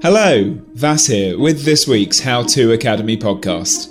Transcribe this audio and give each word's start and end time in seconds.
Hello, 0.00 0.56
Vas 0.74 1.06
here 1.06 1.36
with 1.36 1.64
this 1.64 1.88
week's 1.88 2.20
How 2.20 2.44
To 2.44 2.70
Academy 2.70 3.16
podcast. 3.16 3.88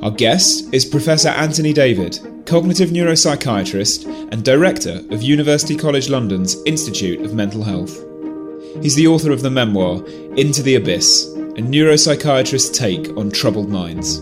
Our 0.00 0.12
guest 0.12 0.72
is 0.72 0.84
Professor 0.84 1.30
Anthony 1.30 1.72
David, 1.72 2.20
cognitive 2.46 2.90
neuropsychiatrist 2.90 4.30
and 4.30 4.44
director 4.44 5.02
of 5.10 5.24
University 5.24 5.74
College 5.74 6.08
London's 6.08 6.54
Institute 6.66 7.20
of 7.22 7.34
Mental 7.34 7.64
Health. 7.64 7.96
He's 8.80 8.94
the 8.94 9.08
author 9.08 9.32
of 9.32 9.42
the 9.42 9.50
memoir 9.50 10.06
Into 10.36 10.62
the 10.62 10.76
Abyss, 10.76 11.26
a 11.26 11.60
neuropsychiatrist's 11.60 12.78
take 12.78 13.08
on 13.16 13.32
troubled 13.32 13.68
minds. 13.68 14.20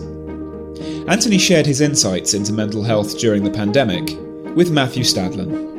Anthony 1.07 1.37
shared 1.37 1.67
his 1.67 1.81
insights 1.81 2.33
into 2.33 2.53
mental 2.53 2.81
health 2.81 3.19
during 3.19 3.43
the 3.43 3.51
pandemic 3.51 4.17
with 4.55 4.71
Matthew 4.71 5.03
Stadlen 5.03 5.72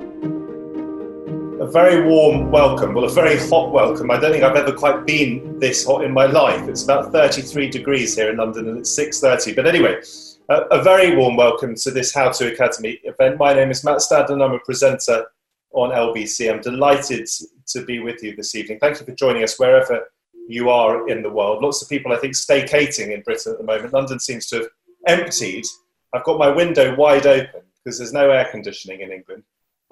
a 1.60 1.66
very 1.66 2.04
warm 2.04 2.50
welcome, 2.50 2.94
well, 2.94 3.04
a 3.04 3.10
very 3.10 3.38
hot 3.48 3.70
welcome. 3.70 4.10
I 4.10 4.18
don't 4.18 4.32
think 4.32 4.42
I've 4.42 4.56
ever 4.56 4.72
quite 4.72 5.06
been 5.06 5.58
this 5.60 5.86
hot 5.86 6.04
in 6.04 6.12
my 6.12 6.26
life. 6.26 6.68
It's 6.68 6.82
about 6.82 7.12
33 7.12 7.70
degrees 7.70 8.16
here 8.16 8.30
in 8.30 8.38
London 8.38 8.68
and 8.68 8.78
it's 8.78 8.98
6.30. 8.98 9.54
But 9.54 9.66
anyway, 9.66 10.00
a, 10.48 10.62
a 10.72 10.82
very 10.82 11.14
warm 11.16 11.36
welcome 11.36 11.76
to 11.76 11.90
this 11.92 12.12
How 12.12 12.30
To 12.32 12.52
Academy 12.52 12.98
event. 13.04 13.38
My 13.38 13.52
name 13.54 13.70
is 13.70 13.84
Matt 13.84 13.98
Stadlen. 13.98 14.44
I'm 14.44 14.52
a 14.52 14.58
presenter 14.60 15.26
on 15.72 15.90
LBC. 15.90 16.52
I'm 16.52 16.60
delighted 16.60 17.28
to 17.68 17.84
be 17.84 18.00
with 18.00 18.22
you 18.22 18.34
this 18.34 18.56
evening. 18.56 18.80
Thank 18.80 18.98
you 18.98 19.06
for 19.06 19.12
joining 19.12 19.44
us 19.44 19.58
wherever 19.58 20.08
you 20.48 20.70
are 20.70 21.08
in 21.08 21.22
the 21.22 21.30
world. 21.30 21.62
Lots 21.62 21.82
of 21.82 21.88
people, 21.88 22.12
I 22.12 22.16
think, 22.16 22.34
staycating 22.34 23.14
in 23.14 23.22
Britain 23.22 23.52
at 23.52 23.58
the 23.58 23.64
moment. 23.64 23.92
London 23.92 24.18
seems 24.18 24.46
to 24.48 24.56
have 24.56 24.68
emptied. 25.06 25.64
I've 26.12 26.24
got 26.24 26.38
my 26.38 26.48
window 26.48 26.96
wide 26.96 27.26
open 27.26 27.62
because 27.76 27.98
there's 27.98 28.12
no 28.12 28.30
air 28.30 28.48
conditioning 28.50 29.02
in 29.02 29.12
England. 29.12 29.44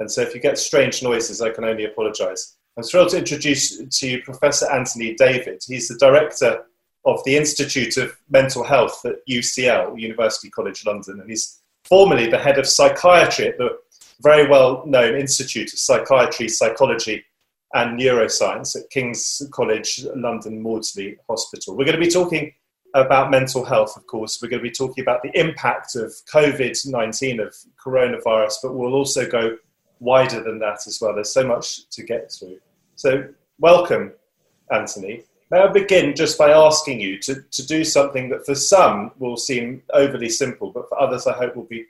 And 0.03 0.11
so 0.11 0.21
if 0.21 0.35
you 0.35 0.41
get 0.41 0.59
strange 0.59 1.03
noises, 1.03 1.41
I 1.41 1.51
can 1.51 1.65
only 1.65 1.85
apologise. 1.85 2.57
I'm 2.77 2.83
thrilled 2.83 3.11
to 3.11 3.19
introduce 3.19 3.79
to 3.79 4.09
you 4.09 4.23
Professor 4.23 4.71
Anthony 4.71 5.15
David. 5.15 5.63
He's 5.67 5.89
the 5.89 5.97
director 5.97 6.65
of 7.05 7.23
the 7.25 7.37
Institute 7.37 7.97
of 7.97 8.17
Mental 8.29 8.65
Health 8.65 9.05
at 9.05 9.27
UCL, 9.31 10.01
University 10.01 10.51
College 10.51 10.85
London, 10.85 11.21
and 11.21 11.31
he's 11.31 11.61
formerly 11.85 12.29
the 12.29 12.39
head 12.39 12.59
of 12.59 12.67
psychiatry 12.67 13.49
at 13.49 13.59
the 13.59 13.79
very 14.23 14.49
well 14.49 14.85
known 14.87 15.15
Institute 15.15 15.73
of 15.73 15.79
Psychiatry, 15.79 16.49
Psychology 16.49 17.25
and 17.75 17.99
Neuroscience 17.99 18.77
at 18.77 18.91
King's 18.91 19.43
College 19.53 20.05
London 20.17 20.61
Maudsley 20.61 21.17
Hospital. 21.29 21.77
We're 21.77 21.85
going 21.85 21.99
to 21.99 22.05
be 22.05 22.11
talking 22.11 22.53
about 22.95 23.31
mental 23.31 23.65
health, 23.65 23.97
of 23.97 24.07
course. 24.07 24.41
We're 24.43 24.49
going 24.49 24.63
to 24.63 24.69
be 24.69 24.75
talking 24.75 25.03
about 25.03 25.23
the 25.23 25.31
impact 25.39 25.95
of 25.97 26.13
COVID 26.33 26.87
19, 26.87 27.41
of 27.41 27.55
coronavirus, 27.85 28.55
but 28.63 28.75
we'll 28.75 28.95
also 28.95 29.29
go 29.29 29.57
wider 30.03 30.43
than 30.43 30.59
that 30.59 30.87
as 30.87 31.01
well. 31.01 31.15
There's 31.15 31.33
so 31.33 31.47
much 31.47 31.89
to 31.91 32.03
get 32.03 32.33
through. 32.33 32.59
So, 32.97 33.29
welcome, 33.59 34.13
Anthony. 34.71 35.23
May 35.51 35.61
I 35.61 35.67
begin 35.69 36.17
just 36.17 36.39
by 36.39 36.51
asking 36.51 37.01
you 37.01 37.19
to, 37.21 37.43
to 37.43 37.67
do 37.67 37.85
something 37.85 38.31
that 38.31 38.45
for 38.45 38.55
some 38.55 39.13
will 39.19 39.37
seem 39.37 39.83
overly 39.93 40.29
simple, 40.29 40.71
but 40.71 40.89
for 40.89 41.01
others 41.01 41.27
I 41.27 41.35
hope 41.35 41.55
will 41.55 41.65
be 41.65 41.87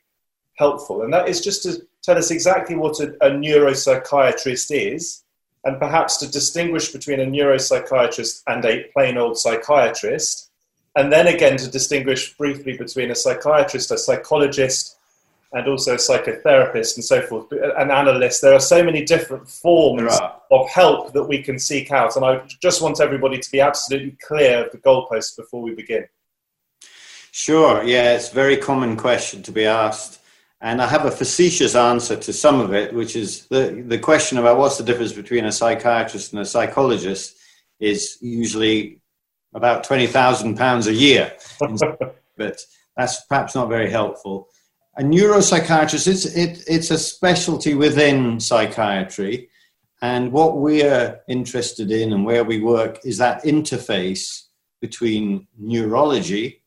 helpful. 0.57 1.03
And 1.03 1.13
that 1.13 1.29
is 1.29 1.41
just 1.41 1.63
to 1.63 1.87
tell 2.03 2.19
us 2.19 2.31
exactly 2.31 2.77
what 2.77 3.01
a, 3.01 3.15
a 3.25 3.31
neuropsychiatrist 3.31 4.71
is, 4.71 5.23
and 5.65 5.79
perhaps 5.79 6.17
to 6.19 6.31
distinguish 6.31 6.91
between 6.91 7.21
a 7.21 7.27
neuropsychiatrist 7.27 8.43
and 8.49 8.65
a 8.65 8.85
plain 8.93 9.17
old 9.17 9.39
psychiatrist, 9.39 10.51
and 10.97 11.13
then 11.13 11.29
again 11.29 11.57
to 11.57 11.71
distinguish 11.71 12.37
briefly 12.37 12.77
between 12.77 13.11
a 13.11 13.15
psychiatrist, 13.15 13.91
a 13.91 13.97
psychologist, 13.97 14.99
and 15.53 15.69
also 15.69 15.97
psychotherapists 15.97 16.97
and 16.97 17.05
so 17.05 17.21
forth, 17.23 17.53
uh, 17.53 17.75
an 17.77 17.91
analyst. 17.91 18.41
There 18.41 18.55
are 18.55 18.61
so 18.61 18.83
many 18.83 19.05
different 19.05 19.49
forms 19.49 20.19
of 20.51 20.69
help 20.71 21.13
that 21.13 21.25
we 21.25 21.43
can 21.43 21.59
seek 21.59 21.91
out. 21.91 22.17
And 22.17 22.25
I 22.25 22.43
just 22.61 22.81
want 22.81 23.01
everybody 23.01 23.39
to 23.39 23.51
be 23.51 23.61
absolutely 23.61 24.17
clear 24.27 24.65
of 24.65 24.73
the 24.73 24.79
goalposts 24.79 25.37
before 25.37 25.63
we 25.63 25.75
begin. 25.75 26.07
Sure, 27.33 27.83
yeah, 27.83 28.15
it's 28.15 28.31
a 28.31 28.35
very 28.35 28.57
common 28.57 28.97
question 28.97 29.43
to 29.43 29.53
be 29.53 29.67
asked. 29.67 30.21
And 30.61 30.81
I 30.81 30.87
have 30.87 31.07
a 31.07 31.11
facetious 31.11 31.75
answer 31.75 32.17
to 32.17 32.33
some 32.33 32.61
of 32.61 32.73
it, 32.73 32.95
which 32.95 33.17
is 33.17 33.47
the, 33.47 33.85
the 33.87 33.99
question 33.99 34.39
about 34.39 34.59
what's 34.59 34.79
the 34.79 34.85
difference 34.85 35.13
between 35.13 35.45
a 35.45 35.53
psychiatrist 35.53 36.33
and 36.33 36.41
a 36.41 36.45
psychologist 36.45 37.37
is 37.81 38.17
usually 38.21 39.01
about 39.55 39.85
£20,000 39.85 40.87
a 40.87 40.95
year. 40.95 41.33
but 42.37 42.61
that's 42.97 43.25
perhaps 43.25 43.55
not 43.55 43.69
very 43.69 43.91
helpful 43.91 44.49
a 44.97 45.03
neuropsychiatrist, 45.03 46.07
it's, 46.07 46.27
it, 46.27 46.65
it's 46.67 46.91
a 46.91 46.99
specialty 46.99 47.75
within 47.75 48.39
psychiatry. 48.41 49.49
And 50.03 50.33
what 50.33 50.59
we're 50.59 51.21
interested 51.29 51.91
in 51.91 52.13
and 52.13 52.25
where 52.25 52.45
we 52.45 52.61
work 52.61 52.99
is 53.05 53.19
that 53.19 53.45
interface 53.45 54.43
between 54.81 55.47
neurology, 55.59 56.63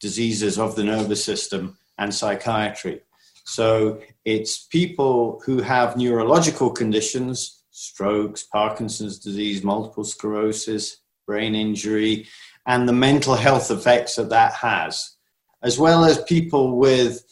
diseases 0.00 0.58
of 0.58 0.74
the 0.74 0.84
nervous 0.84 1.22
system, 1.22 1.76
and 1.98 2.14
psychiatry. 2.14 3.02
So 3.44 4.00
it's 4.24 4.66
people 4.66 5.42
who 5.44 5.60
have 5.60 5.96
neurological 5.96 6.70
conditions, 6.70 7.62
strokes, 7.70 8.42
Parkinson's 8.42 9.18
disease, 9.18 9.62
multiple 9.62 10.04
sclerosis, 10.04 10.98
brain 11.26 11.54
injury, 11.54 12.26
and 12.66 12.88
the 12.88 12.92
mental 12.92 13.34
health 13.34 13.70
effects 13.70 14.16
that 14.16 14.30
that 14.30 14.52
has, 14.54 15.16
as 15.62 15.78
well 15.78 16.04
as 16.04 16.22
people 16.24 16.76
with 16.76 17.24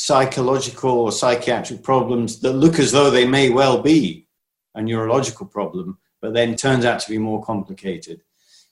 psychological 0.00 0.92
or 0.92 1.12
psychiatric 1.12 1.82
problems 1.82 2.40
that 2.40 2.54
look 2.54 2.78
as 2.78 2.90
though 2.90 3.10
they 3.10 3.26
may 3.26 3.50
well 3.50 3.82
be 3.82 4.26
a 4.74 4.80
neurological 4.80 5.44
problem, 5.44 5.98
but 6.22 6.32
then 6.32 6.56
turns 6.56 6.86
out 6.86 7.00
to 7.00 7.10
be 7.10 7.18
more 7.18 7.42
complicated. 7.42 8.22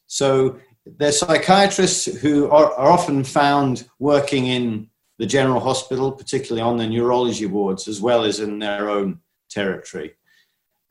So 0.06 0.58
they're 0.86 1.12
psychiatrists 1.12 2.06
who 2.22 2.50
are, 2.50 2.72
are 2.72 2.90
often 2.90 3.24
found 3.24 3.86
working 3.98 4.46
in 4.46 4.88
the 5.18 5.26
general 5.26 5.60
hospital, 5.60 6.12
particularly 6.12 6.62
on 6.62 6.78
the 6.78 6.86
neurology 6.86 7.44
wards, 7.44 7.88
as 7.88 8.00
well 8.00 8.24
as 8.24 8.40
in 8.40 8.58
their 8.58 8.88
own 8.88 9.20
territory. 9.50 10.14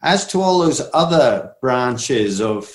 As 0.03 0.27
to 0.27 0.41
all 0.41 0.59
those 0.59 0.87
other 0.93 1.55
branches 1.61 2.41
of 2.41 2.69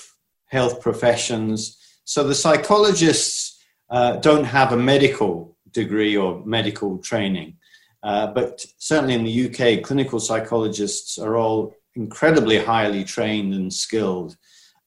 health 0.47 0.81
professions, 0.81 1.77
so 2.03 2.27
the 2.27 2.35
psychologists 2.35 3.63
uh, 3.89 4.17
don't 4.17 4.43
have 4.43 4.73
a 4.73 4.77
medical 4.77 5.52
degree 5.73 6.15
or 6.15 6.43
medical 6.45 6.97
training. 6.99 7.57
Uh, 8.03 8.27
but 8.27 8.65
certainly 8.77 9.13
in 9.13 9.23
the 9.23 9.47
UK, 9.47 9.83
clinical 9.83 10.19
psychologists 10.19 11.17
are 11.17 11.37
all 11.37 11.73
incredibly 11.95 12.57
highly 12.57 13.03
trained 13.03 13.53
and 13.53 13.73
skilled. 13.73 14.35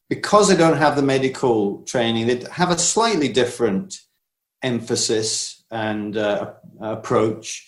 Because 0.09 0.49
they 0.49 0.57
don't 0.57 0.77
have 0.77 0.97
the 0.97 1.03
medical 1.03 1.83
training, 1.83 2.27
they 2.27 2.45
have 2.53 2.71
a 2.71 2.79
slightly 2.79 3.29
different 3.29 4.01
emphasis 4.63 5.65
and 5.71 6.17
uh, 6.17 6.53
approach. 6.81 7.67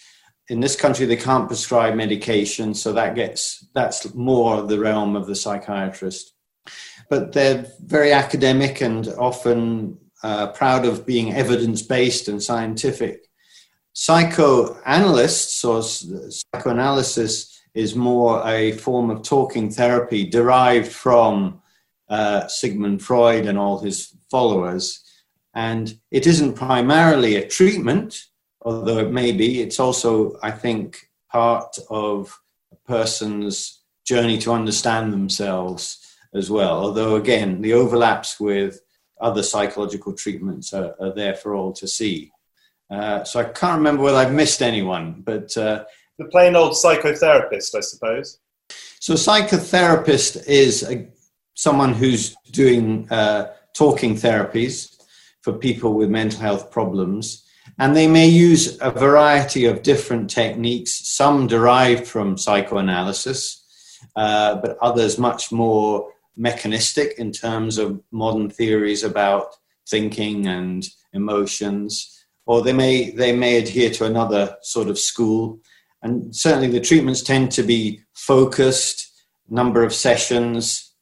In 0.48 0.60
this 0.60 0.76
country, 0.76 1.06
they 1.06 1.16
can't 1.16 1.48
prescribe 1.48 1.94
medication, 1.94 2.74
so 2.74 2.92
that 2.92 3.14
gets 3.14 3.66
that's 3.74 4.14
more 4.14 4.62
the 4.62 4.78
realm 4.78 5.16
of 5.16 5.26
the 5.26 5.34
psychiatrist. 5.34 6.32
But 7.10 7.32
they're 7.32 7.66
very 7.84 8.12
academic 8.12 8.80
and 8.80 9.08
often 9.18 9.98
uh, 10.22 10.48
proud 10.48 10.84
of 10.84 11.06
being 11.06 11.32
evidence 11.32 11.82
based 11.82 12.28
and 12.28 12.42
scientific. 12.42 13.28
Psychoanalysts 13.92 15.64
or 15.64 15.82
psychoanalysis 15.82 17.60
is 17.74 17.94
more 17.94 18.42
a 18.46 18.72
form 18.72 19.10
of 19.10 19.22
talking 19.22 19.70
therapy 19.70 20.24
derived 20.28 20.90
from 20.90 21.60
uh, 22.08 22.46
Sigmund 22.48 23.02
Freud 23.02 23.46
and 23.46 23.58
all 23.58 23.78
his 23.78 24.14
followers. 24.30 25.04
And 25.54 25.98
it 26.10 26.26
isn't 26.26 26.54
primarily 26.54 27.36
a 27.36 27.48
treatment, 27.48 28.24
although 28.62 28.98
it 28.98 29.12
may 29.12 29.32
be. 29.32 29.60
It's 29.60 29.80
also, 29.80 30.38
I 30.42 30.50
think, 30.50 31.10
part 31.30 31.76
of 31.90 32.38
a 32.72 32.76
person's 32.86 33.82
journey 34.04 34.38
to 34.38 34.52
understand 34.52 35.12
themselves 35.12 36.16
as 36.34 36.50
well. 36.50 36.80
Although, 36.80 37.16
again, 37.16 37.60
the 37.60 37.74
overlaps 37.74 38.40
with 38.40 38.80
other 39.20 39.42
psychological 39.42 40.12
treatments 40.12 40.72
are, 40.72 40.94
are 41.00 41.14
there 41.14 41.34
for 41.34 41.54
all 41.54 41.72
to 41.72 41.88
see. 41.88 42.30
Uh, 42.90 43.22
so 43.24 43.40
I 43.40 43.44
can't 43.44 43.78
remember 43.78 44.02
whether 44.02 44.18
I've 44.18 44.32
missed 44.32 44.62
anyone, 44.62 45.22
but. 45.24 45.56
Uh, 45.56 45.84
the 46.18 46.24
plain 46.26 46.56
old 46.56 46.72
psychotherapist, 46.72 47.76
I 47.76 47.80
suppose. 47.80 48.40
So, 48.98 49.14
psychotherapist 49.14 50.46
is 50.48 50.82
a, 50.82 51.08
someone 51.54 51.94
who's 51.94 52.34
doing 52.50 53.08
uh, 53.10 53.52
talking 53.74 54.16
therapies 54.16 54.96
for 55.42 55.52
people 55.52 55.94
with 55.94 56.10
mental 56.10 56.40
health 56.40 56.70
problems. 56.70 57.44
And 57.78 57.94
they 57.94 58.08
may 58.08 58.26
use 58.26 58.76
a 58.80 58.90
variety 58.90 59.66
of 59.66 59.82
different 59.82 60.28
techniques, 60.30 61.08
some 61.08 61.46
derived 61.46 62.06
from 62.06 62.36
psychoanalysis, 62.36 63.64
uh, 64.16 64.56
but 64.56 64.76
others 64.80 65.18
much 65.18 65.52
more 65.52 66.10
mechanistic 66.38 67.18
in 67.18 67.32
terms 67.32 67.76
of 67.76 68.00
modern 68.10 68.48
theories 68.48 69.02
about 69.02 69.56
thinking 69.88 70.46
and 70.46 70.86
emotions. 71.12 72.24
Or 72.46 72.62
they 72.62 72.72
may, 72.72 73.10
they 73.10 73.32
may 73.32 73.58
adhere 73.58 73.90
to 73.90 74.04
another 74.06 74.56
sort 74.62 74.88
of 74.88 74.98
school. 74.98 75.60
And 76.02 76.34
certainly 76.34 76.68
the 76.68 76.80
treatments 76.80 77.22
tend 77.22 77.50
to 77.52 77.62
be 77.62 78.02
focused, 78.14 79.10
number 79.50 79.82
of 79.82 79.92
sessions, 79.92 80.94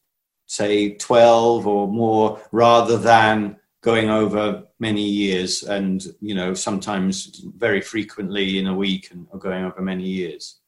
say 0.47 0.95
12 0.95 1.67
or 1.67 1.87
more, 1.87 2.41
rather 2.51 2.97
than 2.97 3.57
going 3.87 4.11
over 4.11 4.65
many 4.81 5.03
years 5.03 5.63
and 5.63 6.07
you 6.21 6.35
know 6.35 6.53
sometimes 6.55 7.41
very 7.57 7.81
frequently 7.81 8.59
in 8.59 8.67
a 8.67 8.75
week 8.75 9.11
and 9.13 9.27
going 9.39 9.65
over 9.65 9.81
many 9.81 10.05
years 10.05 10.59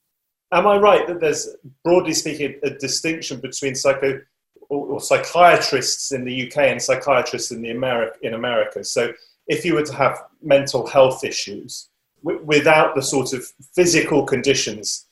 am 0.52 0.68
i 0.68 0.76
right 0.78 1.06
that 1.08 1.20
there's 1.20 1.48
broadly 1.84 2.14
speaking 2.14 2.54
a 2.62 2.70
distinction 2.70 3.40
between 3.40 3.74
psycho 3.74 4.20
or, 4.68 5.00
psychiatrists 5.00 6.12
in 6.12 6.24
the 6.24 6.46
uk 6.46 6.56
and 6.58 6.82
psychiatrists 6.82 7.50
in 7.50 7.62
the 7.62 7.70
america 7.70 8.16
in 8.22 8.34
america 8.34 8.84
so 8.84 9.12
if 9.46 9.64
you 9.64 9.74
were 9.74 9.84
to 9.84 9.94
have 9.94 10.18
mental 10.42 10.86
health 10.86 11.24
issues 11.24 11.88
w- 12.24 12.44
without 12.44 12.94
the 12.94 13.02
sort 13.02 13.32
of 13.32 13.44
physical 13.74 14.24
conditions 14.24 15.06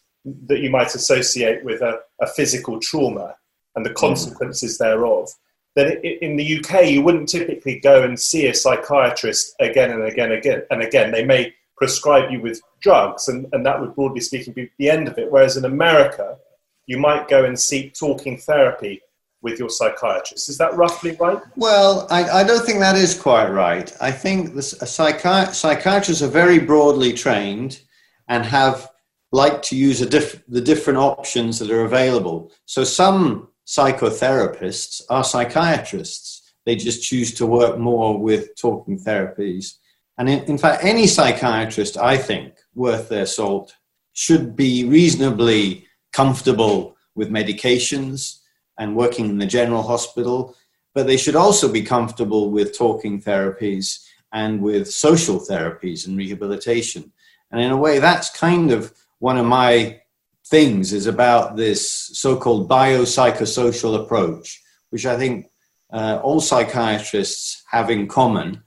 that 0.47 0.59
you 0.59 0.71
might 0.71 0.95
associate 0.95 1.65
with 1.65 1.81
a, 1.83 1.99
a 2.21 2.27
physical 2.27 2.81
trauma 2.81 3.35
and 3.77 3.87
the 3.87 3.91
mm. 3.91 3.95
consequences 3.95 4.77
mm. 4.77 4.79
thereof 4.79 5.29
then 5.77 5.99
in 6.03 6.37
the 6.37 6.59
UK 6.59 6.87
you 6.87 7.03
wouldn't 7.03 7.29
typically 7.29 7.79
go 7.79 8.03
and 8.03 8.19
see 8.19 8.49
a 8.49 8.55
psychiatrist 8.55 9.55
again 9.61 9.91
and 9.91 10.03
again 10.03 10.33
and 10.33 10.39
again 10.39 10.63
and 10.71 10.83
again. 10.83 11.13
They 11.13 11.25
may 11.25 11.55
prescribe 11.77 12.31
you 12.31 12.41
with 12.41 12.61
drugs, 12.81 13.29
and, 13.29 13.47
and 13.53 13.65
that 13.67 13.79
would 13.79 13.95
broadly 13.95 14.21
speaking 14.21 14.55
be 14.55 14.71
the 14.79 14.91
end 14.91 15.07
of 15.07 15.19
it. 15.19 15.31
Whereas 15.31 15.59
in 15.59 15.67
America, 15.67 16.39
you 16.87 16.99
might 16.99 17.29
go 17.29 17.45
and 17.45 17.61
seek 17.61 17.95
talking 17.95 18.39
therapy 18.39 19.03
with 19.47 19.61
your 19.61 19.71
psychiatrist. 19.71 20.49
Is 20.49 20.59
that 20.59 20.75
roughly 20.75 21.17
right? 21.21 21.41
Well, 21.55 22.09
I, 22.11 22.41
I 22.41 22.45
don't 22.45 22.67
think 22.67 22.81
that 22.81 22.97
is 22.97 23.15
quite 23.19 23.49
right. 23.49 23.97
I 24.01 24.11
think 24.11 24.55
the, 24.55 24.61
psychi- 24.61 25.55
psychiatrists 25.55 26.21
are 26.21 26.39
very 26.43 26.59
broadly 26.59 27.13
trained 27.13 27.81
and 28.27 28.45
have 28.45 28.91
like 29.31 29.63
to 29.69 29.77
use 29.77 30.01
diff- 30.01 30.43
the 30.49 30.61
different 30.61 30.99
options 30.99 31.61
that 31.61 31.71
are 31.71 31.85
available. 31.85 32.51
So 32.65 32.83
some 32.83 33.49
psychotherapists 33.69 35.03
are 35.11 35.23
psychiatrists. 35.23 36.53
They 36.65 36.75
just 36.75 37.05
choose 37.05 37.33
to 37.35 37.47
work 37.47 37.79
more 37.79 38.19
with 38.19 38.57
talking 38.57 38.99
therapies. 38.99 39.75
And 40.19 40.29
in, 40.29 40.43
in, 40.51 40.59
fact, 40.59 40.83
any 40.83 41.07
psychiatrist, 41.07 41.97
I 41.97 42.17
think, 42.17 42.55
worth 42.75 43.09
their 43.09 43.27
salt, 43.27 43.77
should 44.13 44.57
be 44.57 44.85
reasonably 44.87 45.87
comfortable 46.13 46.97
with 47.15 47.31
medications 47.31 48.41
and 48.79 48.97
working 48.97 49.27
in 49.27 49.39
the 49.39 49.47
general 49.47 49.83
hospital, 49.83 50.55
but 50.95 51.07
they 51.07 51.17
should 51.17 51.37
also 51.37 51.71
be 51.71 51.83
comfortable 51.83 52.51
with 52.51 52.77
talking 52.77 53.21
therapies 53.21 54.07
and 54.33 54.61
with 54.61 54.91
social 54.91 55.39
therapies 55.39 56.07
and 56.07 56.17
rehabilitation. 56.17 57.13
And 57.51 57.61
in 57.61 57.71
a 57.71 57.77
way, 57.77 57.99
that's 57.99 58.31
kind 58.31 58.73
of 58.73 58.93
one 59.19 59.39
of 59.39 59.47
my 59.47 60.01
things 60.47 60.93
is 60.93 61.07
about 61.07 61.57
this 61.57 61.91
so-called 61.91 62.69
biopsychosocial 62.69 64.03
approach, 64.05 64.63
which 64.91 65.07
I 65.07 65.17
think 65.17 65.51
uh, 65.93 66.21
all 66.23 66.41
psychiatrists 66.41 67.65
have 67.71 67.91
in 67.91 68.07
common. 68.07 68.63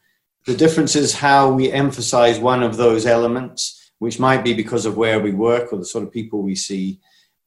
The 0.46 0.56
difference 0.56 0.96
is 0.96 1.14
how 1.14 1.52
we 1.52 1.72
emphasize 1.72 2.40
one 2.40 2.64
of 2.64 2.78
those 2.78 3.06
elements, 3.06 3.92
which 4.00 4.20
might 4.20 4.44
be 4.44 4.54
because 4.54 4.86
of 4.86 4.98
where 4.98 5.20
we 5.20 5.32
work 5.32 5.72
or 5.72 5.78
the 5.78 5.86
sort 5.86 6.04
of 6.04 6.12
people 6.12 6.42
we 6.42 6.56
see. 6.56 7.00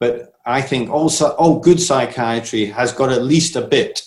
But 0.03 0.35
I 0.45 0.63
think 0.63 0.91
also 0.91 1.29
all 1.37 1.61
good 1.61 1.81
psychiatry 1.81 2.67
has 2.67 2.93
got 2.93 3.13
at 3.13 3.23
least 3.23 3.55
a 3.55 3.61
bit 3.63 4.03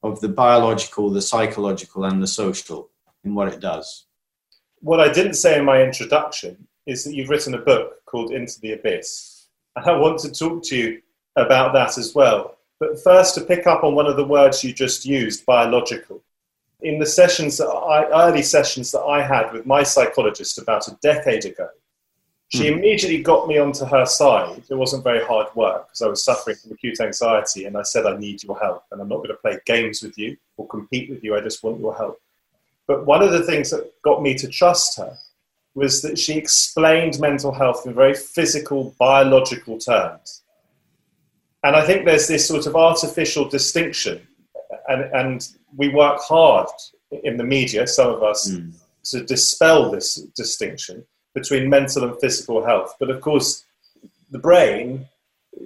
of 0.00 0.20
the 0.20 0.28
biological, 0.28 1.10
the 1.10 1.20
psychological, 1.20 2.04
and 2.04 2.22
the 2.22 2.28
social 2.28 2.88
in 3.24 3.34
what 3.34 3.48
it 3.48 3.58
does. 3.58 4.06
What 4.78 5.00
I 5.00 5.12
didn't 5.12 5.34
say 5.34 5.58
in 5.58 5.64
my 5.64 5.82
introduction 5.82 6.68
is 6.86 7.02
that 7.02 7.14
you've 7.14 7.30
written 7.30 7.54
a 7.54 7.58
book 7.58 8.04
called 8.06 8.30
Into 8.30 8.60
the 8.60 8.74
Abyss 8.74 9.48
and 9.74 9.84
I 9.86 9.96
want 9.96 10.20
to 10.20 10.30
talk 10.30 10.62
to 10.66 10.76
you 10.76 11.02
about 11.34 11.72
that 11.72 11.98
as 11.98 12.14
well. 12.14 12.56
But 12.78 13.02
first, 13.02 13.34
to 13.34 13.40
pick 13.40 13.66
up 13.66 13.82
on 13.82 13.96
one 13.96 14.06
of 14.06 14.16
the 14.16 14.24
words 14.24 14.62
you 14.62 14.72
just 14.72 15.04
used, 15.04 15.44
biological. 15.46 16.22
In 16.80 17.00
the 17.00 17.06
sessions 17.06 17.60
I, 17.60 18.04
early 18.04 18.42
sessions 18.42 18.92
that 18.92 19.02
I 19.02 19.22
had 19.22 19.52
with 19.52 19.66
my 19.66 19.82
psychologist 19.82 20.58
about 20.58 20.86
a 20.86 20.96
decade 21.02 21.44
ago, 21.44 21.70
she 22.52 22.64
mm. 22.64 22.78
immediately 22.78 23.22
got 23.22 23.46
me 23.46 23.58
onto 23.58 23.84
her 23.84 24.04
side. 24.04 24.62
It 24.68 24.74
wasn't 24.74 25.04
very 25.04 25.24
hard 25.24 25.46
work 25.54 25.86
because 25.86 26.02
I 26.02 26.08
was 26.08 26.24
suffering 26.24 26.56
from 26.56 26.72
acute 26.72 27.00
anxiety, 27.00 27.64
and 27.64 27.76
I 27.76 27.82
said, 27.82 28.06
I 28.06 28.16
need 28.16 28.42
your 28.42 28.58
help, 28.58 28.84
and 28.90 29.00
I'm 29.00 29.08
not 29.08 29.18
going 29.18 29.28
to 29.28 29.34
play 29.34 29.58
games 29.66 30.02
with 30.02 30.18
you 30.18 30.36
or 30.56 30.66
compete 30.66 31.08
with 31.08 31.22
you. 31.22 31.36
I 31.36 31.40
just 31.40 31.62
want 31.62 31.78
your 31.78 31.94
help. 31.94 32.20
But 32.88 33.06
one 33.06 33.22
of 33.22 33.30
the 33.30 33.44
things 33.44 33.70
that 33.70 33.92
got 34.02 34.20
me 34.20 34.34
to 34.34 34.48
trust 34.48 34.98
her 34.98 35.16
was 35.76 36.02
that 36.02 36.18
she 36.18 36.36
explained 36.36 37.20
mental 37.20 37.52
health 37.52 37.86
in 37.86 37.94
very 37.94 38.14
physical, 38.14 38.96
biological 38.98 39.78
terms. 39.78 40.42
And 41.62 41.76
I 41.76 41.86
think 41.86 42.04
there's 42.04 42.26
this 42.26 42.48
sort 42.48 42.66
of 42.66 42.74
artificial 42.74 43.48
distinction, 43.48 44.26
and, 44.88 45.02
and 45.14 45.48
we 45.76 45.88
work 45.88 46.18
hard 46.20 46.66
in 47.22 47.36
the 47.36 47.44
media, 47.44 47.86
some 47.86 48.12
of 48.12 48.24
us, 48.24 48.50
mm. 48.50 48.74
to 49.04 49.22
dispel 49.24 49.92
this 49.92 50.16
distinction 50.34 51.06
between 51.34 51.70
mental 51.70 52.04
and 52.04 52.18
physical 52.20 52.64
health. 52.64 52.94
But 52.98 53.10
of 53.10 53.20
course, 53.20 53.64
the 54.30 54.38
brain 54.38 55.06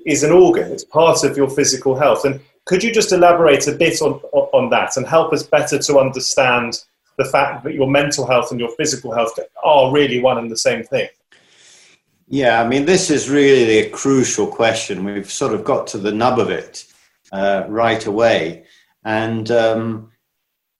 is 0.06 0.23
an 0.23 0.33
organ, 0.33 0.73
it's 0.73 0.85
part 0.85 1.25
of 1.25 1.37
your 1.37 1.50
physical 1.50 1.97
health. 1.97 2.25
And 2.25 2.40
could 2.64 2.83
you 2.83 2.92
just 2.92 3.12
elaborate 3.12 3.66
a 3.68 3.73
bit 3.73 4.00
on, 4.00 4.14
on 4.33 4.71
that 4.71 4.97
and 4.97 5.06
help 5.06 5.33
us 5.33 5.42
better 5.42 5.78
to 5.78 5.99
understand 5.99 6.83
the 7.16 7.25
fact 7.25 7.64
that 7.64 7.75
your 7.75 7.88
mental 7.88 8.26
health 8.26 8.50
and 8.50 8.59
your 8.59 8.71
physical 8.71 9.12
health 9.12 9.38
are 9.62 9.92
really 9.92 10.21
one 10.21 10.38
and 10.38 10.50
the 10.50 10.56
same 10.56 10.83
thing? 10.83 11.09
Yeah, 12.26 12.62
I 12.62 12.66
mean, 12.66 12.87
this 12.87 13.11
is 13.11 13.28
really 13.28 13.78
a 13.78 13.90
crucial 13.90 14.47
question. 14.47 15.04
We've 15.04 15.30
sort 15.30 15.52
of 15.52 15.62
got 15.62 15.87
to 15.88 15.99
the 15.99 16.12
nub 16.12 16.38
of 16.38 16.50
it 16.50 16.87
uh, 17.33 17.64
right 17.68 18.04
away. 18.06 18.64
And 19.04 19.50
um, 19.50 20.11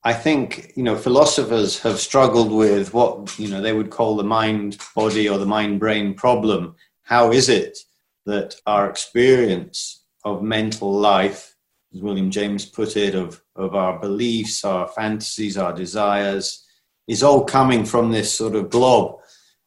I 0.07 0.13
think, 0.13 0.73
you 0.77 0.83
know, 0.83 0.97
philosophers 0.97 1.81
have 1.81 1.99
struggled 1.99 2.53
with 2.53 2.93
what, 2.93 3.39
you 3.39 3.49
know, 3.49 3.63
they 3.63 3.73
would 3.73 3.91
call 3.91 4.17
the 4.17 4.25
mind 4.25 4.77
body 4.95 5.29
or 5.29 5.39
the 5.39 5.47
mind 5.47 5.81
brain 5.81 6.13
problem. 6.13 6.77
How 7.03 7.33
is 7.33 7.49
it 7.49 7.79
that 8.27 8.57
our 8.67 8.89
experience 8.89 10.05
of 10.25 10.43
mental 10.43 10.93
life 10.93 11.55
as 11.95 12.03
William 12.03 12.31
James 12.31 12.67
put 12.67 12.97
it, 12.97 13.15
of, 13.15 13.41
of 13.55 13.75
our 13.75 13.99
beliefs, 13.99 14.65
our 14.65 14.89
fantasies, 14.89 15.57
our 15.57 15.73
desires, 15.73 16.67
is 17.07 17.23
all 17.23 17.45
coming 17.45 17.85
from 17.85 18.11
this 18.11 18.33
sort 18.33 18.55
of 18.57 18.71
glob 18.71 19.21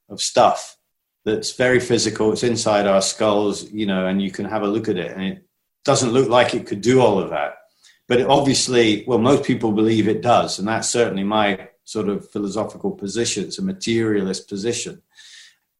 of 0.09 0.21
stuff 0.21 0.77
that's 1.23 1.53
very 1.53 1.79
physical. 1.79 2.31
It's 2.31 2.43
inside 2.43 2.85
our 2.87 3.01
skulls, 3.01 3.71
you 3.71 3.85
know, 3.85 4.07
and 4.07 4.21
you 4.21 4.31
can 4.31 4.45
have 4.45 4.63
a 4.63 4.67
look 4.67 4.89
at 4.89 4.97
it, 4.97 5.11
and 5.11 5.23
it 5.23 5.45
doesn't 5.85 6.11
look 6.11 6.29
like 6.29 6.53
it 6.53 6.67
could 6.67 6.81
do 6.81 7.01
all 7.01 7.19
of 7.19 7.29
that. 7.29 7.55
But 8.07 8.21
obviously, 8.21 9.03
well, 9.05 9.19
most 9.19 9.43
people 9.43 9.71
believe 9.71 10.07
it 10.07 10.21
does, 10.21 10.59
and 10.59 10.67
that's 10.67 10.89
certainly 10.89 11.23
my 11.23 11.69
sort 11.83 12.09
of 12.09 12.29
philosophical 12.29 12.91
position. 12.91 13.45
It's 13.45 13.59
a 13.59 13.63
materialist 13.63 14.47
position. 14.47 15.01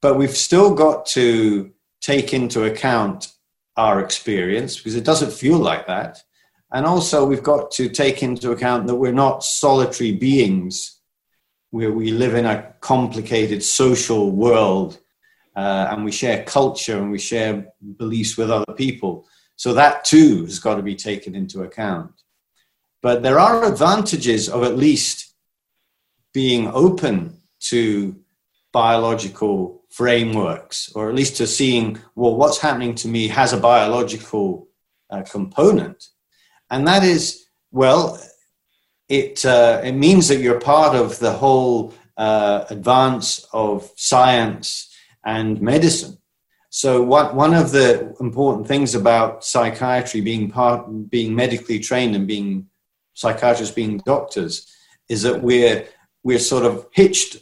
But 0.01 0.17
we've 0.17 0.35
still 0.35 0.73
got 0.73 1.05
to 1.07 1.71
take 2.01 2.33
into 2.33 2.65
account 2.65 3.33
our 3.75 4.01
experience 4.01 4.77
because 4.77 4.95
it 4.95 5.03
doesn't 5.03 5.31
feel 5.31 5.57
like 5.57 5.87
that. 5.87 6.23
And 6.71 6.85
also, 6.85 7.25
we've 7.25 7.43
got 7.43 7.71
to 7.71 7.87
take 7.87 8.21
into 8.21 8.51
account 8.51 8.87
that 8.87 8.95
we're 8.95 9.13
not 9.13 9.43
solitary 9.43 10.11
beings, 10.11 10.99
where 11.71 11.91
we 11.91 12.11
live 12.11 12.35
in 12.35 12.45
a 12.45 12.73
complicated 12.81 13.63
social 13.63 14.31
world 14.31 14.99
uh, 15.55 15.87
and 15.91 16.03
we 16.03 16.11
share 16.11 16.43
culture 16.43 16.97
and 16.97 17.11
we 17.11 17.19
share 17.19 17.67
beliefs 17.97 18.37
with 18.37 18.51
other 18.51 18.73
people. 18.73 19.27
So 19.57 19.73
that 19.73 20.05
too 20.05 20.45
has 20.45 20.59
got 20.59 20.75
to 20.75 20.83
be 20.83 20.95
taken 20.95 21.35
into 21.35 21.63
account. 21.63 22.11
But 23.01 23.23
there 23.23 23.39
are 23.39 23.65
advantages 23.65 24.47
of 24.47 24.63
at 24.63 24.77
least 24.77 25.33
being 26.33 26.67
open 26.67 27.41
to 27.71 28.15
biological 28.71 29.83
frameworks, 29.89 30.91
or 30.93 31.09
at 31.09 31.15
least 31.15 31.37
to 31.37 31.47
seeing, 31.47 31.97
well, 32.15 32.35
what's 32.35 32.59
happening 32.59 32.93
to 32.95 33.07
me 33.07 33.27
has 33.27 33.51
a 33.53 33.57
biological 33.57 34.67
uh, 35.09 35.23
component. 35.23 36.09
And 36.69 36.87
that 36.87 37.03
is, 37.03 37.45
well, 37.71 38.21
it, 39.09 39.43
uh, 39.45 39.81
it 39.83 39.93
means 39.93 40.27
that 40.27 40.39
you're 40.39 40.59
part 40.59 40.95
of 40.95 41.17
the 41.17 41.31
whole 41.31 41.93
uh, 42.17 42.65
advance 42.69 43.47
of 43.53 43.89
science 43.95 44.93
and 45.25 45.59
medicine. 45.61 46.17
So 46.77 47.01
what, 47.01 47.33
one 47.33 47.55
of 47.55 47.71
the 47.71 48.15
important 48.19 48.67
things 48.67 48.93
about 48.93 49.43
psychiatry 49.43 50.21
being 50.21 50.51
part, 50.51 51.09
being 51.09 51.33
medically 51.33 51.79
trained 51.79 52.15
and 52.15 52.27
being 52.27 52.67
psychiatrists 53.15 53.73
being 53.73 53.97
doctors 54.05 54.71
is 55.09 55.23
that 55.23 55.41
we're, 55.41 55.87
we're 56.21 56.37
sort 56.37 56.65
of 56.65 56.85
hitched 56.93 57.37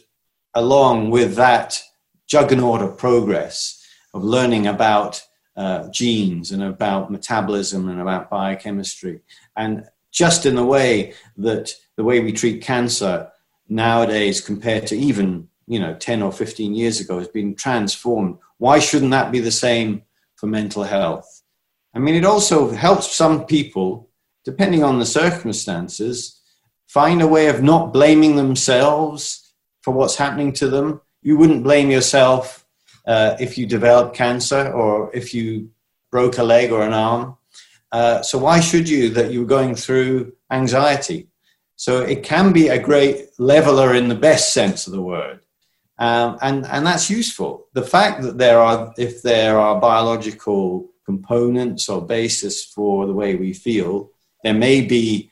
along 0.54 1.10
with 1.10 1.34
that 1.34 1.78
juggernaut 2.26 2.80
of 2.80 2.96
progress 2.96 3.86
of 4.14 4.24
learning 4.24 4.68
about 4.68 5.22
uh, 5.54 5.86
genes 5.90 6.50
and 6.50 6.62
about 6.62 7.12
metabolism 7.12 7.90
and 7.90 8.00
about 8.00 8.30
biochemistry. 8.30 9.20
And 9.54 9.84
just 10.12 10.46
in 10.46 10.54
the 10.54 10.64
way 10.64 11.12
that 11.36 11.74
the 11.96 12.04
way 12.04 12.20
we 12.20 12.32
treat 12.32 12.62
cancer 12.62 13.30
nowadays 13.68 14.40
compared 14.40 14.86
to 14.86 14.96
even 14.96 15.48
you 15.66 15.78
know 15.78 15.94
10 15.94 16.22
or 16.22 16.32
15 16.32 16.74
years 16.74 17.00
ago 17.00 17.18
has 17.18 17.28
been 17.28 17.54
transformed 17.54 18.38
why 18.58 18.78
shouldn't 18.78 19.10
that 19.10 19.32
be 19.32 19.40
the 19.40 19.50
same 19.50 20.02
for 20.36 20.46
mental 20.46 20.84
health 20.84 21.42
i 21.94 21.98
mean 21.98 22.14
it 22.14 22.24
also 22.24 22.70
helps 22.70 23.14
some 23.14 23.44
people 23.44 24.08
depending 24.44 24.82
on 24.82 24.98
the 24.98 25.06
circumstances 25.06 26.40
find 26.86 27.20
a 27.20 27.26
way 27.26 27.48
of 27.48 27.62
not 27.62 27.92
blaming 27.92 28.36
themselves 28.36 29.52
for 29.82 29.92
what's 29.92 30.16
happening 30.16 30.52
to 30.52 30.68
them 30.68 31.00
you 31.22 31.36
wouldn't 31.36 31.64
blame 31.64 31.90
yourself 31.90 32.64
uh, 33.06 33.36
if 33.38 33.56
you 33.56 33.66
developed 33.66 34.16
cancer 34.16 34.72
or 34.72 35.14
if 35.14 35.32
you 35.32 35.70
broke 36.10 36.38
a 36.38 36.42
leg 36.42 36.72
or 36.72 36.82
an 36.82 36.92
arm 36.92 37.36
uh, 37.92 38.22
so 38.22 38.38
why 38.38 38.60
should 38.60 38.88
you 38.88 39.08
that 39.10 39.32
you're 39.32 39.46
going 39.46 39.74
through 39.74 40.32
anxiety? 40.50 41.28
So 41.76 42.02
it 42.02 42.22
can 42.22 42.52
be 42.52 42.68
a 42.68 42.78
great 42.78 43.28
leveler 43.38 43.94
in 43.94 44.08
the 44.08 44.14
best 44.14 44.52
sense 44.52 44.86
of 44.86 44.92
the 44.92 45.00
word. 45.00 45.45
Um, 45.98 46.38
and, 46.42 46.66
and 46.66 46.86
that's 46.86 47.08
useful. 47.08 47.68
The 47.72 47.82
fact 47.82 48.22
that 48.22 48.38
there 48.38 48.60
are, 48.60 48.92
if 48.98 49.22
there 49.22 49.58
are 49.58 49.80
biological 49.80 50.90
components 51.04 51.88
or 51.88 52.06
basis 52.06 52.64
for 52.64 53.06
the 53.06 53.14
way 53.14 53.34
we 53.34 53.52
feel, 53.52 54.10
there 54.42 54.54
may 54.54 54.82
be 54.82 55.30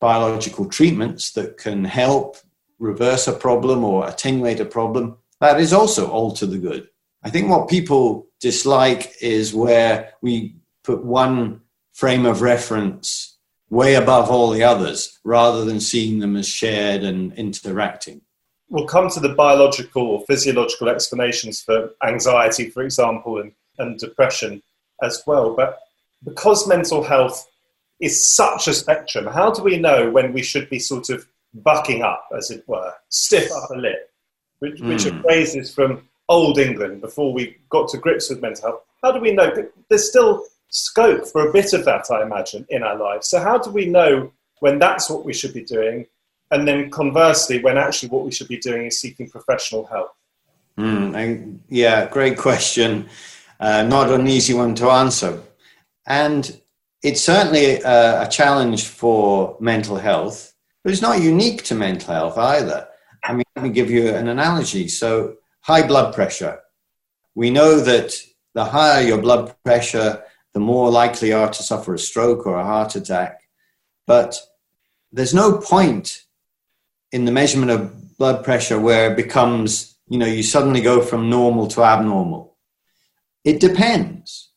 biological 0.00 0.66
treatments 0.66 1.32
that 1.32 1.56
can 1.56 1.84
help 1.84 2.36
reverse 2.78 3.26
a 3.26 3.32
problem 3.32 3.84
or 3.84 4.06
attenuate 4.06 4.60
a 4.60 4.66
problem. 4.66 5.16
That 5.40 5.60
is 5.60 5.72
also 5.72 6.10
all 6.10 6.32
to 6.32 6.46
the 6.46 6.58
good. 6.58 6.88
I 7.22 7.30
think 7.30 7.48
what 7.48 7.68
people 7.68 8.26
dislike 8.40 9.16
is 9.20 9.54
where 9.54 10.12
we 10.20 10.56
put 10.84 11.04
one 11.04 11.62
frame 11.92 12.26
of 12.26 12.42
reference 12.42 13.36
way 13.70 13.94
above 13.94 14.30
all 14.30 14.50
the 14.50 14.62
others 14.62 15.18
rather 15.24 15.64
than 15.64 15.80
seeing 15.80 16.20
them 16.20 16.36
as 16.36 16.46
shared 16.46 17.02
and 17.02 17.32
interacting. 17.32 18.20
We'll 18.68 18.86
come 18.86 19.08
to 19.10 19.20
the 19.20 19.30
biological 19.30 20.02
or 20.02 20.24
physiological 20.26 20.88
explanations 20.88 21.62
for 21.62 21.90
anxiety, 22.04 22.68
for 22.70 22.82
example, 22.82 23.40
and, 23.40 23.52
and 23.78 23.98
depression 23.98 24.62
as 25.02 25.22
well. 25.26 25.54
But 25.54 25.78
because 26.24 26.66
mental 26.66 27.02
health 27.02 27.48
is 28.00 28.34
such 28.34 28.68
a 28.68 28.74
spectrum, 28.74 29.26
how 29.26 29.52
do 29.52 29.62
we 29.62 29.78
know 29.78 30.10
when 30.10 30.32
we 30.32 30.42
should 30.42 30.68
be 30.68 30.78
sort 30.78 31.10
of 31.10 31.26
bucking 31.54 32.02
up, 32.02 32.28
as 32.36 32.50
it 32.50 32.64
were, 32.66 32.92
stiff 33.08 33.50
upper 33.52 33.76
lip, 33.76 34.10
which, 34.58 34.80
which 34.80 35.02
mm. 35.02 35.18
are 35.18 35.22
phrases 35.22 35.72
from 35.72 36.08
old 36.28 36.58
England 36.58 37.00
before 37.00 37.32
we 37.32 37.56
got 37.70 37.88
to 37.90 37.98
grips 37.98 38.28
with 38.28 38.42
mental 38.42 38.70
health? 38.70 38.82
How 39.02 39.12
do 39.12 39.20
we 39.20 39.32
know? 39.32 39.52
There's 39.88 40.08
still 40.08 40.44
scope 40.68 41.26
for 41.26 41.48
a 41.48 41.52
bit 41.52 41.72
of 41.72 41.84
that, 41.84 42.10
I 42.10 42.22
imagine, 42.22 42.66
in 42.68 42.82
our 42.82 42.96
lives. 42.96 43.28
So, 43.28 43.40
how 43.40 43.58
do 43.58 43.70
we 43.70 43.86
know 43.86 44.32
when 44.60 44.78
that's 44.78 45.08
what 45.08 45.24
we 45.24 45.32
should 45.32 45.54
be 45.54 45.64
doing? 45.64 46.06
And 46.50 46.66
then 46.66 46.90
conversely, 46.90 47.62
when 47.62 47.76
actually 47.76 48.08
what 48.10 48.24
we 48.24 48.30
should 48.30 48.48
be 48.48 48.58
doing 48.58 48.86
is 48.86 49.00
seeking 49.00 49.28
professional 49.28 49.86
help? 49.86 50.12
Mm, 50.78 51.58
yeah, 51.68 52.06
great 52.08 52.36
question. 52.36 53.08
Uh, 53.58 53.82
not 53.82 54.10
an 54.12 54.28
easy 54.28 54.54
one 54.54 54.74
to 54.76 54.90
answer. 54.90 55.42
And 56.06 56.60
it's 57.02 57.22
certainly 57.22 57.80
a, 57.80 58.22
a 58.22 58.28
challenge 58.28 58.86
for 58.86 59.56
mental 59.60 59.96
health, 59.96 60.54
but 60.84 60.92
it's 60.92 61.02
not 61.02 61.20
unique 61.20 61.64
to 61.64 61.74
mental 61.74 62.14
health 62.14 62.38
either. 62.38 62.88
I 63.24 63.32
mean, 63.32 63.44
let 63.56 63.64
me 63.64 63.70
give 63.70 63.90
you 63.90 64.14
an 64.14 64.28
analogy. 64.28 64.88
So, 64.88 65.36
high 65.60 65.86
blood 65.86 66.14
pressure. 66.14 66.60
We 67.34 67.50
know 67.50 67.80
that 67.80 68.14
the 68.54 68.64
higher 68.64 69.02
your 69.02 69.18
blood 69.18 69.54
pressure, 69.64 70.22
the 70.54 70.60
more 70.60 70.90
likely 70.90 71.28
you 71.28 71.36
are 71.36 71.50
to 71.50 71.62
suffer 71.62 71.94
a 71.94 71.98
stroke 71.98 72.46
or 72.46 72.58
a 72.58 72.64
heart 72.64 72.94
attack. 72.94 73.40
But 74.06 74.38
there's 75.12 75.34
no 75.34 75.58
point 75.58 76.25
in 77.12 77.24
the 77.24 77.32
measurement 77.32 77.70
of 77.70 78.16
blood 78.18 78.44
pressure 78.44 78.80
where 78.80 79.12
it 79.12 79.16
becomes, 79.16 79.96
you 80.08 80.18
know, 80.18 80.26
you 80.26 80.42
suddenly 80.42 80.80
go 80.80 81.00
from 81.02 81.30
normal 81.30 81.66
to 81.68 81.82
abnormal. 81.82 82.56
It 83.44 83.60
depends. 83.60 84.50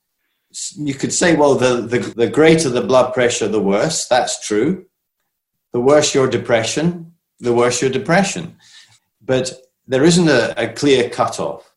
You 0.76 0.96
could 0.96 1.14
say, 1.14 1.36
well, 1.36 1.56
the, 1.56 1.82
the, 1.82 2.00
the 2.00 2.28
greater 2.30 2.70
the 2.70 2.82
blood 2.82 3.14
pressure, 3.14 3.48
the 3.48 3.62
worse. 3.62 4.08
That's 4.08 4.46
true. 4.46 4.86
The 5.74 5.80
worse 5.80 6.16
your 6.16 6.28
depression, 6.28 7.14
the 7.40 7.54
worse 7.54 7.82
your 7.82 7.92
depression. 7.92 8.58
But 9.22 9.54
there 9.86 10.04
isn't 10.04 10.28
a, 10.28 10.54
a 10.58 10.74
clear 10.74 11.10
cutoff. 11.10 11.72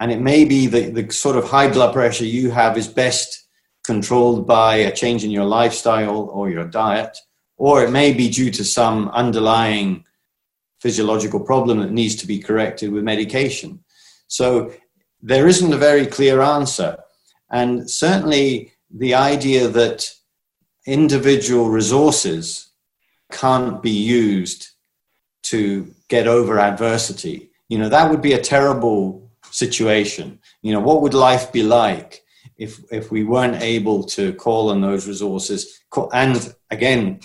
And 0.00 0.12
it 0.12 0.20
may 0.20 0.44
be 0.44 0.66
that 0.66 0.94
the 0.94 1.10
sort 1.12 1.36
of 1.36 1.44
high 1.44 1.70
blood 1.70 1.92
pressure 1.94 2.24
you 2.24 2.50
have 2.50 2.76
is 2.76 2.86
best 2.86 3.48
controlled 3.84 4.46
by 4.46 4.76
a 4.76 4.94
change 4.94 5.24
in 5.24 5.30
your 5.30 5.46
lifestyle 5.46 6.28
or 6.30 6.50
your 6.50 6.66
diet, 6.66 7.16
or 7.56 7.82
it 7.82 7.90
may 7.90 8.12
be 8.12 8.28
due 8.28 8.50
to 8.50 8.62
some 8.62 9.08
underlying 9.08 10.04
physiological 10.80 11.40
problem 11.40 11.80
that 11.80 11.90
needs 11.90 12.16
to 12.16 12.26
be 12.26 12.38
corrected 12.38 12.92
with 12.92 13.04
medication. 13.04 13.82
So 14.28 14.72
there 15.20 15.48
isn't 15.48 15.72
a 15.72 15.78
very 15.78 16.06
clear 16.06 16.40
answer. 16.40 16.98
And 17.50 17.90
certainly 17.90 18.72
the 18.90 19.14
idea 19.14 19.68
that 19.68 20.10
individual 20.86 21.68
resources 21.68 22.70
can't 23.32 23.82
be 23.82 23.90
used 23.90 24.70
to 25.42 25.92
get 26.08 26.26
over 26.26 26.58
adversity, 26.58 27.50
you 27.68 27.78
know, 27.78 27.88
that 27.88 28.10
would 28.10 28.22
be 28.22 28.32
a 28.32 28.40
terrible 28.40 29.30
situation. 29.50 30.38
You 30.62 30.72
know, 30.72 30.80
what 30.80 31.02
would 31.02 31.14
life 31.14 31.52
be 31.52 31.62
like 31.62 32.22
if 32.56 32.80
if 32.90 33.10
we 33.10 33.24
weren't 33.24 33.62
able 33.62 34.02
to 34.04 34.32
call 34.34 34.70
on 34.70 34.80
those 34.80 35.06
resources 35.06 35.80
and 36.12 36.54
again 36.70 37.20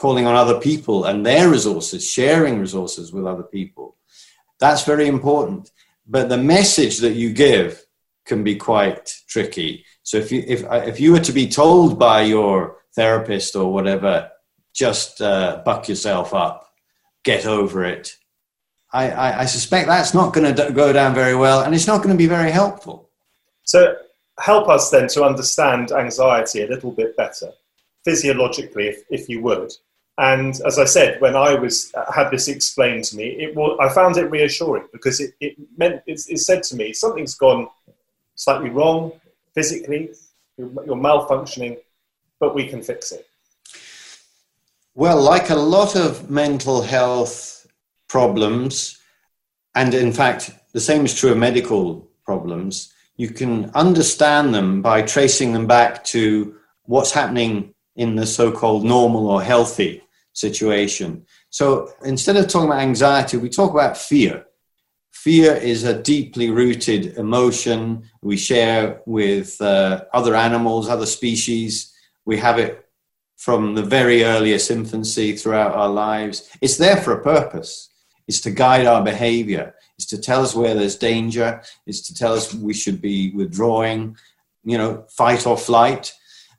calling 0.00 0.26
on 0.26 0.34
other 0.34 0.58
people 0.58 1.04
and 1.04 1.24
their 1.24 1.48
resources 1.50 2.08
sharing 2.08 2.58
resources 2.58 3.12
with 3.12 3.26
other 3.26 3.48
people. 3.58 3.96
That's 4.58 4.84
very 4.84 5.06
important. 5.06 5.70
But 6.06 6.28
the 6.28 6.38
message 6.56 6.98
that 6.98 7.14
you 7.22 7.32
give 7.32 7.84
can 8.24 8.42
be 8.42 8.56
quite 8.56 9.06
tricky. 9.28 9.84
So 10.02 10.16
if 10.16 10.32
you 10.32 10.42
if 10.46 10.60
if 10.92 11.00
you 11.00 11.12
were 11.12 11.26
to 11.28 11.32
be 11.32 11.48
told 11.48 11.98
by 11.98 12.22
your 12.22 12.76
therapist 12.94 13.56
or 13.56 13.72
whatever 13.72 14.30
just 14.72 15.20
uh, 15.20 15.62
buck 15.64 15.88
yourself 15.88 16.34
up. 16.34 16.72
Get 17.22 17.46
over 17.46 17.84
it. 17.84 18.16
I, 18.92 19.10
I, 19.10 19.40
I 19.40 19.44
suspect 19.44 19.86
that's 19.86 20.14
not 20.14 20.32
going 20.32 20.54
to 20.54 20.72
go 20.72 20.92
down 20.92 21.14
very 21.14 21.36
well 21.36 21.62
and 21.62 21.74
it's 21.74 21.86
not 21.86 21.98
going 21.98 22.14
to 22.14 22.18
be 22.18 22.26
very 22.26 22.50
helpful. 22.50 23.08
So 23.64 23.96
help 24.38 24.68
us 24.68 24.90
then 24.90 25.06
to 25.08 25.24
understand 25.24 25.92
anxiety 25.92 26.62
a 26.62 26.66
little 26.66 26.90
bit 26.90 27.16
better, 27.16 27.50
physiologically, 28.04 28.88
if, 28.88 29.02
if 29.10 29.28
you 29.28 29.42
would. 29.42 29.72
And 30.20 30.60
as 30.66 30.78
I 30.78 30.84
said, 30.84 31.18
when 31.22 31.34
I 31.34 31.54
was 31.54 31.94
uh, 31.94 32.12
had 32.12 32.30
this 32.30 32.46
explained 32.46 33.04
to 33.04 33.16
me, 33.16 33.24
it 33.24 33.56
I 33.80 33.88
found 33.88 34.18
it 34.18 34.30
reassuring 34.30 34.86
because 34.92 35.18
it, 35.18 35.32
it 35.40 35.56
meant 35.78 36.02
it, 36.06 36.20
it 36.28 36.38
said 36.40 36.62
to 36.64 36.76
me 36.76 36.92
something's 36.92 37.34
gone 37.34 37.68
slightly 38.34 38.68
wrong 38.68 39.12
physically, 39.54 40.10
you're, 40.58 40.70
you're 40.84 40.96
malfunctioning, 40.96 41.78
but 42.38 42.54
we 42.54 42.66
can 42.68 42.82
fix 42.82 43.12
it. 43.12 43.26
Well, 44.94 45.22
like 45.22 45.48
a 45.48 45.54
lot 45.54 45.96
of 45.96 46.30
mental 46.30 46.82
health 46.82 47.66
problems, 48.06 49.00
and 49.74 49.94
in 49.94 50.12
fact, 50.12 50.50
the 50.72 50.80
same 50.80 51.06
is 51.06 51.14
true 51.14 51.32
of 51.32 51.38
medical 51.38 52.06
problems, 52.26 52.92
you 53.16 53.30
can 53.30 53.70
understand 53.70 54.54
them 54.54 54.82
by 54.82 55.00
tracing 55.00 55.54
them 55.54 55.66
back 55.66 56.04
to 56.04 56.56
what's 56.84 57.12
happening 57.12 57.74
in 57.96 58.16
the 58.16 58.26
so 58.26 58.52
called 58.52 58.84
normal 58.84 59.26
or 59.26 59.42
healthy 59.42 60.02
situation. 60.40 61.26
So 61.50 61.92
instead 62.04 62.36
of 62.36 62.48
talking 62.48 62.68
about 62.68 62.82
anxiety, 62.82 63.36
we 63.36 63.48
talk 63.48 63.72
about 63.72 63.96
fear. 63.96 64.46
fear 65.12 65.54
is 65.54 65.84
a 65.84 66.00
deeply 66.02 66.50
rooted 66.50 67.18
emotion 67.18 68.04
we 68.22 68.36
share 68.36 69.02
with 69.06 69.60
uh, 69.60 70.04
other 70.14 70.34
animals, 70.34 70.88
other 70.88 71.06
species. 71.06 71.92
We 72.24 72.38
have 72.38 72.58
it 72.58 72.86
from 73.36 73.74
the 73.74 73.82
very 73.82 74.24
earliest 74.24 74.70
infancy 74.70 75.36
throughout 75.36 75.74
our 75.74 75.88
lives. 75.88 76.48
It's 76.60 76.76
there 76.76 76.96
for 76.96 77.12
a 77.12 77.22
purpose. 77.22 77.88
It's 78.28 78.40
to 78.42 78.50
guide 78.50 78.86
our 78.86 79.02
behavior. 79.02 79.74
It's 79.96 80.06
to 80.06 80.18
tell 80.18 80.42
us 80.42 80.54
where 80.54 80.74
there's 80.74 80.96
danger. 80.96 81.62
It's 81.86 82.02
to 82.08 82.14
tell 82.14 82.34
us 82.34 82.54
we 82.54 82.74
should 82.74 83.00
be 83.00 83.30
withdrawing, 83.32 84.16
you 84.62 84.78
know, 84.78 85.04
fight 85.08 85.46
or 85.46 85.58
flight. 85.58 86.12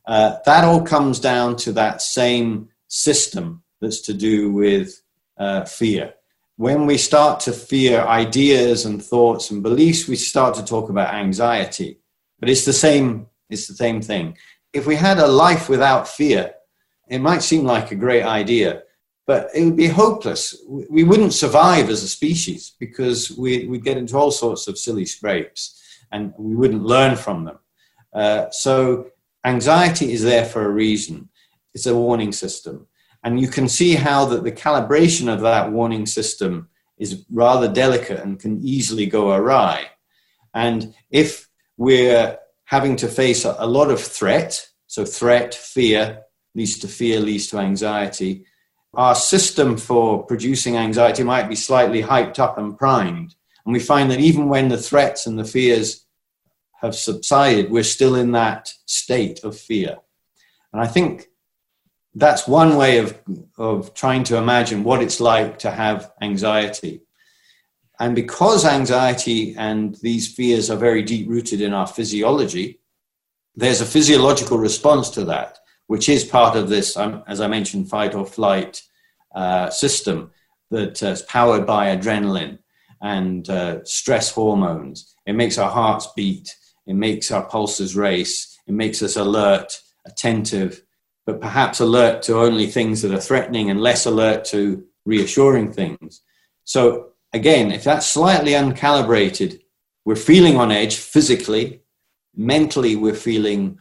Uh, 0.06 0.38
that 0.46 0.64
all 0.64 0.82
comes 0.82 1.20
down 1.20 1.56
to 1.56 1.72
that 1.74 2.02
same 2.02 2.70
system 2.88 3.64
that's 3.82 4.02
to 4.02 4.14
do 4.14 4.52
with 4.52 5.02
uh, 5.38 5.66
fear. 5.66 6.14
When 6.58 6.86
we 6.86 6.98
start 6.98 7.40
to 7.42 7.52
fear 7.52 8.02
ideas 8.02 8.86
and 8.86 9.04
thoughts 9.04 9.50
and 9.50 9.64
beliefs, 9.64 10.08
we 10.08 10.16
start 10.16 10.54
to 10.56 10.64
talk 10.64 10.90
about 10.90 11.14
anxiety. 11.14 12.00
But 12.40 12.50
it's 12.50 12.66
the 12.66 12.74
same. 12.74 13.28
It's 13.50 13.68
the 13.68 13.76
same 13.76 14.02
thing. 14.02 14.38
If 14.72 14.86
we 14.86 14.96
had 14.96 15.18
a 15.18 15.28
life 15.28 15.68
without 15.68 16.08
fear, 16.08 16.54
it 17.10 17.20
might 17.20 17.42
seem 17.42 17.66
like 17.66 17.92
a 17.92 17.96
great 17.96 18.24
idea, 18.24 18.84
but 19.28 19.50
it 19.54 19.66
would 19.66 19.76
be 19.76 19.88
hopeless. 19.88 20.56
We 20.68 21.04
wouldn't 21.04 21.34
survive 21.34 21.90
as 21.90 22.04
a 22.04 22.08
species 22.08 22.76
because 22.80 23.36
we, 23.38 23.68
we'd 23.68 23.84
get 23.84 23.98
into 23.98 24.18
all 24.18 24.32
sorts 24.32 24.68
of 24.68 24.78
silly 24.78 25.06
scrapes 25.06 25.78
and 26.12 26.34
we 26.38 26.56
wouldn't 26.56 26.84
learn 26.84 27.18
from 27.18 27.44
them. 27.44 27.60
Uh, 28.14 28.50
so, 28.52 29.08
anxiety 29.46 30.14
is 30.14 30.24
there 30.24 30.46
for 30.46 30.66
a 30.66 30.70
reason. 30.70 31.30
It's 31.74 31.86
a 31.86 31.96
warning 31.96 32.32
system. 32.32 32.88
And 33.24 33.40
you 33.40 33.48
can 33.48 33.68
see 33.68 33.96
how 33.96 34.26
that 34.26 34.44
the 34.44 34.52
calibration 34.52 35.32
of 35.32 35.42
that 35.42 35.72
warning 35.72 36.06
system 36.06 36.70
is 36.98 37.26
rather 37.32 37.72
delicate 37.72 38.20
and 38.20 38.40
can 38.40 38.62
easily 38.64 39.06
go 39.06 39.32
awry. 39.32 39.88
And 40.54 40.94
if 41.10 41.48
we're 41.78 42.38
having 42.66 42.96
to 42.98 43.08
face 43.08 43.46
a 43.46 43.66
lot 43.66 43.90
of 43.92 44.02
threat, 44.02 44.68
so 44.88 45.06
threat, 45.06 45.54
fear, 45.54 46.24
leads 46.56 46.80
to 46.80 46.88
fear, 46.88 47.20
leads 47.20 47.48
to 47.48 47.58
anxiety, 47.58 48.46
our 48.94 49.16
system 49.16 49.78
for 49.78 50.24
producing 50.26 50.76
anxiety 50.76 51.24
might 51.24 51.48
be 51.48 51.56
slightly 51.56 52.04
hyped 52.04 52.40
up 52.40 52.58
and 52.58 52.78
primed. 52.78 53.36
And 53.66 53.74
we 53.74 53.80
find 53.80 54.12
that 54.12 54.20
even 54.20 54.50
when 54.50 54.68
the 54.68 54.78
threats 54.78 55.26
and 55.26 55.40
the 55.40 55.46
fears 55.46 56.06
have 56.82 56.96
subsided, 56.96 57.72
we're 57.72 57.84
still 57.84 58.16
in 58.16 58.32
that 58.32 58.74
state 58.86 59.44
of 59.44 59.58
fear. 59.58 59.98
And 60.74 60.82
I 60.82 60.88
think 60.88 61.28
that's 62.16 62.48
one 62.48 62.76
way 62.76 62.98
of, 62.98 63.18
of 63.58 63.94
trying 63.94 64.24
to 64.26 64.38
imagine 64.38 64.84
what 64.84 65.02
it's 65.02 65.20
like 65.20 65.60
to 65.60 65.72
have 65.72 66.12
anxiety. 66.22 67.02
And 68.00 68.16
because 68.16 68.66
anxiety 68.66 69.56
and 69.58 69.96
these 70.02 70.34
fears 70.34 70.70
are 70.70 70.78
very 70.78 71.04
deep 71.04 71.30
rooted 71.30 71.62
in 71.62 71.74
our 71.74 71.88
physiology, 71.88 72.80
there's 73.56 73.82
a 73.82 73.86
physiological 73.86 74.58
response 74.58 75.10
to 75.12 75.26
that, 75.26 75.60
which 75.88 76.10
is 76.10 76.24
part 76.24 76.58
of 76.58 76.70
this, 76.70 76.98
um, 76.98 77.24
as 77.28 77.40
I 77.40 77.48
mentioned, 77.48 77.90
fight 77.90 78.16
or 78.16 78.26
flight 78.26 78.82
uh, 79.36 79.70
system 79.70 80.32
that 80.72 81.02
is 81.04 81.22
powered 81.24 81.66
by 81.66 81.96
adrenaline 81.96 82.60
and 83.02 83.50
uh, 83.50 83.84
stress 83.84 84.32
hormones. 84.32 85.16
It 85.26 85.34
makes 85.34 85.58
our 85.58 85.70
hearts 85.70 86.08
beat, 86.16 86.56
it 86.88 86.96
makes 86.96 87.32
our 87.32 87.44
pulses 87.44 87.96
race, 87.96 88.58
it 88.68 88.74
makes 88.74 89.02
us 89.02 89.16
alert, 89.16 89.80
attentive, 90.06 90.82
but 91.26 91.42
perhaps 91.42 91.80
alert 91.80 92.24
to 92.24 92.40
only 92.40 92.68
things 92.68 93.02
that 93.02 93.14
are 93.14 93.20
threatening 93.20 93.70
and 93.70 93.82
less 93.82 94.06
alert 94.06 94.46
to 94.46 94.84
reassuring 95.06 95.72
things. 95.72 96.22
So, 96.64 97.10
again, 97.34 97.72
if 97.72 97.84
that's 97.84 98.08
slightly 98.08 98.52
uncalibrated, 98.52 99.62
we're 100.06 100.16
feeling 100.16 100.58
on 100.58 100.72
edge 100.72 100.98
physically, 100.98 101.84
mentally, 102.36 102.96
we're 102.96 103.14
feeling 103.14 103.80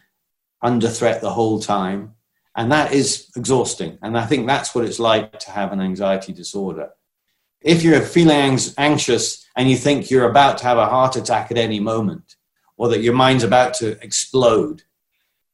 under 0.62 0.88
threat 0.88 1.20
the 1.20 1.30
whole 1.30 1.60
time. 1.60 2.14
And 2.56 2.70
that 2.72 2.92
is 2.92 3.30
exhausting. 3.36 3.98
And 4.02 4.18
I 4.18 4.26
think 4.26 4.46
that's 4.46 4.74
what 4.74 4.84
it's 4.84 4.98
like 4.98 5.38
to 5.40 5.50
have 5.50 5.72
an 5.72 5.80
anxiety 5.80 6.32
disorder. 6.32 6.90
If 7.62 7.82
you're 7.82 8.00
feeling 8.00 8.58
anxious 8.76 9.46
and 9.56 9.70
you 9.70 9.76
think 9.76 10.10
you're 10.10 10.28
about 10.28 10.58
to 10.58 10.64
have 10.64 10.78
a 10.78 10.86
heart 10.86 11.16
attack 11.16 11.50
at 11.50 11.58
any 11.58 11.80
moment, 11.80 12.36
or 12.76 12.88
that 12.88 13.02
your 13.02 13.14
mind's 13.14 13.44
about 13.44 13.74
to 13.74 14.02
explode, 14.02 14.82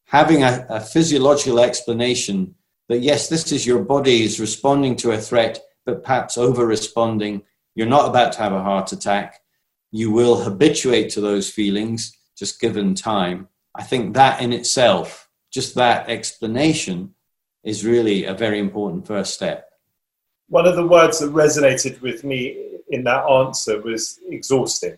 having 0.06 0.42
a, 0.42 0.66
a 0.68 0.80
physiological 0.80 1.60
explanation 1.60 2.54
that 2.88 3.00
yes, 3.00 3.28
this 3.28 3.50
is 3.52 3.66
your 3.66 3.82
body 3.82 4.22
is 4.22 4.40
responding 4.40 4.96
to 4.96 5.12
a 5.12 5.18
threat, 5.18 5.60
but 5.84 6.02
perhaps 6.02 6.38
over 6.38 6.66
responding. 6.66 7.42
You're 7.74 7.86
not 7.86 8.08
about 8.08 8.32
to 8.32 8.38
have 8.38 8.52
a 8.52 8.62
heart 8.62 8.92
attack. 8.92 9.40
You 9.90 10.10
will 10.10 10.42
habituate 10.42 11.10
to 11.10 11.20
those 11.20 11.50
feelings 11.50 12.16
just 12.36 12.60
given 12.60 12.94
time. 12.94 13.48
I 13.74 13.82
think 13.82 14.14
that 14.14 14.40
in 14.40 14.52
itself, 14.52 15.28
just 15.52 15.74
that 15.74 16.08
explanation, 16.08 17.14
is 17.64 17.84
really 17.84 18.24
a 18.24 18.32
very 18.32 18.60
important 18.60 19.06
first 19.06 19.34
step. 19.34 19.68
One 20.48 20.66
of 20.66 20.76
the 20.76 20.86
words 20.86 21.18
that 21.18 21.32
resonated 21.32 22.00
with 22.00 22.22
me 22.22 22.78
in 22.88 23.02
that 23.04 23.28
answer 23.28 23.82
was 23.82 24.20
exhausting. 24.28 24.96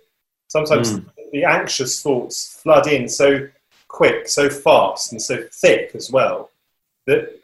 Sometimes 0.49 0.93
mm. 0.93 1.07
the 1.33 1.45
anxious 1.45 2.03
thoughts 2.03 2.61
flood 2.63 2.87
in 2.87 3.09
so 3.09 3.49
quick, 3.89 4.29
so 4.29 4.49
fast, 4.49 5.13
and 5.13 5.21
so 5.21 5.43
thick 5.53 5.93
as 5.95 6.11
well 6.11 6.51
that 7.07 7.41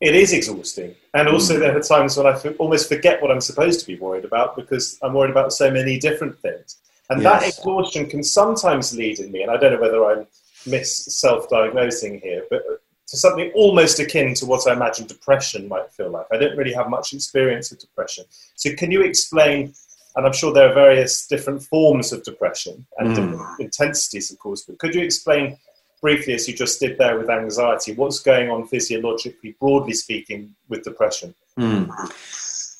it 0.00 0.14
is 0.14 0.32
exhausting. 0.32 0.94
And 1.14 1.28
also, 1.28 1.56
mm. 1.56 1.60
there 1.60 1.76
are 1.76 1.80
times 1.80 2.16
when 2.16 2.26
I 2.26 2.32
f- 2.32 2.58
almost 2.58 2.88
forget 2.88 3.22
what 3.22 3.30
I'm 3.30 3.40
supposed 3.40 3.80
to 3.80 3.86
be 3.86 3.96
worried 3.96 4.24
about 4.24 4.56
because 4.56 4.98
I'm 5.02 5.14
worried 5.14 5.30
about 5.30 5.52
so 5.52 5.70
many 5.70 5.98
different 5.98 6.38
things. 6.40 6.78
And 7.08 7.22
yes. 7.22 7.40
that 7.40 7.48
exhaustion 7.48 8.08
can 8.08 8.22
sometimes 8.24 8.96
lead 8.96 9.20
in 9.20 9.30
me, 9.30 9.42
and 9.42 9.50
I 9.50 9.56
don't 9.56 9.72
know 9.74 9.80
whether 9.80 10.04
I'm 10.04 10.26
mis 10.66 11.04
self 11.16 11.48
diagnosing 11.48 12.20
here, 12.20 12.44
but 12.50 12.62
to 13.08 13.16
something 13.16 13.52
almost 13.54 14.00
akin 14.00 14.34
to 14.34 14.46
what 14.46 14.66
I 14.66 14.72
imagine 14.72 15.06
depression 15.06 15.68
might 15.68 15.92
feel 15.92 16.10
like. 16.10 16.26
I 16.32 16.38
don't 16.38 16.56
really 16.56 16.72
have 16.72 16.88
much 16.88 17.12
experience 17.12 17.70
of 17.70 17.78
depression. 17.78 18.24
So, 18.54 18.74
can 18.74 18.90
you 18.90 19.02
explain 19.02 19.74
and 20.16 20.26
I'm 20.26 20.32
sure 20.32 20.52
there 20.52 20.70
are 20.70 20.74
various 20.74 21.26
different 21.26 21.62
forms 21.62 22.12
of 22.12 22.22
depression 22.22 22.86
and 22.98 23.08
mm. 23.08 23.14
different 23.14 23.60
intensities, 23.60 24.30
of 24.30 24.38
course. 24.38 24.62
But 24.62 24.78
could 24.78 24.94
you 24.94 25.02
explain 25.02 25.58
briefly, 26.00 26.34
as 26.34 26.46
you 26.48 26.54
just 26.54 26.80
did 26.80 26.98
there 26.98 27.18
with 27.18 27.30
anxiety, 27.30 27.94
what's 27.94 28.20
going 28.20 28.50
on 28.50 28.66
physiologically, 28.66 29.56
broadly 29.58 29.94
speaking, 29.94 30.54
with 30.68 30.82
depression? 30.82 31.34
Mm. 31.58 31.88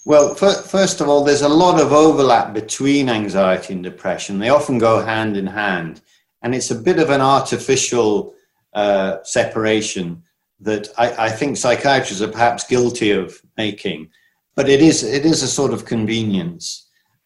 Well, 0.05 0.35
first 0.35 1.01
of 1.01 1.09
all, 1.09 1.23
there's 1.23 1.43
a 1.43 1.49
lot 1.49 1.81
of 1.81 1.93
overlap 1.93 2.53
between 2.53 3.09
anxiety 3.09 3.73
and 3.75 3.85
depression. 3.85 4.41
They 4.41 4.49
often 4.49 4.79
go 4.79 5.01
hand 5.01 5.37
in 5.37 5.47
hand, 5.47 6.01
and 6.43 6.55
it's 6.55 6.73
a 6.73 6.75
bit 6.75 6.99
of 6.99 7.11
an 7.11 7.21
artificial 7.21 8.35
uh, 8.75 9.19
separation 9.23 10.25
that 10.61 10.89
I, 10.99 11.27
I 11.27 11.29
think 11.29 11.57
psychiatrists 11.57 12.23
are 12.23 12.29
perhaps 12.29 12.67
guilty 12.67 13.13
of 13.13 13.41
making. 13.57 14.11
But 14.57 14.69
it 14.69 14.83
is 14.83 15.03
it 15.05 15.25
is 15.25 15.43
a 15.43 15.49
sort 15.49 15.73
of 15.73 15.85
convenience. 15.85 16.82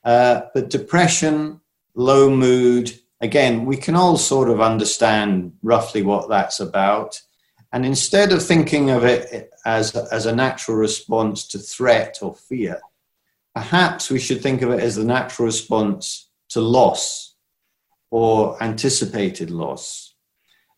Uh, 0.06 0.42
but 0.54 0.70
depression, 0.70 1.60
low 1.96 2.30
mood, 2.30 2.96
again, 3.20 3.66
we 3.66 3.76
can 3.76 3.96
all 3.96 4.16
sort 4.16 4.48
of 4.48 4.60
understand 4.60 5.52
roughly 5.62 6.02
what 6.02 6.28
that's 6.28 6.60
about. 6.60 7.20
And 7.72 7.84
instead 7.84 8.32
of 8.32 8.40
thinking 8.40 8.90
of 8.90 9.04
it 9.04 9.50
as, 9.66 9.96
as 9.96 10.24
a 10.24 10.34
natural 10.34 10.76
response 10.76 11.48
to 11.48 11.58
threat 11.58 12.18
or 12.22 12.36
fear, 12.36 12.80
perhaps 13.52 14.08
we 14.08 14.20
should 14.20 14.40
think 14.40 14.62
of 14.62 14.70
it 14.70 14.78
as 14.78 14.94
the 14.94 15.04
natural 15.04 15.46
response 15.46 16.30
to 16.50 16.60
loss 16.60 17.34
or 18.12 18.62
anticipated 18.62 19.50
loss. 19.50 20.14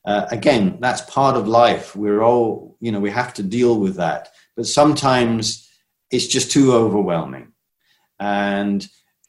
Uh, 0.07 0.27
again, 0.31 0.79
that's 0.81 1.03
part 1.03 1.37
of 1.37 1.47
life. 1.47 1.95
We're 1.95 2.23
all, 2.23 2.79
you 2.81 2.91
know, 2.93 3.01
we 3.01 3.11
have 3.11 3.35
to 3.35 3.43
deal 3.43 3.79
with 3.79 3.97
that. 3.97 4.31
But 4.57 4.67
sometimes 4.67 5.69
it's 6.11 6.27
just 6.27 6.51
too 6.51 6.73
overwhelming. 6.73 7.53
And 8.19 8.89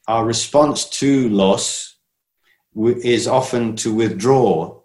our 0.10 0.26
response 0.26 0.89
to 0.89 1.30
loss 1.30 1.95
is 2.76 3.28
often 3.28 3.76
to 3.76 3.93
withdraw. 3.93 4.82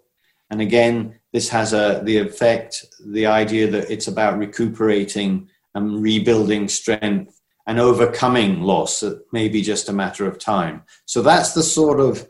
And 0.51 0.61
again, 0.61 1.19
this 1.33 1.49
has 1.49 1.73
a, 1.73 2.01
the 2.03 2.19
effect, 2.19 2.85
the 3.03 3.25
idea 3.25 3.67
that 3.71 3.89
it's 3.89 4.07
about 4.07 4.37
recuperating 4.37 5.49
and 5.73 5.99
rebuilding 5.99 6.67
strength 6.67 7.41
and 7.65 7.79
overcoming 7.79 8.61
loss 8.61 8.99
that 8.99 9.19
may 9.33 9.49
be 9.49 9.63
just 9.63 9.89
a 9.89 9.93
matter 9.93 10.27
of 10.27 10.37
time. 10.37 10.83
So 11.05 11.23
that's 11.23 11.53
the 11.53 11.63
sort 11.63 11.99
of 11.99 12.27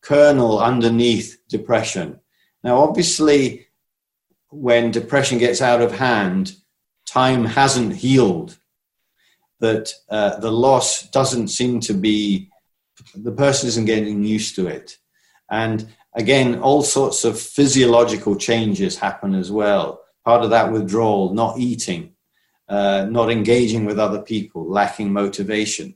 kernel 0.00 0.60
underneath 0.60 1.38
depression. 1.48 2.20
Now, 2.62 2.78
obviously, 2.78 3.66
when 4.50 4.92
depression 4.92 5.38
gets 5.38 5.60
out 5.60 5.82
of 5.82 5.98
hand, 5.98 6.54
time 7.06 7.44
hasn't 7.44 7.96
healed 7.96 8.56
that 9.60 9.92
uh, 10.10 10.38
the 10.38 10.52
loss 10.52 11.08
doesn't 11.10 11.48
seem 11.48 11.80
to 11.80 11.94
be, 11.94 12.50
the 13.14 13.32
person 13.32 13.68
isn't 13.68 13.84
getting 13.84 14.24
used 14.24 14.54
to 14.56 14.66
it. 14.66 14.98
And 15.50 15.88
again, 16.14 16.58
all 16.60 16.82
sorts 16.82 17.24
of 17.24 17.40
physiological 17.40 18.36
changes 18.36 18.98
happen 18.98 19.34
as 19.34 19.50
well. 19.50 20.02
Part 20.24 20.42
of 20.42 20.50
that 20.50 20.72
withdrawal, 20.72 21.32
not 21.32 21.58
eating, 21.58 22.14
uh, 22.68 23.06
not 23.08 23.30
engaging 23.30 23.84
with 23.84 23.98
other 23.98 24.20
people, 24.20 24.68
lacking 24.68 25.12
motivation. 25.12 25.94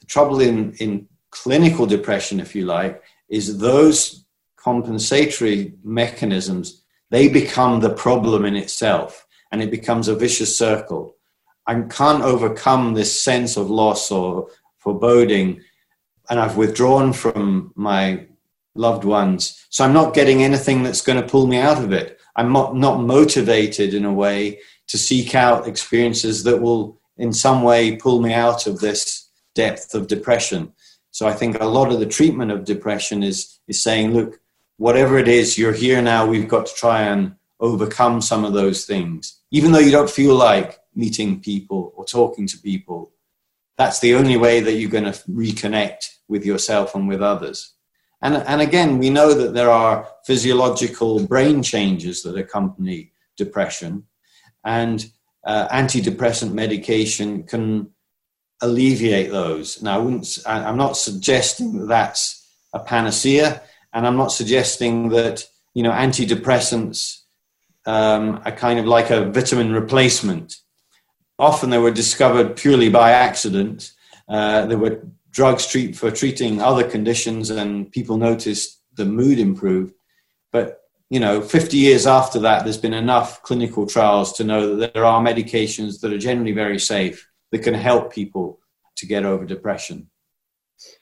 The 0.00 0.06
trouble 0.06 0.40
in, 0.40 0.72
in 0.74 1.08
clinical 1.30 1.86
depression, 1.86 2.40
if 2.40 2.54
you 2.54 2.64
like, 2.64 3.02
is 3.28 3.58
those 3.58 4.24
compensatory 4.56 5.74
mechanisms, 5.82 6.82
they 7.10 7.28
become 7.28 7.80
the 7.80 7.94
problem 7.94 8.44
in 8.44 8.56
itself 8.56 9.26
and 9.50 9.62
it 9.62 9.70
becomes 9.70 10.08
a 10.08 10.16
vicious 10.16 10.56
circle. 10.56 11.16
I 11.66 11.80
can't 11.82 12.22
overcome 12.22 12.94
this 12.94 13.20
sense 13.20 13.56
of 13.56 13.70
loss 13.70 14.10
or 14.10 14.48
foreboding, 14.78 15.62
and 16.28 16.40
I've 16.40 16.56
withdrawn 16.56 17.12
from 17.12 17.72
my 17.74 18.26
loved 18.74 19.04
ones. 19.04 19.64
So 19.70 19.84
I'm 19.84 19.92
not 19.92 20.14
getting 20.14 20.42
anything 20.42 20.82
that's 20.82 21.02
going 21.02 21.20
to 21.20 21.28
pull 21.28 21.46
me 21.46 21.58
out 21.58 21.82
of 21.82 21.92
it. 21.92 22.18
I'm 22.36 22.52
not, 22.52 22.76
not 22.76 23.00
motivated 23.00 23.94
in 23.94 24.04
a 24.04 24.12
way 24.12 24.60
to 24.88 24.98
seek 24.98 25.34
out 25.34 25.68
experiences 25.68 26.44
that 26.44 26.60
will, 26.60 27.00
in 27.16 27.32
some 27.32 27.62
way, 27.62 27.96
pull 27.96 28.20
me 28.20 28.32
out 28.32 28.66
of 28.66 28.80
this 28.80 29.28
depth 29.54 29.94
of 29.94 30.06
depression. 30.06 30.72
So 31.10 31.28
I 31.28 31.32
think 31.32 31.60
a 31.60 31.66
lot 31.66 31.92
of 31.92 32.00
the 32.00 32.06
treatment 32.06 32.50
of 32.50 32.64
depression 32.64 33.22
is, 33.22 33.58
is 33.68 33.82
saying, 33.82 34.14
look, 34.14 34.40
whatever 34.78 35.18
it 35.18 35.28
is, 35.28 35.58
you're 35.58 35.74
here 35.74 36.00
now, 36.00 36.26
we've 36.26 36.48
got 36.48 36.66
to 36.66 36.74
try 36.74 37.02
and 37.02 37.36
overcome 37.60 38.20
some 38.20 38.44
of 38.44 38.54
those 38.54 38.86
things. 38.86 39.38
Even 39.50 39.72
though 39.72 39.78
you 39.78 39.92
don't 39.92 40.10
feel 40.10 40.34
like 40.34 40.78
meeting 40.94 41.40
people 41.40 41.92
or 41.96 42.04
talking 42.04 42.46
to 42.46 42.58
people, 42.58 43.12
that's 43.78 44.00
the 44.00 44.14
only 44.14 44.36
way 44.36 44.60
that 44.60 44.74
you're 44.74 44.90
going 44.90 45.04
to 45.12 45.18
reconnect 45.30 46.16
with 46.28 46.44
yourself 46.44 46.94
and 46.94 47.08
with 47.08 47.22
others. 47.22 47.74
And, 48.22 48.36
and 48.36 48.60
again, 48.60 48.98
we 48.98 49.10
know 49.10 49.34
that 49.34 49.54
there 49.54 49.70
are 49.70 50.08
physiological 50.24 51.26
brain 51.26 51.62
changes 51.62 52.22
that 52.22 52.36
accompany 52.36 53.12
depression, 53.36 54.04
and 54.64 55.04
uh, 55.44 55.66
antidepressant 55.68 56.52
medication 56.52 57.42
can 57.42 57.90
alleviate 58.60 59.32
those. 59.32 59.82
Now, 59.82 59.96
I 59.96 59.98
wouldn't, 59.98 60.38
I'm 60.46 60.76
not 60.76 60.96
suggesting 60.96 61.80
that 61.80 61.86
that's 61.86 62.46
a 62.72 62.78
panacea, 62.78 63.60
and 63.92 64.06
I'm 64.06 64.16
not 64.16 64.30
suggesting 64.32 65.08
that 65.10 65.44
you 65.74 65.82
know 65.82 65.90
antidepressants 65.90 67.22
um, 67.86 68.40
are 68.44 68.52
kind 68.52 68.78
of 68.78 68.86
like 68.86 69.10
a 69.10 69.30
vitamin 69.30 69.72
replacement. 69.72 70.56
Often 71.42 71.70
they 71.70 71.78
were 71.78 71.90
discovered 71.90 72.56
purely 72.56 72.88
by 72.88 73.10
accident. 73.10 73.90
Uh, 74.28 74.64
there 74.66 74.78
were 74.78 75.02
drugs 75.32 75.66
treat 75.66 75.96
for 75.96 76.10
treating 76.10 76.62
other 76.62 76.88
conditions 76.88 77.50
and 77.50 77.90
people 77.90 78.16
noticed 78.16 78.80
the 78.94 79.04
mood 79.04 79.38
improved 79.38 79.94
but 80.52 80.82
you 81.08 81.18
know 81.18 81.40
50 81.40 81.76
years 81.76 82.06
after 82.06 82.38
that 82.40 82.62
there's 82.62 82.76
been 82.76 82.94
enough 82.94 83.42
clinical 83.42 83.86
trials 83.86 84.32
to 84.34 84.44
know 84.44 84.76
that 84.76 84.94
there 84.94 85.04
are 85.04 85.22
medications 85.22 86.00
that 86.00 86.12
are 86.12 86.18
generally 86.18 86.52
very 86.52 86.78
safe 86.78 87.28
that 87.50 87.62
can 87.62 87.74
help 87.74 88.12
people 88.12 88.60
to 88.96 89.06
get 89.06 89.24
over 89.24 89.44
depression 89.44 90.08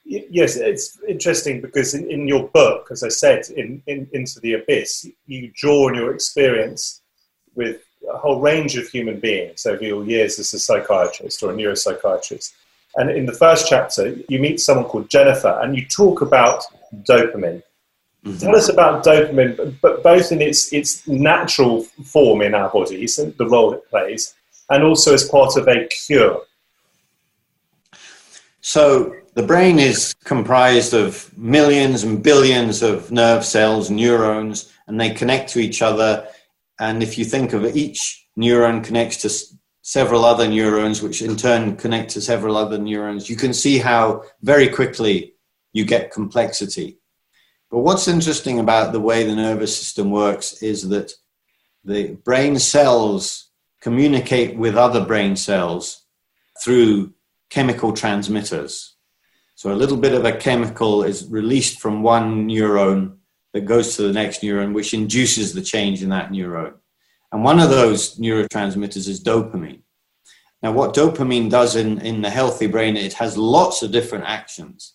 yes 0.05 0.55
it's 0.55 0.97
interesting 1.07 1.61
because 1.61 1.93
in, 1.93 2.09
in 2.09 2.27
your 2.27 2.47
book 2.49 2.87
as 2.89 3.03
i 3.03 3.09
said 3.09 3.41
in, 3.49 3.83
in, 3.87 4.07
into 4.13 4.39
the 4.39 4.53
abyss 4.53 5.05
you 5.25 5.51
draw 5.55 5.89
on 5.89 5.95
your 5.95 6.13
experience 6.13 7.01
with 7.53 7.81
a 8.11 8.17
whole 8.17 8.39
range 8.39 8.77
of 8.77 8.87
human 8.87 9.19
beings 9.19 9.65
over 9.65 9.83
your 9.83 10.05
years 10.05 10.39
as 10.39 10.53
a 10.53 10.59
psychiatrist 10.59 11.43
or 11.43 11.51
a 11.51 11.53
neuropsychiatrist 11.53 12.53
and 12.95 13.09
in 13.09 13.25
the 13.25 13.33
first 13.33 13.67
chapter, 13.67 14.15
you 14.27 14.39
meet 14.39 14.59
someone 14.59 14.85
called 14.85 15.09
Jennifer, 15.09 15.59
and 15.61 15.75
you 15.75 15.85
talk 15.85 16.21
about 16.21 16.63
dopamine. 17.07 17.63
Mm-hmm. 18.25 18.37
Tell 18.37 18.55
us 18.55 18.69
about 18.69 19.03
dopamine, 19.03 19.75
but 19.81 20.03
both 20.03 20.31
in 20.31 20.41
its 20.41 20.73
its 20.73 21.07
natural 21.07 21.83
form 21.83 22.41
in 22.41 22.53
our 22.53 22.69
bodies 22.69 23.17
and 23.17 23.35
the 23.37 23.47
role 23.47 23.73
it 23.73 23.89
plays, 23.89 24.33
and 24.69 24.83
also 24.83 25.13
as 25.13 25.27
part 25.27 25.55
of 25.55 25.67
a 25.67 25.87
cure. 25.87 26.41
So 28.59 29.15
the 29.33 29.43
brain 29.43 29.79
is 29.79 30.13
comprised 30.25 30.93
of 30.93 31.35
millions 31.37 32.03
and 32.03 32.21
billions 32.21 32.83
of 32.83 33.11
nerve 33.11 33.45
cells, 33.45 33.89
neurons, 33.89 34.71
and 34.87 34.99
they 34.99 35.11
connect 35.11 35.49
to 35.51 35.59
each 35.59 35.81
other. 35.81 36.27
And 36.81 37.03
if 37.03 37.15
you 37.15 37.25
think 37.25 37.53
of 37.53 37.63
each 37.77 38.25
neuron 38.35 38.83
connects 38.83 39.17
to 39.17 39.29
several 39.83 40.25
other 40.25 40.47
neurons, 40.47 41.03
which 41.03 41.21
in 41.21 41.37
turn 41.37 41.77
connect 41.77 42.09
to 42.11 42.21
several 42.21 42.57
other 42.57 42.79
neurons, 42.79 43.29
you 43.29 43.35
can 43.35 43.53
see 43.53 43.77
how 43.77 44.23
very 44.41 44.67
quickly 44.67 45.35
you 45.73 45.85
get 45.85 46.11
complexity. 46.11 46.97
But 47.69 47.81
what's 47.81 48.07
interesting 48.07 48.57
about 48.59 48.93
the 48.93 48.99
way 48.99 49.23
the 49.23 49.35
nervous 49.35 49.77
system 49.77 50.09
works 50.09 50.63
is 50.63 50.89
that 50.89 51.13
the 51.85 52.13
brain 52.25 52.57
cells 52.57 53.51
communicate 53.79 54.57
with 54.57 54.75
other 54.75 55.05
brain 55.05 55.35
cells 55.35 56.03
through 56.63 57.13
chemical 57.51 57.93
transmitters. 57.93 58.95
So 59.53 59.71
a 59.71 59.77
little 59.77 59.97
bit 59.97 60.15
of 60.15 60.25
a 60.25 60.35
chemical 60.35 61.03
is 61.03 61.27
released 61.27 61.79
from 61.79 62.01
one 62.01 62.47
neuron 62.47 63.17
that 63.53 63.65
goes 63.65 63.95
to 63.95 64.03
the 64.03 64.13
next 64.13 64.41
neuron, 64.41 64.73
which 64.73 64.93
induces 64.93 65.53
the 65.53 65.61
change 65.61 66.01
in 66.01 66.09
that 66.09 66.31
neuron. 66.31 66.73
And 67.31 67.43
one 67.43 67.59
of 67.59 67.69
those 67.69 68.17
neurotransmitters 68.17 69.07
is 69.07 69.23
dopamine. 69.23 69.81
Now, 70.61 70.71
what 70.73 70.93
dopamine 70.93 71.49
does 71.49 71.75
in, 71.75 71.99
in 72.01 72.21
the 72.21 72.29
healthy 72.29 72.67
brain, 72.67 72.95
it 72.95 73.13
has 73.13 73.37
lots 73.37 73.81
of 73.81 73.91
different 73.91 74.25
actions. 74.25 74.93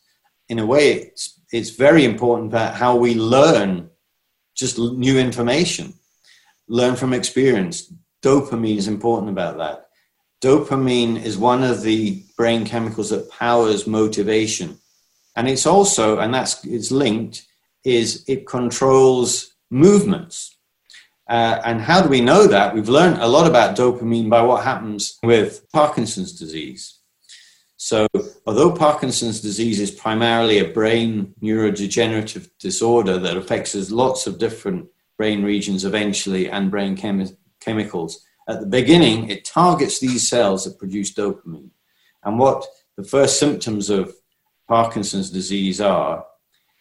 In 0.48 0.58
a 0.58 0.66
way, 0.66 0.92
it's, 0.92 1.40
it's 1.52 1.70
very 1.70 2.04
important 2.04 2.52
about 2.52 2.74
how 2.74 2.96
we 2.96 3.14
learn 3.14 3.90
just 4.54 4.78
new 4.78 5.18
information, 5.18 5.94
learn 6.68 6.96
from 6.96 7.12
experience. 7.12 7.92
Dopamine 8.22 8.76
is 8.76 8.88
important 8.88 9.30
about 9.30 9.58
that. 9.58 9.88
Dopamine 10.42 11.22
is 11.22 11.36
one 11.36 11.64
of 11.64 11.82
the 11.82 12.22
brain 12.36 12.64
chemicals 12.64 13.10
that 13.10 13.30
powers 13.30 13.86
motivation. 13.86 14.78
And 15.34 15.48
it's 15.48 15.66
also, 15.66 16.18
and 16.18 16.32
that's 16.32 16.64
it's 16.64 16.90
linked, 16.90 17.45
is 17.86 18.24
it 18.26 18.48
controls 18.48 19.54
movements. 19.70 20.58
Uh, 21.28 21.60
and 21.64 21.80
how 21.80 22.02
do 22.02 22.08
we 22.08 22.20
know 22.20 22.48
that? 22.48 22.74
We've 22.74 22.88
learned 22.88 23.18
a 23.18 23.28
lot 23.28 23.46
about 23.46 23.76
dopamine 23.76 24.28
by 24.28 24.42
what 24.42 24.64
happens 24.64 25.18
with 25.22 25.64
Parkinson's 25.72 26.36
disease. 26.36 26.98
So, 27.76 28.08
although 28.44 28.72
Parkinson's 28.72 29.40
disease 29.40 29.78
is 29.78 29.92
primarily 29.92 30.58
a 30.58 30.72
brain 30.72 31.32
neurodegenerative 31.40 32.50
disorder 32.58 33.18
that 33.18 33.36
affects 33.36 33.90
lots 33.92 34.26
of 34.26 34.38
different 34.38 34.88
brain 35.16 35.44
regions 35.44 35.84
eventually 35.84 36.50
and 36.50 36.70
brain 36.72 36.96
chemi- 36.96 37.36
chemicals, 37.60 38.24
at 38.48 38.60
the 38.60 38.66
beginning 38.66 39.30
it 39.30 39.44
targets 39.44 40.00
these 40.00 40.28
cells 40.28 40.64
that 40.64 40.78
produce 40.78 41.14
dopamine. 41.14 41.70
And 42.24 42.38
what 42.38 42.66
the 42.96 43.04
first 43.04 43.38
symptoms 43.38 43.90
of 43.90 44.12
Parkinson's 44.66 45.30
disease 45.30 45.80
are 45.80 46.26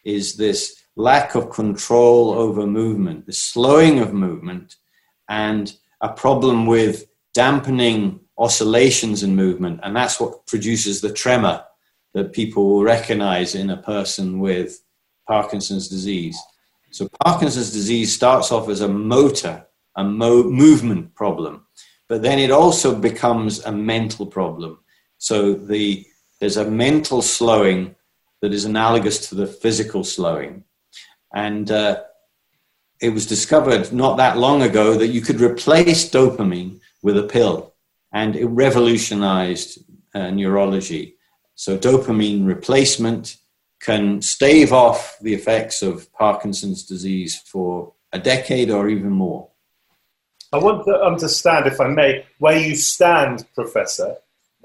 is 0.04 0.38
this 0.38 0.85
lack 0.96 1.36
of 1.36 1.50
control 1.50 2.32
over 2.32 2.66
movement, 2.66 3.26
the 3.26 3.34
slowing 3.34 4.00
of 4.00 4.14
movement, 4.14 4.76
and 5.30 5.76
a 6.02 6.10
problem 6.10 6.66
with 6.66 7.06
dampening 7.34 8.20
oscillations 8.38 9.24
in 9.24 9.36
movement. 9.36 9.80
And 9.84 9.96
that's 9.96 10.20
what 10.20 10.46
produces 10.48 11.02
the 11.02 11.12
tremor 11.12 11.64
that 12.14 12.34
people 12.34 12.70
will 12.70 12.84
recognize 12.84 13.56
in 13.56 13.70
a 13.70 13.78
person 13.78 14.40
with 14.40 14.82
Parkinson's 15.28 15.88
disease. 15.90 16.40
So, 16.92 17.10
Parkinson's 17.26 17.74
disease 17.74 18.14
starts 18.14 18.52
off 18.52 18.70
as 18.70 18.82
a 18.82 18.88
motor, 18.88 19.66
a 19.98 20.04
mo- 20.04 20.50
movement 20.50 21.14
problem, 21.14 21.66
but 22.08 22.22
then 22.22 22.40
it 22.40 22.52
also 22.52 22.96
becomes 22.98 23.66
a 23.66 23.72
mental 23.72 24.26
problem. 24.26 24.80
So, 25.18 25.56
the, 25.56 26.06
there's 26.40 26.58
a 26.58 26.70
mental 26.70 27.22
slowing 27.22 27.96
that 28.42 28.54
is 28.54 28.64
analogous 28.66 29.28
to 29.30 29.36
the 29.36 29.48
physical 29.48 30.04
slowing. 30.04 30.64
And 31.36 31.70
uh, 31.70 32.02
it 33.00 33.10
was 33.10 33.28
discovered 33.28 33.92
not 33.94 34.18
that 34.18 34.38
long 34.38 34.64
ago 34.64 34.96
that 34.96 35.08
you 35.08 35.22
could 35.22 35.42
replace 35.42 36.10
dopamine 36.10 36.80
with 37.04 37.18
a 37.18 37.24
pill, 37.24 37.76
and 38.12 38.36
it 38.36 38.48
revolutionized 38.48 39.80
uh, 40.16 40.32
neurology. 40.32 41.18
So, 41.56 41.78
dopamine 41.78 42.48
replacement 42.48 43.38
can 43.80 44.22
stave 44.22 44.74
off 44.74 45.18
the 45.22 45.34
effects 45.34 45.82
of 45.82 46.12
Parkinson's 46.14 46.84
disease 46.84 47.38
for 47.46 47.94
a 48.12 48.20
decade 48.20 48.72
or 48.72 48.90
even 48.90 49.12
more. 49.12 49.50
I 50.54 50.58
want 50.58 50.86
to 50.86 50.94
understand, 50.94 51.68
if 51.68 51.82
I 51.82 51.88
may, 51.88 52.26
where 52.40 52.58
you 52.58 52.76
stand, 52.76 53.46
Professor, 53.54 54.16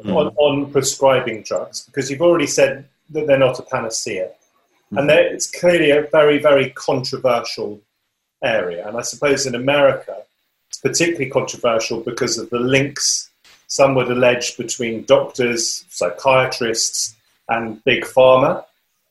mm. 0.03 0.15
on, 0.15 0.29
on 0.37 0.73
prescribing 0.73 1.43
drugs, 1.43 1.83
because 1.83 2.11
you've 2.11 2.23
already 2.23 2.47
said 2.47 2.89
that 3.11 3.27
they're 3.27 3.39
not 3.39 3.59
a 3.59 3.63
panacea. 3.63 4.31
And 4.91 5.01
mm-hmm. 5.01 5.07
there, 5.09 5.35
it's 5.35 5.51
clearly 5.51 5.91
a 5.91 6.03
very, 6.03 6.39
very 6.39 6.71
controversial 6.71 7.81
area. 8.43 8.87
And 8.87 8.97
I 8.97 9.03
suppose 9.03 9.47
in 9.47 9.55
America, 9.55 10.17
it's 10.69 10.79
particularly 10.79 11.31
controversial 11.31 12.01
because 12.01 12.39
of 12.39 12.51
the 12.51 12.59
links, 12.59 13.31
some 13.67 13.95
would 13.95 14.11
allege, 14.11 14.57
between 14.57 15.05
doctors, 15.05 15.85
psychiatrists, 15.91 17.15
and 17.49 17.83
big 17.85 18.05
pharma, 18.05 18.65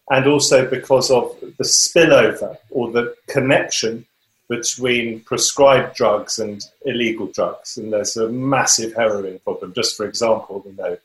and 0.09 0.27
also 0.27 0.69
because 0.69 1.11
of 1.11 1.35
the 1.41 1.63
spillover 1.63 2.57
or 2.71 2.91
the 2.91 3.15
connection 3.27 4.05
between 4.49 5.19
prescribed 5.21 5.95
drugs 5.95 6.39
and 6.39 6.65
illegal 6.83 7.27
drugs. 7.27 7.77
And 7.77 7.93
there's 7.93 8.17
a 8.17 8.27
massive 8.29 8.93
heroin 8.95 9.39
problem, 9.39 9.73
just 9.73 9.95
for 9.95 10.05
example, 10.05 10.63
we 10.65 10.71
know, 10.71 10.97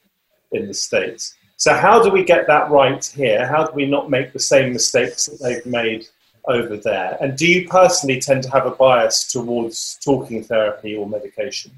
in 0.52 0.66
the 0.66 0.74
States. 0.74 1.34
So, 1.56 1.74
how 1.74 2.02
do 2.02 2.10
we 2.10 2.24
get 2.24 2.46
that 2.48 2.70
right 2.70 3.04
here? 3.04 3.46
How 3.46 3.64
do 3.64 3.72
we 3.74 3.86
not 3.86 4.10
make 4.10 4.32
the 4.32 4.38
same 4.38 4.72
mistakes 4.72 5.26
that 5.26 5.40
they've 5.40 5.66
made 5.66 6.06
over 6.46 6.76
there? 6.76 7.16
And 7.20 7.36
do 7.36 7.46
you 7.46 7.68
personally 7.68 8.20
tend 8.20 8.42
to 8.44 8.50
have 8.50 8.66
a 8.66 8.72
bias 8.72 9.30
towards 9.30 9.98
talking 10.04 10.42
therapy 10.42 10.94
or 10.96 11.08
medication? 11.08 11.72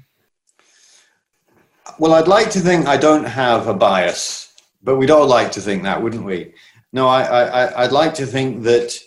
Well, 1.99 2.13
I'd 2.13 2.27
like 2.27 2.51
to 2.51 2.59
think 2.59 2.85
I 2.85 2.97
don't 2.97 3.25
have 3.25 3.67
a 3.67 3.73
bias, 3.73 4.53
but 4.83 4.97
we'd 4.97 5.11
all 5.11 5.27
like 5.27 5.51
to 5.53 5.61
think 5.61 5.83
that, 5.83 6.01
wouldn't 6.01 6.25
we? 6.25 6.53
No, 6.91 7.07
I, 7.07 7.21
I, 7.23 7.83
I'd 7.83 7.91
like 7.91 8.13
to 8.15 8.25
think 8.25 8.63
that, 8.63 8.99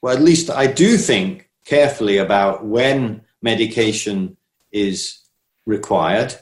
well, 0.00 0.14
at 0.14 0.22
least 0.22 0.50
I 0.50 0.66
do 0.66 0.96
think 0.96 1.48
carefully 1.64 2.18
about 2.18 2.64
when 2.64 3.22
medication 3.40 4.36
is 4.70 5.18
required, 5.66 6.34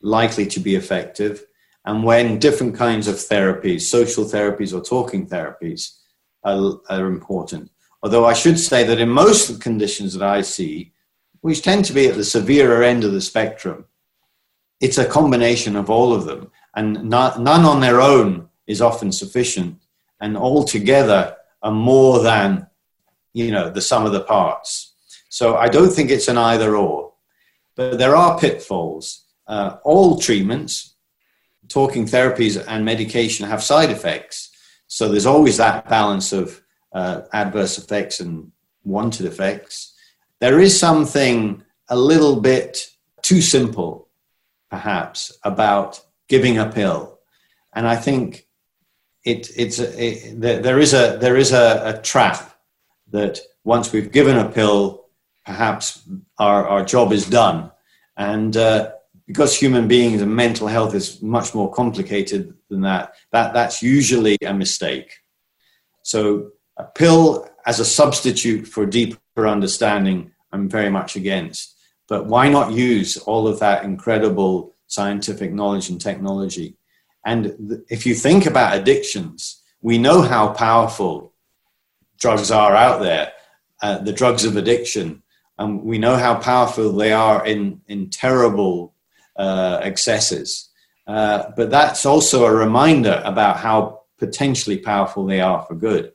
likely 0.00 0.46
to 0.46 0.60
be 0.60 0.74
effective, 0.74 1.44
and 1.84 2.04
when 2.04 2.38
different 2.38 2.76
kinds 2.76 3.08
of 3.08 3.16
therapies, 3.16 3.82
social 3.82 4.24
therapies 4.24 4.72
or 4.72 4.82
talking 4.82 5.26
therapies, 5.26 5.98
are, 6.44 6.80
are 6.88 7.06
important. 7.06 7.70
Although 8.02 8.24
I 8.24 8.32
should 8.32 8.58
say 8.58 8.84
that 8.84 8.98
in 8.98 9.08
most 9.08 9.60
conditions 9.60 10.14
that 10.14 10.28
I 10.28 10.42
see, 10.42 10.92
which 11.40 11.62
tend 11.62 11.84
to 11.86 11.92
be 11.92 12.06
at 12.06 12.16
the 12.16 12.24
severer 12.24 12.82
end 12.82 13.04
of 13.04 13.12
the 13.12 13.20
spectrum, 13.20 13.84
it's 14.80 14.98
a 14.98 15.04
combination 15.04 15.76
of 15.76 15.90
all 15.90 16.12
of 16.12 16.24
them, 16.24 16.50
and 16.74 17.08
not, 17.08 17.40
none 17.40 17.64
on 17.64 17.80
their 17.80 18.00
own 18.00 18.48
is 18.66 18.80
often 18.80 19.12
sufficient, 19.12 19.80
and 20.20 20.36
all 20.36 20.64
together 20.64 21.36
are 21.62 21.72
more 21.72 22.20
than 22.20 22.66
you 23.32 23.50
know 23.50 23.70
the 23.70 23.80
sum 23.80 24.04
of 24.04 24.12
the 24.12 24.20
parts. 24.20 24.94
So 25.28 25.56
I 25.56 25.68
don't 25.68 25.92
think 25.92 26.10
it's 26.10 26.28
an 26.28 26.38
either 26.38 26.76
or, 26.76 27.12
but 27.76 27.98
there 27.98 28.16
are 28.16 28.38
pitfalls. 28.38 29.24
Uh, 29.46 29.76
all 29.84 30.18
treatments, 30.18 30.91
talking 31.72 32.04
therapies 32.06 32.62
and 32.68 32.84
medication 32.84 33.46
have 33.46 33.62
side 33.62 33.90
effects. 33.90 34.50
So 34.86 35.08
there's 35.08 35.26
always 35.26 35.56
that 35.56 35.88
balance 35.88 36.32
of 36.32 36.62
uh, 36.92 37.22
adverse 37.32 37.78
effects 37.78 38.20
and 38.20 38.52
wanted 38.84 39.26
effects. 39.26 39.94
There 40.40 40.60
is 40.60 40.78
something 40.78 41.62
a 41.88 41.96
little 41.96 42.40
bit 42.40 42.88
too 43.22 43.40
simple, 43.40 44.08
perhaps, 44.70 45.36
about 45.44 46.00
giving 46.28 46.58
a 46.58 46.70
pill. 46.70 47.18
And 47.74 47.86
I 47.86 47.96
think 47.96 48.46
it, 49.24 49.50
it's 49.56 49.78
a, 49.78 50.04
it, 50.04 50.40
there 50.40 50.78
is 50.78 50.92
a 50.92 51.16
there 51.20 51.36
is 51.36 51.52
a, 51.52 51.94
a, 51.94 52.02
trap 52.02 52.58
that 53.12 53.38
once 53.64 53.92
we've 53.92 54.10
given 54.10 54.36
a 54.36 54.48
pill, 54.48 55.06
perhaps 55.46 56.02
our, 56.38 56.66
our 56.66 56.84
job 56.84 57.12
is 57.12 57.28
done. 57.28 57.70
And 58.16 58.56
uh, 58.56 58.92
because 59.26 59.56
human 59.56 59.88
beings 59.88 60.20
and 60.20 60.34
mental 60.34 60.66
health 60.66 60.94
is 60.94 61.22
much 61.22 61.54
more 61.54 61.70
complicated 61.72 62.54
than 62.68 62.80
that, 62.82 63.14
that 63.30 63.54
that's 63.54 63.82
usually 63.82 64.36
a 64.44 64.52
mistake. 64.52 65.18
So 66.02 66.50
a 66.76 66.84
pill 66.84 67.48
as 67.66 67.80
a 67.80 67.84
substitute 67.84 68.66
for 68.66 68.86
deeper 68.86 69.46
understanding, 69.46 70.32
I'm 70.52 70.68
very 70.68 70.90
much 70.90 71.16
against. 71.16 71.76
But 72.08 72.26
why 72.26 72.48
not 72.48 72.72
use 72.72 73.16
all 73.16 73.46
of 73.46 73.60
that 73.60 73.84
incredible 73.84 74.74
scientific 74.86 75.52
knowledge 75.52 75.88
and 75.88 76.00
technology? 76.00 76.76
And 77.24 77.84
if 77.88 78.04
you 78.04 78.14
think 78.14 78.46
about 78.46 78.76
addictions, 78.76 79.62
we 79.80 79.98
know 79.98 80.22
how 80.22 80.48
powerful 80.48 81.32
drugs 82.18 82.50
are 82.50 82.74
out 82.74 83.00
there, 83.00 83.32
uh, 83.82 83.98
the 83.98 84.12
drugs 84.12 84.44
of 84.44 84.56
addiction. 84.56 85.22
And 85.58 85.82
we 85.82 85.98
know 85.98 86.16
how 86.16 86.34
powerful 86.36 86.92
they 86.92 87.12
are 87.12 87.44
in, 87.46 87.80
in 87.86 88.10
terrible 88.10 88.91
uh, 89.36 89.80
excesses. 89.82 90.70
Uh, 91.06 91.50
but 91.56 91.70
that's 91.70 92.06
also 92.06 92.44
a 92.44 92.54
reminder 92.54 93.20
about 93.24 93.56
how 93.56 94.02
potentially 94.18 94.78
powerful 94.78 95.26
they 95.26 95.40
are 95.40 95.62
for 95.64 95.74
good. 95.74 96.12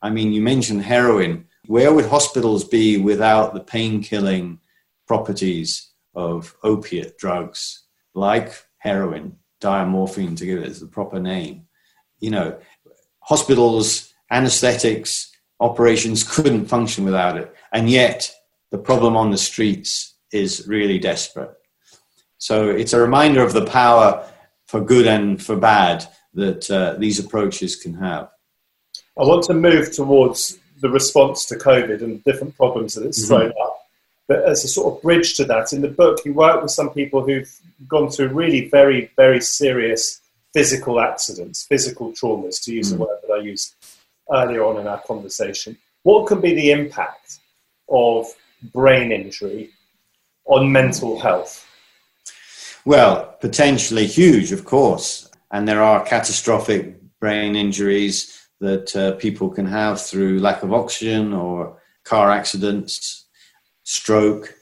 I 0.00 0.10
mean, 0.10 0.32
you 0.32 0.40
mentioned 0.40 0.82
heroin. 0.82 1.46
Where 1.66 1.92
would 1.92 2.06
hospitals 2.06 2.64
be 2.64 2.98
without 2.98 3.52
the 3.52 3.60
pain 3.60 4.02
killing 4.02 4.60
properties 5.06 5.90
of 6.14 6.56
opiate 6.62 7.18
drugs 7.18 7.84
like 8.14 8.64
heroin, 8.78 9.36
diamorphine, 9.60 10.36
to 10.36 10.46
give 10.46 10.62
it 10.62 10.72
the 10.74 10.86
proper 10.86 11.18
name? 11.18 11.66
You 12.20 12.30
know, 12.30 12.58
hospitals, 13.20 14.12
anesthetics, 14.30 15.30
operations 15.60 16.22
couldn't 16.22 16.66
function 16.66 17.04
without 17.04 17.36
it. 17.36 17.54
And 17.72 17.90
yet, 17.90 18.32
the 18.70 18.78
problem 18.78 19.16
on 19.16 19.30
the 19.30 19.38
streets 19.38 20.14
is 20.32 20.66
really 20.68 20.98
desperate. 20.98 21.57
So 22.38 22.68
it's 22.68 22.92
a 22.92 23.00
reminder 23.00 23.42
of 23.42 23.52
the 23.52 23.66
power 23.66 24.24
for 24.66 24.80
good 24.80 25.06
and 25.06 25.42
for 25.42 25.56
bad 25.56 26.06
that 26.34 26.70
uh, 26.70 26.94
these 26.98 27.18
approaches 27.18 27.76
can 27.76 27.94
have. 27.94 28.30
I 29.18 29.22
want 29.24 29.44
to 29.44 29.54
move 29.54 29.92
towards 29.92 30.58
the 30.80 30.88
response 30.88 31.44
to 31.46 31.56
COVID 31.56 32.02
and 32.02 32.22
different 32.24 32.56
problems 32.56 32.94
that 32.94 33.04
it's 33.04 33.24
mm-hmm. 33.24 33.34
thrown 33.34 33.52
up. 33.60 33.78
But 34.28 34.44
as 34.44 34.62
a 34.64 34.68
sort 34.68 34.94
of 34.94 35.02
bridge 35.02 35.34
to 35.36 35.44
that, 35.46 35.72
in 35.72 35.80
the 35.80 35.88
book, 35.88 36.20
you 36.24 36.34
work 36.34 36.62
with 36.62 36.70
some 36.70 36.90
people 36.90 37.24
who've 37.24 37.52
gone 37.88 38.10
through 38.10 38.28
really 38.28 38.68
very, 38.68 39.10
very 39.16 39.40
serious 39.40 40.20
physical 40.52 41.00
accidents, 41.00 41.64
physical 41.64 42.12
traumas, 42.12 42.62
to 42.64 42.72
use 42.72 42.88
mm-hmm. 42.88 42.98
the 42.98 43.04
word 43.04 43.18
that 43.26 43.34
I 43.34 43.40
used 43.40 43.74
earlier 44.32 44.64
on 44.64 44.78
in 44.78 44.86
our 44.86 45.00
conversation. 45.00 45.76
What 46.02 46.26
can 46.26 46.40
be 46.40 46.54
the 46.54 46.70
impact 46.70 47.38
of 47.88 48.26
brain 48.72 49.12
injury 49.12 49.70
on 50.44 50.70
mental 50.70 51.18
health? 51.18 51.67
Well, 52.88 53.36
potentially 53.42 54.06
huge, 54.06 54.50
of 54.50 54.64
course. 54.64 55.30
And 55.50 55.68
there 55.68 55.82
are 55.82 56.06
catastrophic 56.06 56.98
brain 57.20 57.54
injuries 57.54 58.48
that 58.60 58.96
uh, 58.96 59.12
people 59.16 59.50
can 59.50 59.66
have 59.66 60.00
through 60.00 60.38
lack 60.40 60.62
of 60.62 60.72
oxygen 60.72 61.34
or 61.34 61.82
car 62.04 62.30
accidents, 62.30 63.26
stroke. 63.82 64.54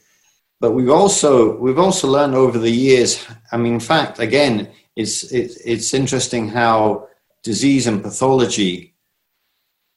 But 0.58 0.72
we've 0.72 0.90
also 0.90 1.56
we've 1.58 1.78
also 1.78 2.08
learned 2.08 2.34
over 2.34 2.58
the 2.58 2.68
years. 2.68 3.24
I 3.52 3.58
mean, 3.58 3.74
in 3.74 3.86
fact, 3.94 4.18
again, 4.18 4.72
it's 4.96 5.30
it, 5.30 5.52
it's 5.64 5.94
interesting 5.94 6.48
how 6.48 7.06
disease 7.44 7.86
and 7.86 8.02
pathology 8.02 8.96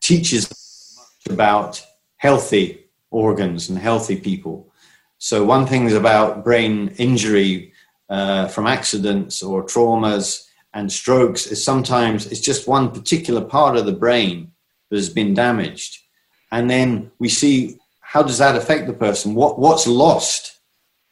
teaches 0.02 0.48
about 1.28 1.84
healthy 2.18 2.92
organs 3.10 3.70
and 3.70 3.80
healthy 3.80 4.18
people. 4.18 4.72
So 5.18 5.44
one 5.44 5.66
thing 5.66 5.88
is 5.88 5.96
about 5.96 6.44
brain 6.44 6.90
injury 7.00 7.74
uh, 8.10 8.48
from 8.48 8.68
accidents 8.68 9.44
or 9.44 9.64
traumas 9.64 10.46
and 10.74 10.92
strokes 10.92 11.48
is 11.48 11.64
sometimes 11.64 12.28
it's 12.28 12.40
just 12.40 12.68
one 12.68 12.92
particular 12.92 13.42
part 13.42 13.78
of 13.78 13.86
the 13.86 13.94
brain 13.94 14.52
that 14.90 14.98
has 14.98 15.10
been 15.10 15.34
damaged. 15.34 16.00
And 16.52 16.70
then 16.70 17.12
we 17.20 17.30
see 17.30 17.78
how 18.02 18.24
does 18.24 18.40
that 18.40 18.56
affect 18.56 18.88
the 18.88 18.94
person? 18.94 19.36
What 19.36 19.60
what's 19.60 19.88
lost? 19.88 20.60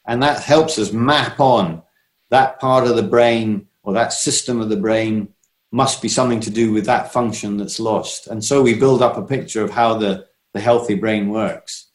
And 0.06 0.22
that 0.22 0.42
helps 0.42 0.78
us 0.78 0.92
map 0.92 1.38
on 1.38 1.82
that 2.30 2.58
part 2.60 2.86
of 2.86 2.96
the 2.96 3.02
brain 3.02 3.68
or 3.82 3.92
that 3.92 4.12
system 4.12 4.60
of 4.60 4.68
the 4.68 4.76
brain 4.76 5.28
must 5.70 6.00
be 6.00 6.08
something 6.08 6.40
to 6.40 6.50
do 6.50 6.72
with 6.72 6.86
that 6.86 7.12
function 7.12 7.56
that's 7.56 7.78
lost. 7.78 8.26
And 8.26 8.42
so 8.42 8.62
we 8.62 8.74
build 8.74 9.02
up 9.02 9.16
a 9.16 9.22
picture 9.22 9.62
of 9.62 9.70
how 9.70 9.94
the 9.94 10.26
the 10.54 10.60
healthy 10.60 10.94
brain 10.94 11.28
works. 11.28 11.88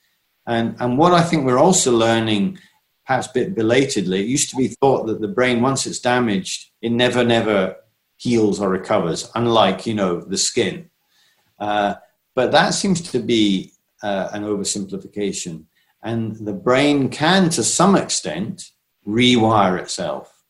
And 0.45 0.75
and 0.79 0.97
what 0.97 1.13
i 1.13 1.23
think 1.23 1.45
we're 1.45 1.65
also 1.67 1.91
learning 1.91 2.59
perhaps 3.05 3.27
a 3.27 3.33
bit 3.33 3.55
belatedly 3.55 4.21
it 4.21 4.27
used 4.27 4.49
to 4.49 4.55
be 4.55 4.67
thought 4.67 5.05
that 5.05 5.21
the 5.21 5.27
brain 5.27 5.61
once 5.61 5.85
it's 5.85 5.99
damaged 5.99 6.71
it 6.81 6.91
never, 6.91 7.23
never 7.23 7.77
heals 8.23 8.61
or 8.61 8.69
recovers, 8.69 9.29
unlike, 9.35 9.85
you 9.85 9.93
know, 9.93 10.21
the 10.21 10.37
skin. 10.37 10.89
Uh, 11.59 11.95
but 12.35 12.51
that 12.51 12.73
seems 12.73 13.01
to 13.01 13.19
be 13.19 13.71
uh, 14.01 14.29
an 14.33 14.43
oversimplification. 14.43 15.65
And 16.01 16.35
the 16.35 16.53
brain 16.53 17.09
can, 17.09 17.49
to 17.51 17.63
some 17.63 17.95
extent, 17.95 18.71
rewire 19.07 19.79
itself. 19.79 20.43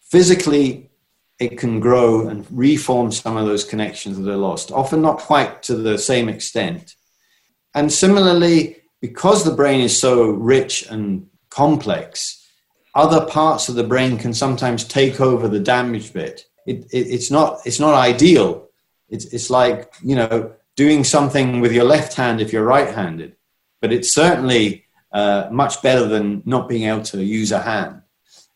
Physically, 0.00 0.90
it 1.38 1.58
can 1.58 1.80
grow 1.80 2.28
and 2.28 2.46
reform 2.50 3.12
some 3.12 3.36
of 3.36 3.46
those 3.46 3.64
connections 3.64 4.18
that 4.18 4.30
are 4.30 4.36
lost, 4.36 4.72
often 4.72 5.02
not 5.02 5.18
quite 5.18 5.62
to 5.64 5.76
the 5.76 5.98
same 5.98 6.28
extent. 6.28 6.94
And 7.74 7.92
similarly, 7.92 8.76
because 9.00 9.44
the 9.44 9.54
brain 9.54 9.80
is 9.80 9.98
so 9.98 10.30
rich 10.30 10.86
and 10.88 11.28
complex, 11.56 12.46
other 12.94 13.24
parts 13.26 13.68
of 13.68 13.76
the 13.76 13.90
brain 13.92 14.18
can 14.18 14.34
sometimes 14.34 14.84
take 14.84 15.20
over 15.20 15.48
the 15.48 15.60
damaged 15.60 16.12
bit. 16.12 16.44
It, 16.66 16.78
it, 16.92 17.06
it's 17.14 17.30
not 17.30 17.60
it's 17.64 17.80
not 17.80 17.94
ideal. 17.94 18.68
It's 19.08 19.24
it's 19.26 19.48
like 19.50 19.94
you 20.02 20.16
know 20.16 20.52
doing 20.76 21.04
something 21.04 21.60
with 21.60 21.72
your 21.72 21.84
left 21.84 22.12
hand 22.14 22.40
if 22.40 22.52
you're 22.52 22.72
right-handed, 22.76 23.36
but 23.80 23.92
it's 23.92 24.14
certainly 24.14 24.84
uh, 25.12 25.48
much 25.50 25.80
better 25.82 26.06
than 26.06 26.42
not 26.44 26.68
being 26.68 26.84
able 26.90 27.04
to 27.04 27.24
use 27.24 27.52
a 27.52 27.62
hand. 27.72 28.02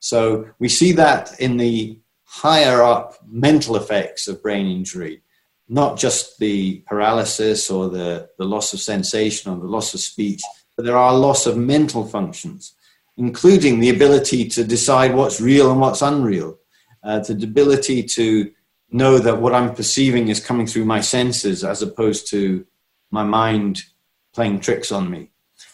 So 0.00 0.50
we 0.58 0.68
see 0.68 0.92
that 0.92 1.40
in 1.40 1.56
the 1.56 1.98
higher 2.24 2.82
up 2.82 3.16
mental 3.26 3.76
effects 3.76 4.28
of 4.28 4.42
brain 4.42 4.66
injury, 4.66 5.22
not 5.68 5.98
just 5.98 6.38
the 6.38 6.82
paralysis 6.86 7.70
or 7.70 7.88
the, 7.88 8.28
the 8.38 8.44
loss 8.44 8.74
of 8.74 8.80
sensation 8.80 9.50
or 9.50 9.58
the 9.58 9.72
loss 9.76 9.94
of 9.94 10.00
speech, 10.00 10.42
but 10.76 10.84
there 10.84 10.96
are 10.96 11.14
loss 11.16 11.46
of 11.46 11.56
mental 11.56 12.04
functions 12.06 12.74
including 13.20 13.80
the 13.80 13.90
ability 13.90 14.48
to 14.48 14.64
decide 14.64 15.14
what's 15.14 15.42
real 15.42 15.70
and 15.70 15.78
what's 15.78 16.00
unreal, 16.00 16.58
uh, 17.04 17.18
the 17.18 17.44
ability 17.44 18.02
to 18.02 18.50
know 18.90 19.18
that 19.18 19.42
what 19.42 19.54
I'm 19.54 19.74
perceiving 19.74 20.28
is 20.28 20.44
coming 20.44 20.66
through 20.66 20.86
my 20.86 21.02
senses 21.02 21.62
as 21.62 21.82
opposed 21.82 22.30
to 22.30 22.66
my 23.10 23.22
mind 23.22 23.82
playing 24.32 24.60
tricks 24.60 24.90
on 24.90 25.10
me. 25.10 25.30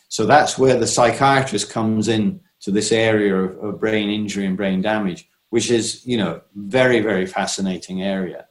So 0.08 0.26
that's 0.26 0.58
where 0.58 0.76
the 0.76 0.88
psychiatrist 0.88 1.70
comes 1.70 2.08
in 2.08 2.40
to 2.62 2.72
this 2.72 2.90
area 2.90 3.36
of, 3.36 3.56
of 3.62 3.80
brain 3.80 4.10
injury 4.10 4.44
and 4.44 4.56
brain 4.56 4.82
damage, 4.82 5.28
which 5.50 5.70
is, 5.70 6.04
you 6.04 6.16
know, 6.16 6.40
very, 6.56 6.98
very 6.98 7.26
fascinating 7.26 8.02
area. 8.02 8.46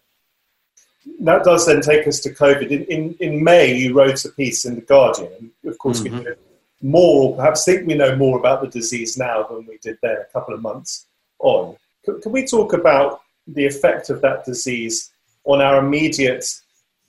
That 1.19 1.43
does 1.43 1.65
then 1.65 1.81
take 1.81 2.07
us 2.07 2.21
to 2.21 2.33
COVID. 2.33 2.69
In, 2.69 2.83
in, 2.85 3.15
in 3.19 3.43
May, 3.43 3.75
you 3.75 3.93
wrote 3.93 4.23
a 4.23 4.29
piece 4.29 4.63
in 4.63 4.75
The 4.75 4.81
Guardian. 4.81 5.51
Of 5.65 5.77
course, 5.79 5.99
mm-hmm. 5.99 6.17
we 6.17 6.23
know 6.23 6.35
more, 6.81 7.35
perhaps 7.35 7.65
think 7.65 7.87
we 7.87 7.95
know 7.95 8.15
more 8.15 8.37
about 8.37 8.61
the 8.61 8.67
disease 8.67 9.17
now 9.17 9.43
than 9.43 9.65
we 9.65 9.77
did 9.77 9.97
there 10.01 10.21
a 10.21 10.33
couple 10.33 10.53
of 10.53 10.61
months 10.61 11.07
on. 11.39 11.75
Can, 12.03 12.21
can 12.21 12.31
we 12.31 12.45
talk 12.45 12.73
about 12.73 13.21
the 13.47 13.65
effect 13.65 14.09
of 14.09 14.21
that 14.21 14.45
disease 14.45 15.11
on 15.45 15.61
our 15.61 15.79
immediate 15.79 16.45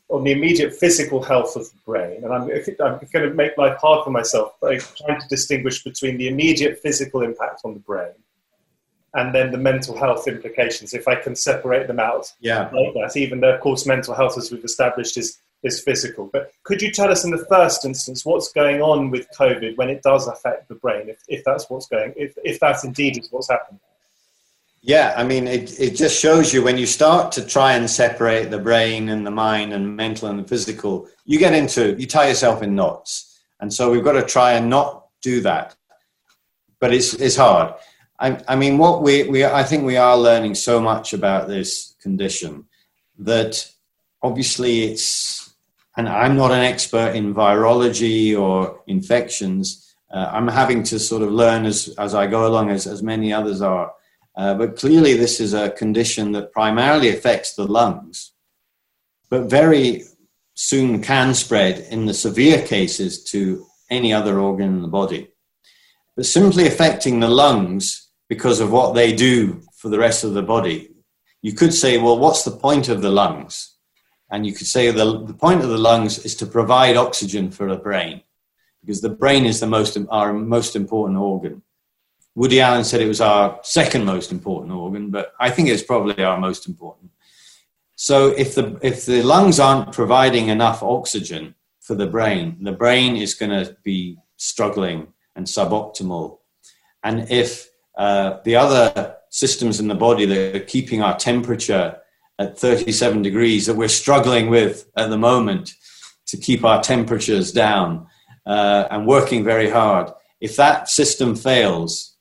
on 0.08 0.22
the 0.22 0.30
immediate 0.30 0.72
physical 0.72 1.20
health 1.20 1.56
of 1.56 1.68
the 1.70 1.78
brain. 1.84 2.22
And 2.22 2.32
I'm, 2.32 2.42
I'm 2.42 3.00
going 3.12 3.28
to 3.28 3.34
make 3.34 3.58
life 3.58 3.76
hard 3.80 4.04
for 4.04 4.10
myself 4.10 4.52
by 4.60 4.78
trying 4.78 5.20
to 5.20 5.28
distinguish 5.28 5.82
between 5.82 6.16
the 6.16 6.28
immediate 6.28 6.78
physical 6.78 7.22
impact 7.22 7.62
on 7.64 7.74
the 7.74 7.80
brain 7.80 8.12
and 9.14 9.34
then 9.34 9.50
the 9.50 9.58
mental 9.58 9.96
health 9.96 10.28
implications, 10.28 10.92
if 10.92 11.08
I 11.08 11.16
can 11.16 11.34
separate 11.34 11.86
them 11.86 11.98
out 11.98 12.32
yeah. 12.38 12.70
like 12.72 12.94
that, 12.94 13.16
even 13.16 13.40
though, 13.40 13.54
of 13.54 13.60
course, 13.60 13.86
mental 13.86 14.14
health, 14.14 14.36
as 14.36 14.52
we've 14.52 14.64
established, 14.64 15.16
is, 15.16 15.38
is 15.62 15.80
physical. 15.80 16.28
But 16.32 16.52
could 16.62 16.82
you 16.82 16.90
tell 16.90 17.10
us 17.10 17.24
in 17.24 17.30
the 17.30 17.44
first 17.50 17.84
instance 17.84 18.24
what's 18.24 18.52
going 18.52 18.80
on 18.80 19.10
with 19.10 19.26
COVID 19.38 19.76
when 19.76 19.90
it 19.90 20.02
does 20.02 20.26
affect 20.28 20.68
the 20.68 20.74
brain, 20.74 21.08
if, 21.08 21.22
if 21.28 21.44
that's 21.44 21.68
what's 21.68 21.88
going, 21.88 22.14
if, 22.16 22.36
if 22.44 22.60
that 22.60 22.84
indeed 22.84 23.18
is 23.18 23.28
what's 23.30 23.50
happening? 23.50 23.80
Yeah, 24.82 25.14
I 25.16 25.24
mean, 25.24 25.48
it, 25.48 25.80
it 25.80 25.96
just 25.96 26.20
shows 26.20 26.54
you 26.54 26.62
when 26.62 26.78
you 26.78 26.86
start 26.86 27.32
to 27.32 27.44
try 27.44 27.72
and 27.72 27.90
separate 27.90 28.50
the 28.50 28.58
brain 28.58 29.08
and 29.08 29.26
the 29.26 29.32
mind 29.32 29.72
and 29.72 29.96
mental 29.96 30.28
and 30.28 30.38
the 30.38 30.46
physical, 30.46 31.08
you 31.24 31.40
get 31.40 31.54
into, 31.54 31.96
you 31.98 32.06
tie 32.06 32.28
yourself 32.28 32.62
in 32.62 32.76
knots. 32.76 33.36
And 33.58 33.72
so 33.72 33.90
we've 33.90 34.04
got 34.04 34.12
to 34.12 34.22
try 34.22 34.52
and 34.52 34.70
not 34.70 35.08
do 35.22 35.40
that. 35.40 35.74
But 36.78 36.94
it's, 36.94 37.14
it's 37.14 37.34
hard. 37.34 37.74
I, 38.20 38.40
I 38.46 38.54
mean, 38.54 38.78
what 38.78 39.02
we, 39.02 39.24
we, 39.24 39.44
I 39.44 39.64
think 39.64 39.84
we 39.84 39.96
are 39.96 40.16
learning 40.16 40.54
so 40.54 40.80
much 40.80 41.12
about 41.12 41.48
this 41.48 41.96
condition 42.00 42.66
that 43.18 43.68
obviously 44.22 44.84
it's, 44.84 45.45
and 45.96 46.08
I'm 46.08 46.36
not 46.36 46.52
an 46.52 46.62
expert 46.62 47.14
in 47.14 47.34
virology 47.34 48.38
or 48.38 48.80
infections. 48.86 49.94
Uh, 50.12 50.30
I'm 50.32 50.48
having 50.48 50.82
to 50.84 50.98
sort 50.98 51.22
of 51.22 51.32
learn 51.32 51.64
as, 51.64 51.94
as 51.98 52.14
I 52.14 52.26
go 52.26 52.46
along, 52.46 52.70
as, 52.70 52.86
as 52.86 53.02
many 53.02 53.32
others 53.32 53.60
are 53.62 53.92
uh, 54.36 54.52
but 54.54 54.76
clearly, 54.76 55.14
this 55.14 55.40
is 55.40 55.54
a 55.54 55.70
condition 55.70 56.32
that 56.32 56.52
primarily 56.52 57.08
affects 57.08 57.54
the 57.54 57.66
lungs, 57.66 58.32
but 59.30 59.48
very 59.48 60.02
soon 60.54 61.02
can 61.02 61.32
spread 61.32 61.78
in 61.90 62.04
the 62.04 62.14
severe 62.14 62.64
cases 62.66 63.24
to 63.24 63.66
any 63.90 64.12
other 64.12 64.38
organ 64.38 64.68
in 64.68 64.82
the 64.82 64.88
body. 64.88 65.28
But 66.16 66.26
simply 66.26 66.66
affecting 66.66 67.20
the 67.20 67.28
lungs 67.28 68.10
because 68.28 68.60
of 68.60 68.70
what 68.70 68.94
they 68.94 69.14
do 69.14 69.62
for 69.76 69.88
the 69.88 69.98
rest 69.98 70.22
of 70.22 70.34
the 70.34 70.42
body, 70.42 70.90
you 71.40 71.52
could 71.52 71.72
say, 71.72 71.96
well, 71.96 72.18
what's 72.18 72.42
the 72.42 72.50
point 72.50 72.88
of 72.88 73.00
the 73.00 73.10
lungs? 73.10 73.75
And 74.30 74.46
you 74.46 74.52
could 74.52 74.66
say 74.66 74.90
the, 74.90 75.24
the 75.24 75.34
point 75.34 75.62
of 75.62 75.68
the 75.68 75.78
lungs 75.78 76.18
is 76.24 76.34
to 76.36 76.46
provide 76.46 76.96
oxygen 76.96 77.50
for 77.50 77.68
the 77.68 77.76
brain, 77.76 78.22
because 78.80 79.00
the 79.00 79.08
brain 79.08 79.46
is 79.46 79.60
the 79.60 79.66
most, 79.66 79.96
our 80.10 80.32
most 80.32 80.74
important 80.74 81.18
organ. 81.18 81.62
Woody 82.34 82.60
Allen 82.60 82.84
said 82.84 83.00
it 83.00 83.08
was 83.08 83.20
our 83.20 83.58
second 83.62 84.04
most 84.04 84.30
important 84.30 84.72
organ, 84.72 85.10
but 85.10 85.32
I 85.40 85.50
think 85.50 85.68
it's 85.68 85.82
probably 85.82 86.22
our 86.22 86.38
most 86.38 86.68
important. 86.68 87.10
So 87.94 88.28
if 88.28 88.54
the 88.54 88.78
if 88.82 89.06
the 89.06 89.22
lungs 89.22 89.58
aren't 89.58 89.92
providing 89.92 90.48
enough 90.48 90.82
oxygen 90.82 91.54
for 91.80 91.94
the 91.94 92.06
brain, 92.06 92.58
the 92.60 92.72
brain 92.72 93.16
is 93.16 93.32
going 93.32 93.52
to 93.52 93.74
be 93.82 94.18
struggling 94.36 95.14
and 95.34 95.46
suboptimal. 95.46 96.38
And 97.02 97.30
if 97.30 97.70
uh, 97.96 98.38
the 98.44 98.56
other 98.56 99.16
systems 99.30 99.80
in 99.80 99.88
the 99.88 99.94
body 99.94 100.26
that 100.26 100.56
are 100.56 100.60
keeping 100.60 101.02
our 101.02 101.16
temperature 101.16 101.98
at 102.38 102.58
37 102.58 103.22
degrees 103.22 103.66
that 103.66 103.76
we're 103.76 103.88
struggling 103.88 104.50
with 104.50 104.90
at 104.96 105.10
the 105.10 105.18
moment 105.18 105.72
to 106.26 106.36
keep 106.36 106.64
our 106.64 106.82
temperatures 106.82 107.52
down 107.52 108.06
uh, 108.46 108.86
and 108.90 109.06
working 109.06 109.42
very 109.42 109.70
hard, 109.70 110.10
if 110.40 110.56
that 110.56 110.88
system 110.88 111.34
fails, 111.34 112.16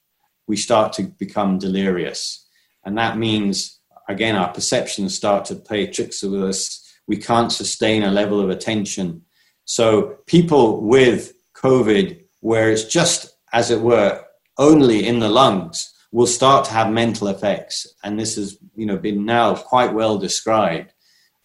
we 0.47 0.55
start 0.55 0.93
to 0.93 1.03
become 1.03 1.57
delirious. 1.57 2.47
And 2.85 2.97
that 2.97 3.17
means, 3.17 3.79
again, 4.07 4.35
our 4.35 4.51
perceptions 4.53 5.15
start 5.15 5.45
to 5.45 5.55
play 5.55 5.87
tricks 5.87 6.23
with 6.23 6.43
us. 6.43 6.81
We 7.07 7.17
can't 7.17 7.51
sustain 7.51 8.03
a 8.03 8.11
level 8.11 8.39
of 8.39 8.49
attention. 8.49 9.23
So, 9.65 10.17
people 10.27 10.81
with 10.81 11.33
COVID, 11.55 12.23
where 12.41 12.71
it's 12.71 12.85
just, 12.85 13.35
as 13.51 13.71
it 13.71 13.81
were, 13.81 14.23
only 14.57 15.07
in 15.07 15.19
the 15.19 15.29
lungs, 15.29 15.91
will 16.15 16.25
start 16.25 16.63
to 16.63 16.71
have 16.71 16.89
mental 16.89 17.27
effects. 17.27 17.85
And 18.01 18.17
this 18.17 18.37
has 18.37 18.57
you 18.73 18.85
know, 18.85 18.95
been 18.95 19.25
now 19.25 19.53
quite 19.53 19.93
well 19.93 20.17
described 20.17 20.93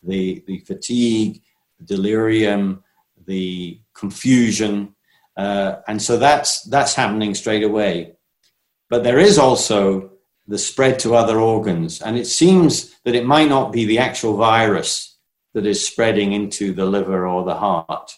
the, 0.04 0.44
the 0.46 0.60
fatigue, 0.60 1.42
delirium, 1.84 2.84
the 3.26 3.80
confusion. 3.94 4.94
Uh, 5.36 5.80
and 5.88 6.00
so 6.00 6.18
that's, 6.18 6.62
that's 6.68 6.94
happening 6.94 7.34
straight 7.34 7.64
away. 7.64 8.12
But 8.88 9.02
there 9.02 9.18
is 9.18 9.38
also 9.38 10.12
the 10.46 10.56
spread 10.56 11.00
to 11.00 11.16
other 11.16 11.40
organs. 11.40 12.00
And 12.00 12.16
it 12.16 12.28
seems 12.28 12.94
that 13.04 13.16
it 13.16 13.26
might 13.26 13.48
not 13.48 13.72
be 13.72 13.86
the 13.86 13.98
actual 13.98 14.36
virus 14.36 15.18
that 15.52 15.66
is 15.66 15.84
spreading 15.84 16.32
into 16.32 16.72
the 16.72 16.86
liver 16.86 17.26
or 17.26 17.44
the 17.44 17.56
heart, 17.56 18.12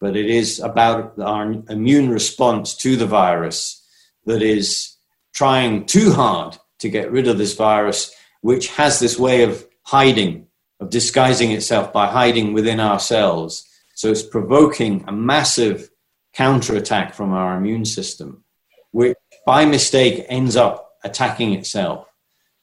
but 0.00 0.16
it 0.16 0.26
is 0.26 0.58
about 0.58 1.16
our 1.20 1.52
immune 1.70 2.10
response 2.10 2.74
to 2.78 2.96
the 2.96 3.06
virus 3.06 3.86
that 4.26 4.42
is 4.42 4.91
trying 5.32 5.86
too 5.86 6.12
hard 6.12 6.58
to 6.80 6.88
get 6.88 7.10
rid 7.10 7.28
of 7.28 7.38
this 7.38 7.54
virus, 7.54 8.14
which 8.40 8.68
has 8.68 8.98
this 8.98 9.18
way 9.18 9.42
of 9.42 9.66
hiding, 9.84 10.46
of 10.80 10.90
disguising 10.90 11.52
itself 11.52 11.92
by 11.92 12.06
hiding 12.06 12.52
within 12.52 12.80
our 12.80 12.98
cells. 12.98 13.64
So 13.94 14.10
it's 14.10 14.22
provoking 14.22 15.04
a 15.06 15.12
massive 15.12 15.90
counterattack 16.32 17.14
from 17.14 17.32
our 17.32 17.56
immune 17.56 17.84
system, 17.84 18.44
which 18.90 19.16
by 19.46 19.64
mistake 19.64 20.24
ends 20.28 20.56
up 20.56 20.92
attacking 21.04 21.52
itself. 21.52 22.06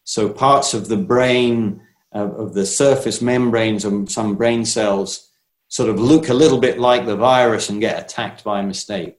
So 0.04 0.30
parts 0.30 0.74
of 0.74 0.88
the 0.88 0.98
brain, 0.98 1.82
of 2.12 2.54
the 2.54 2.66
surface 2.66 3.22
membranes 3.22 3.86
of 3.86 4.10
some 4.10 4.36
brain 4.36 4.66
cells, 4.66 5.30
sort 5.68 5.90
of 5.90 6.00
look 6.00 6.30
a 6.30 6.34
little 6.34 6.58
bit 6.58 6.80
like 6.80 7.06
the 7.06 7.16
virus 7.16 7.70
and 7.70 7.80
get 7.80 8.04
attacked 8.04 8.44
by 8.44 8.64
mistake. 8.64 9.19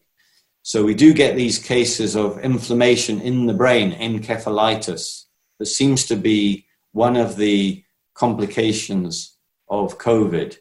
So 0.70 0.84
we 0.84 0.94
do 0.94 1.12
get 1.12 1.34
these 1.34 1.58
cases 1.58 2.14
of 2.14 2.38
inflammation 2.38 3.20
in 3.22 3.46
the 3.46 3.52
brain, 3.52 3.90
encephalitis, 3.90 5.24
that 5.58 5.66
seems 5.66 6.06
to 6.06 6.14
be 6.14 6.64
one 6.92 7.16
of 7.16 7.34
the 7.34 7.82
complications 8.14 9.36
of 9.68 9.98
COVID. 9.98 10.58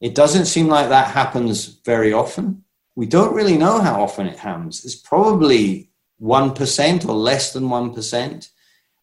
It 0.00 0.14
doesn't 0.14 0.46
seem 0.46 0.68
like 0.68 0.88
that 0.88 1.08
happens 1.08 1.78
very 1.84 2.10
often. 2.10 2.64
We 2.96 3.04
don't 3.04 3.34
really 3.34 3.58
know 3.58 3.82
how 3.82 4.02
often 4.02 4.26
it 4.26 4.38
happens. 4.38 4.82
It's 4.82 4.94
probably 4.94 5.90
1% 6.22 7.06
or 7.06 7.12
less 7.12 7.52
than 7.52 7.64
1%, 7.64 8.48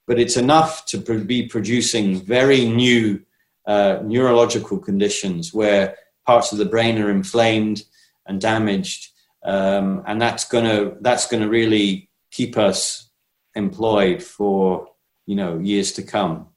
but 0.08 0.19
it's 0.19 0.38
enough 0.38 0.88
to 0.88 0.97
be 1.23 1.45
producing 1.45 2.19
very 2.19 2.65
new 2.65 3.21
uh, 3.67 3.99
neurological 4.04 4.80
conditions 4.80 5.54
where 5.54 5.97
parts 6.25 6.51
of 6.51 6.58
the 6.58 6.65
brain 6.65 6.99
are 6.99 7.12
inflamed 7.12 7.84
and 8.25 8.41
damaged. 8.41 9.11
Um, 9.43 10.04
and 10.06 10.21
that's 10.21 10.45
going 10.47 10.65
to 10.65 10.97
that's 11.01 11.27
going 11.27 11.41
to 11.41 11.49
really 11.49 12.10
keep 12.30 12.58
us 12.58 13.10
employed 13.56 14.21
for 14.21 14.88
you 15.25 15.36
know 15.36 15.58
years 15.60 15.91
to 15.93 16.04
come. 16.04 16.47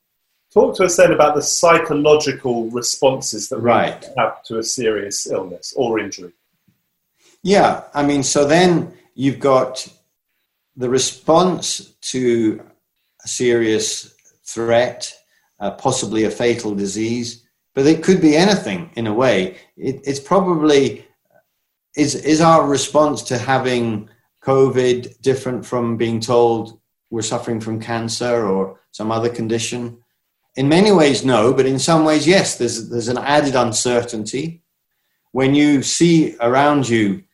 Talk 0.53 0.77
to 0.77 0.85
us 0.85 0.97
then 0.97 1.13
about 1.13 1.35
the 1.35 1.43
psychological 1.43 2.71
responses 2.71 3.49
that 3.49 3.59
right. 3.59 4.01
we 4.01 4.23
have 4.23 4.43
to 4.45 4.59
a 4.59 4.63
serious 4.63 5.27
illness 5.27 5.75
or 5.77 5.99
injury. 5.99 6.33
Yeah, 7.43 7.83
I 7.93 8.05
mean, 8.05 8.23
so 8.23 8.47
then 8.47 8.95
you've 9.15 9.41
got 9.41 9.89
the 10.77 10.89
response 10.89 11.81
to 12.03 12.65
a 13.25 13.29
serious 13.29 14.15
threat, 14.45 15.13
uh, 15.59 15.73
possibly 15.73 16.25
a 16.25 16.31
fatal 16.31 16.75
disease, 16.75 17.43
but 17.75 17.87
it 17.87 18.05
could 18.05 18.21
be 18.21 18.37
anything 18.37 18.91
in 18.95 19.07
a 19.07 19.15
way. 19.15 19.57
It, 19.77 20.03
it's 20.05 20.21
probably 20.21 21.05
is 21.97 22.15
is 22.15 22.41
our 22.41 22.67
response 22.67 23.23
to 23.23 23.39
having 23.39 24.09
COVID 24.43 25.21
different 25.21 25.65
from 25.65 25.97
being 25.97 26.21
told 26.21 26.79
we're 27.11 27.23
suffering 27.23 27.61
from 27.61 27.81
cancer 27.81 28.47
or 28.47 28.81
some 28.91 29.11
other 29.11 29.29
condition? 29.29 29.99
In 30.57 30.69
many 30.69 30.93
ways, 30.93 31.25
no, 31.25 31.53
but 31.53 31.67
in 31.67 31.79
some 31.79 32.05
ways, 32.05 32.27
yes. 32.27 32.57
There's 32.57 32.89
there's 32.89 33.09
an 33.09 33.19
added 33.19 33.55
uncertainty 33.55 34.63
when 35.33 35.55
you 35.55 35.83
see 35.83 36.37
around 36.41 36.89
you 36.89 37.25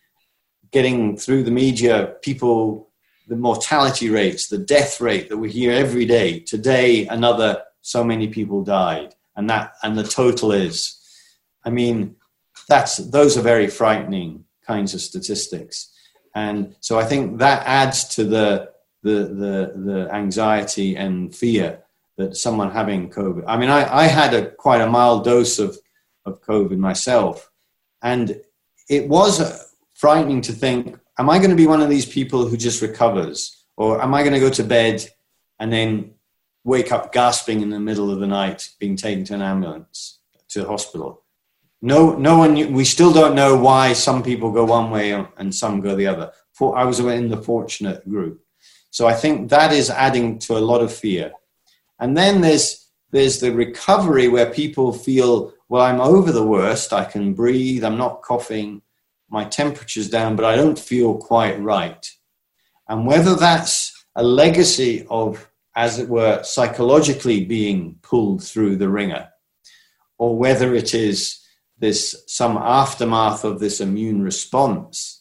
getting 0.71 1.17
through 1.17 1.43
the 1.43 1.51
media 1.51 2.15
people 2.23 2.91
the 3.29 3.37
mortality 3.37 4.11
rates, 4.11 4.49
the 4.49 4.59
death 4.59 5.01
rate 5.01 5.29
that 5.29 5.37
we 5.39 5.51
hear 5.51 5.71
every 5.71 6.05
day. 6.05 6.41
Today, 6.41 7.07
another 7.07 7.63
so 7.81 8.03
many 8.03 8.27
people 8.27 8.65
died. 8.65 9.15
and 9.37 9.49
that 9.49 9.73
and 9.83 9.97
the 9.97 10.05
total 10.05 10.53
is. 10.53 10.99
I 11.65 11.71
mean, 11.71 12.17
that's 12.69 12.97
those 12.97 13.39
are 13.39 13.43
very 13.43 13.69
frightening 13.69 14.45
kinds 14.71 14.95
of 14.95 15.01
statistics, 15.11 15.77
and 16.47 16.59
so 16.87 16.93
I 17.03 17.05
think 17.11 17.23
that 17.39 17.61
adds 17.67 17.99
to 18.17 18.23
the 18.35 18.47
the 19.07 19.19
the, 19.43 19.57
the 19.89 20.01
anxiety 20.23 20.89
and 21.05 21.35
fear 21.43 21.69
that 22.19 22.37
someone 22.37 22.71
having 22.71 23.11
COVID. 23.19 23.45
I 23.53 23.57
mean, 23.61 23.71
I, 23.79 23.83
I 24.03 24.05
had 24.21 24.33
a 24.35 24.43
quite 24.67 24.83
a 24.83 24.93
mild 24.97 25.25
dose 25.25 25.59
of 25.59 25.71
of 26.29 26.43
COVID 26.51 26.79
myself, 26.91 27.51
and 28.11 28.27
it 28.97 29.09
was 29.17 29.35
frightening 30.05 30.41
to 30.49 30.53
think: 30.53 30.81
Am 31.21 31.29
I 31.35 31.39
going 31.39 31.55
to 31.57 31.63
be 31.65 31.73
one 31.75 31.83
of 31.83 31.91
these 31.95 32.09
people 32.19 32.41
who 32.47 32.57
just 32.57 32.83
recovers, 32.89 33.65
or 33.77 34.03
am 34.05 34.15
I 34.15 34.21
going 34.25 34.39
to 34.39 34.47
go 34.47 34.55
to 34.61 34.65
bed 34.79 34.97
and 35.59 35.73
then 35.73 36.15
wake 36.65 36.91
up 36.93 37.13
gasping 37.13 37.63
in 37.63 37.71
the 37.71 37.81
middle 37.89 38.11
of 38.13 38.21
the 38.21 38.33
night, 38.41 38.71
being 38.79 38.97
taken 38.97 39.25
to 39.25 39.35
an 39.35 39.43
ambulance 39.43 40.19
to 40.51 40.61
the 40.61 40.69
hospital? 40.75 41.11
No, 41.83 42.15
no 42.17 42.39
one. 42.39 42.73
We 42.73 42.85
still 42.85 43.13
don't 43.13 43.35
know 43.35 43.57
why 43.57 43.95
some 43.95 44.23
people 44.23 44.53
go 44.53 44.65
one 44.65 44.91
way 44.91 45.13
and 45.13 45.55
some 45.55 45.81
go 45.81 45.97
the 45.97 46.07
other. 46.07 46.33
For 46.53 46.77
I 46.77 46.85
was 46.85 47.01
in 47.01 47.29
the 47.31 47.43
fortunate 47.43 48.07
group, 48.09 48.43
so 48.91 49.07
I 49.07 49.15
think 49.15 49.49
that 49.49 49.73
is 49.73 49.89
adding 49.89 50.39
to 50.41 50.59
a 50.59 50.61
lot 50.61 50.83
of 50.83 50.93
fear. 50.93 51.33
And 51.99 52.17
then 52.17 52.43
there's 52.43 52.91
there's 53.13 53.41
the 53.41 53.53
recovery 53.53 54.29
where 54.29 54.51
people 54.51 54.93
feel, 54.93 55.53
well, 55.69 55.83
I'm 55.83 56.01
over 56.01 56.33
the 56.33 56.47
worst. 56.47 56.93
I 56.93 57.05
can 57.05 57.35
breathe. 57.35 57.85
I'm 57.85 57.99
not 57.99 58.23
coughing. 58.23 58.83
My 59.29 59.45
temperature's 59.45 60.11
down, 60.11 60.37
but 60.37 60.45
I 60.45 60.57
don't 60.57 60.79
feel 60.79 61.17
quite 61.17 61.61
right. 61.61 62.07
And 62.89 63.07
whether 63.07 63.35
that's 63.35 64.05
a 64.17 64.23
legacy 64.23 65.07
of, 65.09 65.49
as 65.77 65.99
it 65.99 66.09
were, 66.09 66.43
psychologically 66.43 67.45
being 67.45 67.97
pulled 68.03 68.43
through 68.43 68.77
the 68.77 68.89
wringer, 68.89 69.29
or 70.19 70.37
whether 70.37 70.75
it 70.75 70.95
is 70.95 71.40
this 71.81 72.25
some 72.27 72.57
aftermath 72.57 73.45
of 73.45 73.59
this 73.59 73.81
immune 73.81 74.23
response 74.23 75.21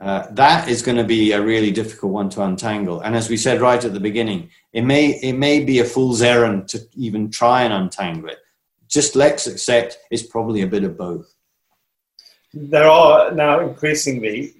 uh, 0.00 0.26
that 0.32 0.68
is 0.68 0.82
going 0.82 0.96
to 0.96 1.04
be 1.04 1.32
a 1.32 1.40
really 1.40 1.70
difficult 1.70 2.12
one 2.12 2.28
to 2.28 2.42
untangle. 2.42 3.00
And 3.00 3.14
as 3.14 3.30
we 3.30 3.36
said 3.36 3.60
right 3.60 3.82
at 3.82 3.94
the 3.94 4.00
beginning, 4.00 4.50
it 4.72 4.82
may 4.82 5.18
it 5.20 5.34
may 5.34 5.64
be 5.64 5.78
a 5.78 5.84
fool's 5.84 6.20
errand 6.20 6.68
to 6.68 6.86
even 6.94 7.30
try 7.30 7.62
and 7.62 7.72
untangle 7.72 8.28
it. 8.28 8.38
Just 8.88 9.16
let's 9.16 9.46
accept 9.46 9.98
it's 10.10 10.22
probably 10.22 10.62
a 10.62 10.66
bit 10.66 10.84
of 10.84 10.98
both. 10.98 11.32
There 12.52 12.88
are 12.88 13.30
now 13.32 13.60
increasingly 13.60 14.54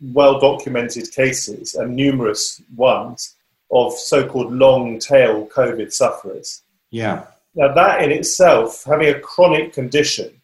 well 0.00 0.38
documented 0.38 1.10
cases 1.12 1.74
and 1.74 1.94
numerous 1.94 2.62
ones 2.74 3.34
of 3.70 3.92
so-called 3.92 4.52
long 4.52 4.98
tail 4.98 5.46
COVID 5.48 5.92
sufferers. 5.92 6.62
Yeah. 6.90 7.24
Now 7.54 7.74
that 7.74 8.02
in 8.02 8.12
itself, 8.12 8.84
having 8.84 9.08
a 9.08 9.20
chronic 9.20 9.72
condition 9.72 10.40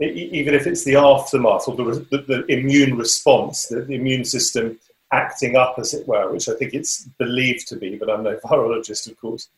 even 0.00 0.54
if 0.54 0.66
it's 0.66 0.84
the 0.84 0.96
aftermath 0.96 1.68
or 1.68 1.76
the, 1.76 2.06
the, 2.10 2.18
the 2.18 2.46
immune 2.46 2.96
response, 2.96 3.66
the, 3.66 3.82
the, 3.82 3.94
immune 3.94 4.24
system 4.24 4.78
acting 5.12 5.56
up, 5.56 5.74
as 5.78 5.92
it 5.92 6.06
were, 6.08 6.32
which 6.32 6.48
I 6.48 6.54
think 6.54 6.72
it's 6.72 7.04
believed 7.18 7.68
to 7.68 7.76
be, 7.76 7.96
but 7.96 8.08
I'm 8.08 8.22
no 8.22 8.36
virologist, 8.44 9.10
of 9.10 9.20
course. 9.20 9.48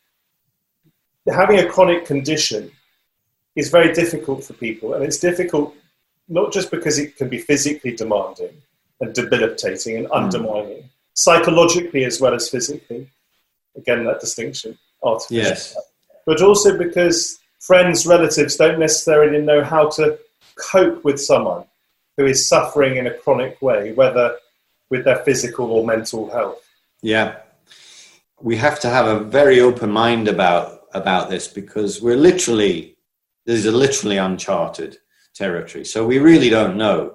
Having 1.29 1.61
a 1.61 1.69
chronic 1.69 2.05
condition 2.05 2.73
is 3.55 3.69
very 3.69 3.93
difficult 3.93 4.43
for 4.43 4.55
people, 4.55 4.95
and 4.95 5.05
it's 5.05 5.19
difficult 5.19 5.75
not 6.29 6.53
just 6.53 6.71
because 6.71 6.99
it 6.99 7.17
can 7.17 7.29
be 7.29 7.39
physically 7.39 7.95
demanding 7.95 8.63
and 9.01 9.15
debilitating 9.15 9.97
and 9.97 10.07
mm. 10.09 10.17
undermining, 10.17 10.89
psychologically 11.15 12.05
as 12.05 12.21
well 12.21 12.35
as 12.35 12.49
physically. 12.49 13.09
Again, 13.77 14.05
that 14.05 14.21
distinction, 14.21 14.79
artificial. 15.03 15.37
Yes. 15.37 15.77
But 16.27 16.43
also 16.43 16.77
because 16.77 17.39
friends, 17.61 18.07
relatives 18.07 18.57
don't 18.57 18.79
necessarily 18.79 19.41
know 19.41 19.63
how 19.63 19.89
to 19.91 20.19
cope 20.57 21.05
with 21.05 21.21
someone 21.21 21.65
who 22.17 22.27
is 22.27 22.49
suffering 22.49 22.97
in 22.97 23.07
a 23.07 23.15
chronic 23.15 23.61
way, 23.63 23.93
whether 23.93 24.37
with 24.91 25.05
their 25.05 25.25
physical 25.25 25.71
or 25.71 25.87
mental 25.87 26.31
health. 26.31 26.63
Yeah. 27.01 27.39
We 28.41 28.57
have 28.57 28.81
to 28.81 28.89
have 28.89 29.07
a 29.07 29.21
very 29.21 29.61
open 29.61 29.91
mind 29.91 30.29
about 30.29 30.81
about 30.95 31.31
this 31.31 31.49
because 31.49 32.03
we're 32.03 32.19
literally 32.19 32.97
this 33.47 33.59
is 33.59 33.67
a 33.67 33.73
literally 33.73 34.19
uncharted 34.19 34.99
territory. 35.35 35.85
So 35.85 36.07
we 36.07 36.19
really 36.19 36.51
don't 36.51 36.77
know. 36.77 37.15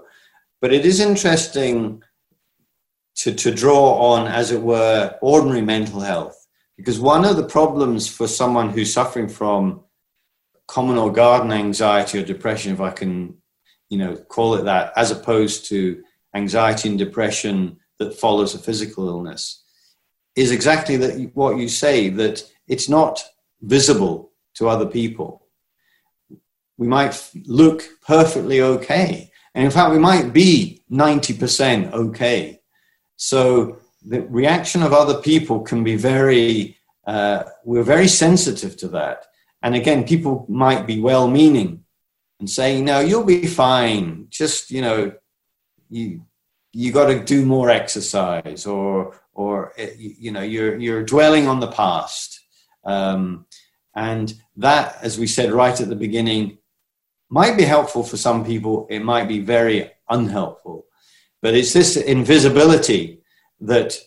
But 0.59 0.73
it 0.73 0.85
is 0.85 0.99
interesting 0.99 2.03
to, 3.17 3.33
to 3.33 3.53
draw 3.53 4.13
on, 4.13 4.27
as 4.27 4.51
it 4.51 4.61
were, 4.61 5.15
ordinary 5.21 5.61
mental 5.61 5.99
health. 5.99 6.47
Because 6.75 6.99
one 6.99 7.25
of 7.25 7.38
the 7.38 7.43
problems 7.43 8.07
for 8.07 8.27
someone 8.27 8.69
who's 8.69 8.93
suffering 8.93 9.27
from 9.29 9.81
common 10.68 10.97
or 10.97 11.11
garden 11.11 11.51
anxiety 11.51 12.20
or 12.20 12.24
depression, 12.24 12.74
if 12.74 12.82
I 12.82 12.91
can, 12.91 13.36
you 13.89 13.97
know, 13.97 14.15
call 14.15 14.55
it 14.55 14.63
that, 14.63 14.93
as 14.95 15.11
opposed 15.11 15.65
to 15.70 16.03
anxiety 16.36 16.89
and 16.89 16.99
depression 16.99 17.78
that 17.99 18.13
follows 18.13 18.53
a 18.53 18.59
physical 18.59 19.07
illness, 19.07 19.63
is 20.36 20.51
exactly 20.51 20.97
that 20.97 21.32
what 21.34 21.57
you 21.57 21.68
say 21.68 22.09
that 22.09 22.43
it's 22.68 22.89
not 22.89 23.24
visible 23.61 24.32
to 24.55 24.68
other 24.68 24.86
people. 24.86 25.47
We 26.78 26.88
might 26.88 27.32
look 27.45 27.84
perfectly 28.05 28.61
okay, 28.61 29.32
and 29.55 29.65
in 29.65 29.72
fact, 29.72 29.91
we 29.91 29.99
might 29.99 30.34
be 30.34 30.84
90% 30.91 31.91
okay. 31.91 32.59
So 33.15 33.80
the 34.05 34.22
reaction 34.22 34.84
of 34.84 34.93
other 34.93 35.20
people 35.22 35.61
can 35.61 35.84
be 35.84 35.95
very, 35.95 36.78
uh, 37.07 37.43
we're 37.65 37.82
very 37.84 38.07
sensitive 38.07 38.78
to 38.78 38.88
that. 38.89 39.26
And 39.62 39.76
again, 39.76 40.05
people 40.05 40.45
might 40.47 40.86
be 40.86 40.99
well 40.99 41.28
meaning 41.28 41.84
and 42.39 42.49
saying, 42.49 42.86
no, 42.86 42.99
you'll 42.99 43.24
be 43.24 43.47
fine. 43.47 44.28
Just, 44.30 44.72
you 44.72 44.82
know, 44.82 45.14
you, 45.89 46.26
you 46.74 46.91
got 46.91 47.08
to 47.08 47.24
do 47.24 47.45
more 47.45 47.70
exercise 47.70 48.66
or, 48.66 49.20
or, 49.34 49.74
eh, 49.78 49.93
you 49.97 50.32
know, 50.32 50.41
you're, 50.41 50.78
you're 50.78 51.03
dwelling 51.03 51.47
on 51.47 51.60
the 51.60 51.72
past. 51.72 52.39
Um, 52.84 53.45
and 53.95 54.34
that, 54.58 54.99
as 55.01 55.18
we 55.18 55.28
said 55.28 55.51
right 55.51 55.80
at 55.80 55.89
the 55.89 55.95
beginning, 55.95 56.60
might 57.30 57.58
be 57.58 57.64
helpful 57.64 58.03
for 58.03 58.18
some 58.18 58.45
people. 58.45 58.88
It 58.89 58.99
might 58.99 59.28
be 59.28 59.39
very 59.39 59.91
unhelpful. 60.08 60.86
But 61.41 61.55
it's 61.55 61.74
this 61.74 61.97
invisibility 61.97 63.22
that 63.62 63.97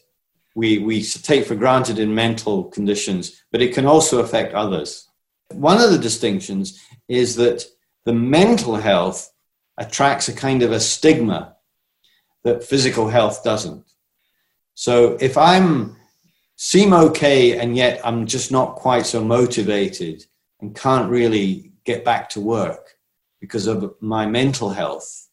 we, 0.54 0.78
we 0.78 1.02
take 1.02 1.46
for 1.46 1.54
granted 1.54 1.98
in 1.98 2.14
mental 2.14 2.64
conditions, 2.64 3.42
but 3.52 3.62
it 3.62 3.74
can 3.74 3.86
also 3.86 4.20
affect 4.20 4.54
others. 4.54 5.09
One 5.52 5.80
of 5.80 5.90
the 5.90 5.98
distinctions 5.98 6.82
is 7.08 7.36
that 7.36 7.64
the 8.04 8.12
mental 8.12 8.76
health 8.76 9.30
attracts 9.76 10.28
a 10.28 10.32
kind 10.32 10.62
of 10.62 10.72
a 10.72 10.80
stigma 10.80 11.56
that 12.44 12.64
physical 12.64 13.08
health 13.08 13.42
doesn't. 13.42 13.84
So 14.74 15.16
if 15.20 15.36
I'm 15.36 15.96
seem 16.56 16.92
okay 16.92 17.58
and 17.58 17.76
yet 17.76 18.00
I'm 18.04 18.26
just 18.26 18.52
not 18.52 18.76
quite 18.76 19.06
so 19.06 19.24
motivated 19.24 20.24
and 20.60 20.74
can't 20.74 21.10
really 21.10 21.72
get 21.84 22.04
back 22.04 22.28
to 22.30 22.40
work 22.40 22.96
because 23.40 23.66
of 23.66 23.94
my 24.00 24.26
mental 24.26 24.68
health, 24.68 25.28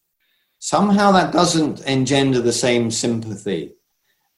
somehow 0.58 1.12
that 1.12 1.32
doesn't 1.32 1.80
engender 1.82 2.40
the 2.40 2.52
same 2.52 2.90
sympathy. 2.90 3.74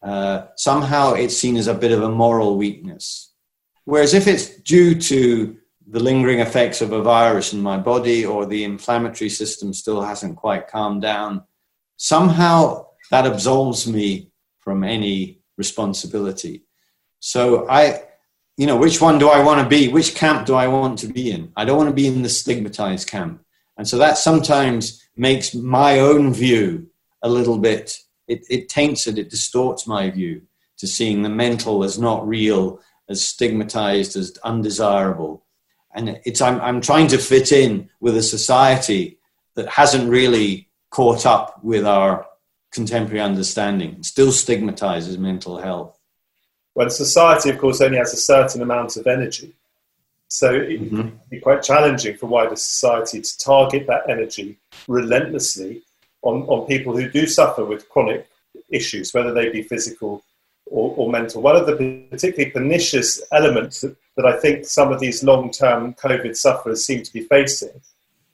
Uh, 0.03 0.47
somehow 0.57 1.13
it's 1.13 1.37
seen 1.37 1.57
as 1.57 1.69
a 1.69 1.75
bit 1.75 1.93
of 1.93 2.03
a 2.03 2.11
moral 2.11 2.57
weakness. 2.57 3.33
Whereas 3.85 4.15
if 4.15 4.27
it's 4.27 4.57
due 4.63 4.95
to 4.95 5.57
the 5.91 6.01
lingering 6.01 6.39
effects 6.39 6.81
of 6.81 6.93
a 6.93 7.03
virus 7.03 7.53
in 7.53 7.61
my 7.61 7.77
body 7.77 8.25
or 8.25 8.47
the 8.47 8.63
inflammatory 8.63 9.29
system 9.29 9.75
still 9.75 10.01
hasn't 10.01 10.37
quite 10.37 10.69
calmed 10.69 11.03
down, 11.03 11.43
somehow 11.97 12.87
that 13.11 13.27
absolves 13.27 13.89
me 13.89 14.31
from 14.61 14.85
any 14.85 15.41
responsibility. 15.57 16.63
So 17.19 17.69
I, 17.69 18.03
you 18.57 18.67
know, 18.67 18.77
which 18.77 19.01
one 19.01 19.19
do 19.19 19.31
I 19.31 19.43
want 19.43 19.61
to 19.63 19.69
be? 19.69 19.89
Which 19.89 20.15
camp 20.15 20.47
do 20.47 20.55
I 20.55 20.69
want 20.69 21.01
to 21.01 21.09
be 21.09 21.33
in? 21.33 21.53
I 21.57 21.65
don't 21.65 21.77
want 21.77 21.89
to 21.89 21.95
be 21.95 22.07
in 22.07 22.23
the 22.23 22.29
stigmatized 22.29 23.09
camp. 23.09 23.45
And 23.77 23.89
so 23.89 23.99
that 23.99 24.17
sometimes 24.17 25.05
makes 25.17 25.55
my 25.55 25.99
own 25.99 26.33
view 26.33 26.89
a 27.23 27.29
little 27.29 27.59
bit, 27.59 27.99
it, 28.29 28.47
it 28.49 28.69
taints 28.69 29.09
it, 29.09 29.19
it 29.19 29.29
distorts 29.29 29.89
my 29.89 30.09
view 30.09 30.43
to 30.79 30.87
seeing 30.87 31.23
the 31.23 31.29
mental 31.29 31.83
as 31.83 31.99
not 31.99 32.27
real, 32.27 32.81
as 33.09 33.27
stigmatized, 33.27 34.17
as 34.17 34.39
undesirable 34.45 35.45
and 35.95 36.21
it's 36.25 36.41
I'm, 36.41 36.61
I'm 36.61 36.81
trying 36.81 37.09
to 37.09 37.19
fit 37.19 37.53
in 37.53 37.91
with 38.01 38.17
a 38.17 38.23
society 38.23 39.19
that 39.55 39.69
hasn't 39.69 40.09
really 40.09 40.69
caught 40.91 41.27
up 41.27 41.63
with 41.63 41.87
our 41.87 42.27
contemporary 42.73 43.21
understanding. 43.21 44.03
Still 44.03 44.33
stigmatizes 44.33 45.19
mental 45.19 45.59
health. 45.59 45.99
Well 46.75 46.91
society 46.91 47.51
of 47.51 47.59
course 47.59 47.81
only 47.81 47.99
has 47.99 48.13
a 48.13 48.19
certain 48.19 48.63
amount 48.63 48.97
of 48.97 49.07
energy. 49.07 49.55
So 50.29 50.55
it 50.55 50.81
mm-hmm. 50.81 50.97
can 50.97 51.21
be 51.29 51.41
quite 51.41 51.63
challenging 51.63 52.17
for 52.17 52.27
wider 52.27 52.55
society 52.55 53.21
to 53.21 53.39
target 53.39 53.89
that 53.89 54.09
energy 54.09 54.59
relentlessly 54.87 55.83
on, 56.23 56.43
on 56.43 56.69
people 56.69 56.97
who 56.97 57.11
do 57.11 57.27
suffer 57.27 57.65
with 57.65 57.89
chronic 57.89 58.29
issues 58.69 59.13
whether 59.13 59.33
they 59.33 59.49
be 59.49 59.63
physical 59.63 60.23
or, 60.71 60.95
or 60.97 61.11
mental. 61.11 61.43
One 61.43 61.57
of 61.57 61.67
the 61.67 62.07
particularly 62.11 62.51
pernicious 62.53 63.21
elements 63.33 63.83
that, 63.83 63.97
that 64.17 64.25
I 64.25 64.39
think 64.39 64.65
some 64.65 64.93
of 64.93 65.01
these 65.01 65.23
long 65.23 65.51
term 65.51 65.95
COVID 65.95 66.37
sufferers 66.37 66.87
seem 66.87 67.03
to 67.03 67.13
be 67.13 67.25
facing 67.25 67.81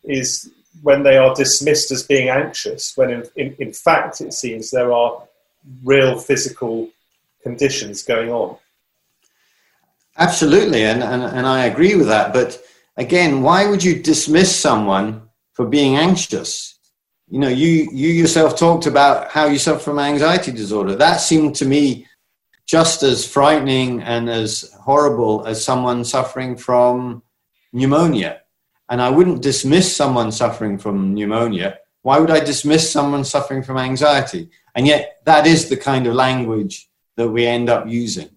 is 0.04 0.50
when 0.82 1.02
they 1.02 1.16
are 1.16 1.34
dismissed 1.34 1.90
as 1.90 2.02
being 2.02 2.28
anxious, 2.28 2.96
when 2.96 3.10
in, 3.10 3.24
in, 3.36 3.56
in 3.58 3.72
fact 3.72 4.20
it 4.20 4.34
seems 4.34 4.70
there 4.70 4.92
are 4.92 5.22
real 5.82 6.18
physical 6.18 6.90
conditions 7.42 8.02
going 8.02 8.30
on. 8.30 8.56
Absolutely, 10.18 10.84
and, 10.84 11.02
and, 11.02 11.22
and 11.22 11.46
I 11.46 11.64
agree 11.64 11.94
with 11.94 12.06
that. 12.06 12.32
But 12.32 12.62
again, 12.96 13.42
why 13.42 13.66
would 13.66 13.82
you 13.82 14.02
dismiss 14.02 14.54
someone 14.54 15.22
for 15.52 15.66
being 15.66 15.96
anxious? 15.96 16.78
You 17.28 17.40
know, 17.40 17.48
you, 17.48 17.88
you 17.92 18.10
yourself 18.10 18.56
talked 18.56 18.86
about 18.86 19.30
how 19.30 19.46
you 19.46 19.58
suffer 19.58 19.80
from 19.80 19.98
anxiety 19.98 20.52
disorder. 20.52 20.94
That 20.94 21.16
seemed 21.16 21.56
to 21.56 21.66
me 21.66 22.06
just 22.66 23.02
as 23.02 23.26
frightening 23.26 24.02
and 24.02 24.28
as 24.28 24.72
horrible 24.80 25.46
as 25.46 25.64
someone 25.64 26.04
suffering 26.04 26.56
from 26.56 27.22
pneumonia. 27.72 28.42
And 28.88 29.00
I 29.00 29.10
wouldn't 29.10 29.42
dismiss 29.42 29.94
someone 29.94 30.32
suffering 30.32 30.78
from 30.78 31.14
pneumonia. 31.14 31.78
Why 32.02 32.18
would 32.18 32.30
I 32.30 32.40
dismiss 32.40 32.90
someone 32.90 33.24
suffering 33.24 33.62
from 33.62 33.78
anxiety? 33.78 34.50
And 34.74 34.86
yet, 34.86 35.18
that 35.24 35.46
is 35.46 35.68
the 35.68 35.76
kind 35.76 36.06
of 36.06 36.14
language 36.14 36.88
that 37.16 37.28
we 37.28 37.46
end 37.46 37.68
up 37.68 37.88
using. 37.88 38.30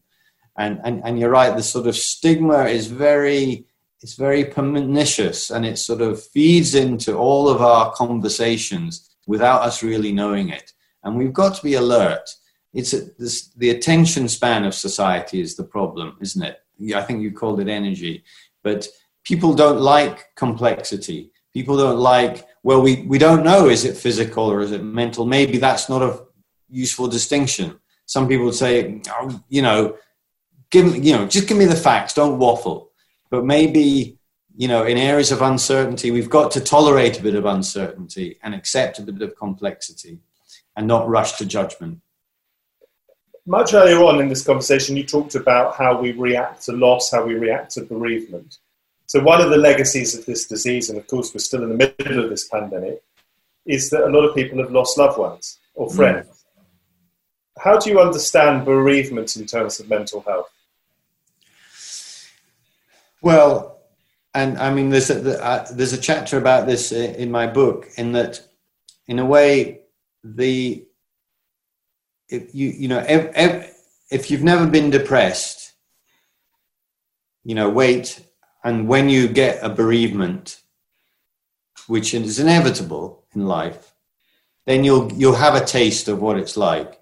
And, 0.58 0.80
and, 0.84 1.02
and 1.06 1.20
you're 1.20 1.30
right, 1.30 1.56
the 1.56 1.64
sort 1.64 1.88
of 1.88 1.96
stigma 1.96 2.66
is 2.66 2.88
very, 2.88 3.66
it's 4.02 4.16
very 4.16 4.46
pernicious 4.46 5.52
and 5.52 5.66
it 5.66 5.78
sort 5.78 6.02
of 6.02 6.24
feeds 6.24 6.76
into 6.76 7.16
all 7.16 7.48
of 7.48 7.62
our 7.62 7.92
conversations 7.94 9.10
without 9.28 9.62
us 9.62 9.84
really 9.84 10.12
knowing 10.12 10.50
it. 10.50 10.74
And 11.04 11.18
we've 11.18 11.34
got 11.34 11.56
to 11.56 11.64
be 11.64 11.76
alert. 11.76 12.30
It's 12.74 12.94
a, 12.94 13.02
this, 13.18 13.50
the 13.56 13.72
attention 13.72 14.28
span 14.28 14.64
of 14.66 14.76
society 14.76 15.42
is 15.42 15.56
the 15.56 15.64
problem, 15.64 16.18
isn't 16.22 16.44
it? 16.44 16.60
I 16.96 17.02
think 17.02 17.22
you 17.22 17.32
called 17.32 17.60
it 17.60 17.68
energy. 17.68 18.24
But 18.64 18.88
people 19.24 19.54
don't 19.54 19.80
like 19.80 20.36
complexity. 20.36 21.32
People 21.54 21.78
don't 21.78 22.00
like, 22.00 22.48
well, 22.64 22.82
we, 22.82 23.04
we 23.04 23.18
don't 23.18 23.44
know, 23.44 23.70
is 23.70 23.86
it 23.86 23.98
physical 23.98 24.52
or 24.52 24.62
is 24.62 24.72
it 24.72 24.84
mental? 24.84 25.26
Maybe 25.26 25.58
that's 25.58 25.90
not 25.90 26.02
a 26.02 26.24
useful 26.70 27.08
distinction. 27.08 27.80
Some 28.06 28.28
people 28.28 28.52
say, 28.52 29.02
oh, 29.10 29.42
you 29.50 29.62
know, 29.62 29.98
give 30.72 30.96
you 31.04 31.14
know, 31.14 31.28
just 31.28 31.48
give 31.48 31.58
me 31.58 31.66
the 31.66 31.76
facts, 31.76 32.14
don't 32.14 32.40
waffle. 32.40 32.92
But 33.30 33.46
maybe, 33.46 34.18
you 34.56 34.68
know, 34.68 34.86
in 34.86 34.98
areas 34.98 35.32
of 35.32 35.42
uncertainty, 35.42 36.12
we've 36.12 36.30
got 36.30 36.52
to 36.52 36.62
tolerate 36.62 37.20
a 37.20 37.24
bit 37.24 37.36
of 37.36 37.46
uncertainty 37.46 38.40
and 38.44 38.54
accept 38.54 39.00
a 39.00 39.04
bit 39.04 39.22
of 39.22 39.36
complexity 39.36 40.20
and 40.76 40.88
not 40.88 41.08
rush 41.08 41.34
to 41.34 41.46
judgment. 41.46 42.02
Much 43.50 43.74
earlier 43.74 43.98
on 44.04 44.22
in 44.22 44.30
this 44.30 44.46
conversation, 44.46 44.96
you 44.96 45.04
talked 45.04 45.34
about 45.34 45.76
how 45.76 46.00
we 46.00 46.12
react 46.12 46.62
to 46.62 46.72
loss, 46.72 47.10
how 47.10 47.26
we 47.26 47.34
react 47.34 47.72
to 47.72 47.82
bereavement. 47.82 48.60
So, 49.08 49.24
one 49.24 49.42
of 49.42 49.50
the 49.50 49.58
legacies 49.58 50.16
of 50.16 50.24
this 50.28 50.46
disease, 50.46 50.88
and 50.92 51.00
of 51.00 51.08
course, 51.08 51.34
we're 51.34 51.40
still 51.40 51.64
in 51.64 51.70
the 51.70 51.94
middle 51.98 52.24
of 52.24 52.30
this 52.30 52.48
pandemic, 52.48 53.02
is 53.66 53.90
that 53.90 54.04
a 54.04 54.10
lot 54.12 54.24
of 54.24 54.36
people 54.36 54.60
have 54.60 54.72
lost 54.72 55.00
loved 55.00 55.18
ones 55.18 55.58
or 55.74 55.90
friends. 55.90 56.28
Mm. 56.28 57.64
How 57.64 57.80
do 57.80 57.90
you 57.90 58.00
understand 58.00 58.66
bereavement 58.66 59.36
in 59.36 59.48
terms 59.48 59.80
of 59.80 59.90
mental 59.90 60.22
health? 60.22 60.52
Well, 63.24 63.80
and 64.36 64.60
I 64.60 64.72
mean, 64.72 64.92
there's 64.92 65.10
a, 65.10 65.44
uh, 65.44 65.66
there's 65.72 65.94
a 65.94 66.00
chapter 66.00 66.38
about 66.38 66.68
this 66.68 66.92
in 66.92 67.32
my 67.32 67.48
book, 67.48 67.90
in 67.98 68.12
that, 68.12 68.48
in 69.08 69.18
a 69.18 69.26
way, 69.26 69.80
the 70.24 70.86
if 72.30 72.54
you 72.54 72.70
you 72.70 72.88
know 72.88 73.04
if, 73.08 73.76
if 74.10 74.32
you've 74.32 74.44
never 74.44 74.68
been 74.68 74.90
depressed, 74.90 75.74
you 77.44 77.56
know, 77.56 77.70
wait, 77.70 78.22
and 78.64 78.88
when 78.88 79.10
you 79.10 79.28
get 79.28 79.64
a 79.64 79.70
bereavement, 79.70 80.62
which 81.88 82.14
is 82.14 82.40
inevitable 82.40 83.26
in 83.34 83.46
life, 83.46 83.94
then 84.66 84.84
you'll 84.84 85.12
you'll 85.14 85.36
have 85.36 85.56
a 85.56 85.66
taste 85.66 86.08
of 86.08 86.22
what 86.22 86.38
it's 86.38 86.58
like. 86.58 87.00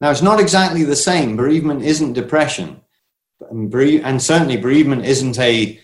Now, 0.00 0.10
it's 0.10 0.22
not 0.22 0.38
exactly 0.38 0.84
the 0.84 0.94
same. 0.94 1.36
Bereavement 1.36 1.82
isn't 1.82 2.12
depression 2.12 2.82
and, 3.50 3.72
and 3.74 4.22
certainly 4.22 4.56
bereavement 4.56 5.04
isn't 5.04 5.38
a 5.38 5.80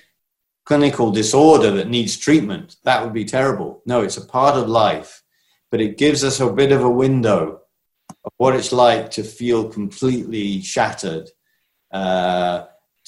clinical 0.65 1.11
disorder 1.11 1.71
that 1.73 1.89
needs 1.89 2.17
treatment. 2.17 2.77
That 2.85 3.03
would 3.03 3.13
be 3.13 3.25
terrible. 3.25 3.83
No, 3.87 4.03
it's 4.03 4.17
a 4.17 4.25
part 4.25 4.57
of 4.57 4.69
life, 4.69 5.23
but 5.71 5.81
it 5.81 5.99
gives 5.99 6.25
us 6.25 6.41
a 6.41 6.51
bit 6.51 6.73
of 6.73 6.83
a 6.83 6.91
window 6.91 7.61
of 8.25 8.33
what 8.37 8.55
it's 8.55 8.73
like 8.73 9.11
to 9.13 9.23
feel 9.23 9.69
completely 9.69 10.61
shattered, 10.63 11.29
uh, 11.93 12.65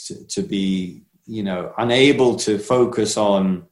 to, 0.07 0.27
to, 0.27 0.43
be, 0.43 1.03
you 1.27 1.43
know, 1.43 1.73
unable 1.79 2.37
to 2.37 2.59
focus 2.59 3.17
on 3.17 3.67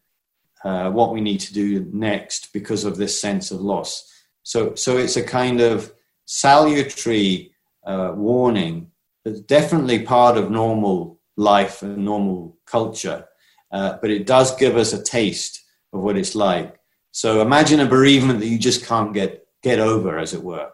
uh, 0.64 0.90
what 0.90 1.12
we 1.12 1.20
need 1.20 1.40
to 1.40 1.52
do 1.52 1.86
next 1.92 2.52
because 2.52 2.84
of 2.84 2.96
this 2.96 3.20
sense 3.20 3.50
of 3.50 3.60
loss. 3.60 4.10
So, 4.42 4.74
so 4.74 4.96
it's 4.96 5.16
a 5.16 5.22
kind 5.22 5.60
of 5.60 5.92
salutary 6.24 7.52
uh, 7.86 8.12
warning 8.14 8.90
it's 9.24 9.40
definitely 9.40 10.00
part 10.00 10.36
of 10.36 10.50
normal 10.50 11.18
life 11.36 11.82
and 11.82 12.04
normal 12.04 12.58
culture, 12.66 13.24
uh, 13.72 13.96
but 14.00 14.10
it 14.10 14.26
does 14.26 14.54
give 14.56 14.76
us 14.76 14.92
a 14.92 15.02
taste 15.02 15.64
of 15.92 16.00
what 16.00 16.16
it's 16.16 16.34
like. 16.34 16.78
So 17.10 17.40
imagine 17.40 17.80
a 17.80 17.86
bereavement 17.86 18.40
that 18.40 18.48
you 18.48 18.58
just 18.58 18.84
can't 18.84 19.14
get 19.14 19.46
get 19.62 19.78
over, 19.78 20.18
as 20.18 20.34
it 20.34 20.42
were. 20.42 20.70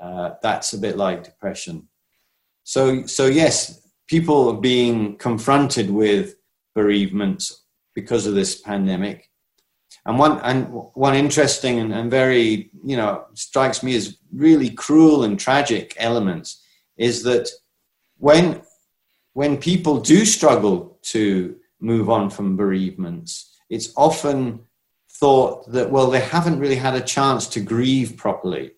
Uh, 0.00 0.30
that's 0.42 0.72
a 0.72 0.78
bit 0.78 0.96
like 0.96 1.24
depression. 1.24 1.88
So 2.64 3.06
so 3.06 3.26
yes, 3.26 3.86
people 4.08 4.48
are 4.50 4.60
being 4.60 5.16
confronted 5.16 5.90
with 5.90 6.36
bereavements 6.74 7.64
because 7.94 8.26
of 8.26 8.34
this 8.34 8.60
pandemic. 8.60 9.28
And 10.06 10.18
one 10.18 10.40
and 10.40 10.68
one 10.94 11.14
interesting 11.14 11.78
and, 11.78 11.92
and 11.92 12.10
very 12.10 12.70
you 12.84 12.96
know 12.96 13.26
strikes 13.34 13.82
me 13.82 13.94
as 13.96 14.16
really 14.32 14.70
cruel 14.70 15.24
and 15.24 15.38
tragic 15.38 15.94
elements 15.98 16.62
is 16.96 17.22
that 17.24 17.48
when 18.16 18.62
when 19.34 19.56
people 19.56 20.00
do 20.00 20.24
struggle 20.24 20.98
to 21.02 21.56
move 21.80 22.10
on 22.10 22.30
from 22.30 22.56
bereavements, 22.56 23.56
it's 23.68 23.92
often 23.96 24.60
thought 25.18 25.70
that 25.70 25.90
well 25.90 26.10
they 26.10 26.20
haven't 26.20 26.60
really 26.60 26.76
had 26.76 26.94
a 26.94 27.00
chance 27.00 27.46
to 27.48 27.60
grieve 27.60 28.16
properly, 28.16 28.72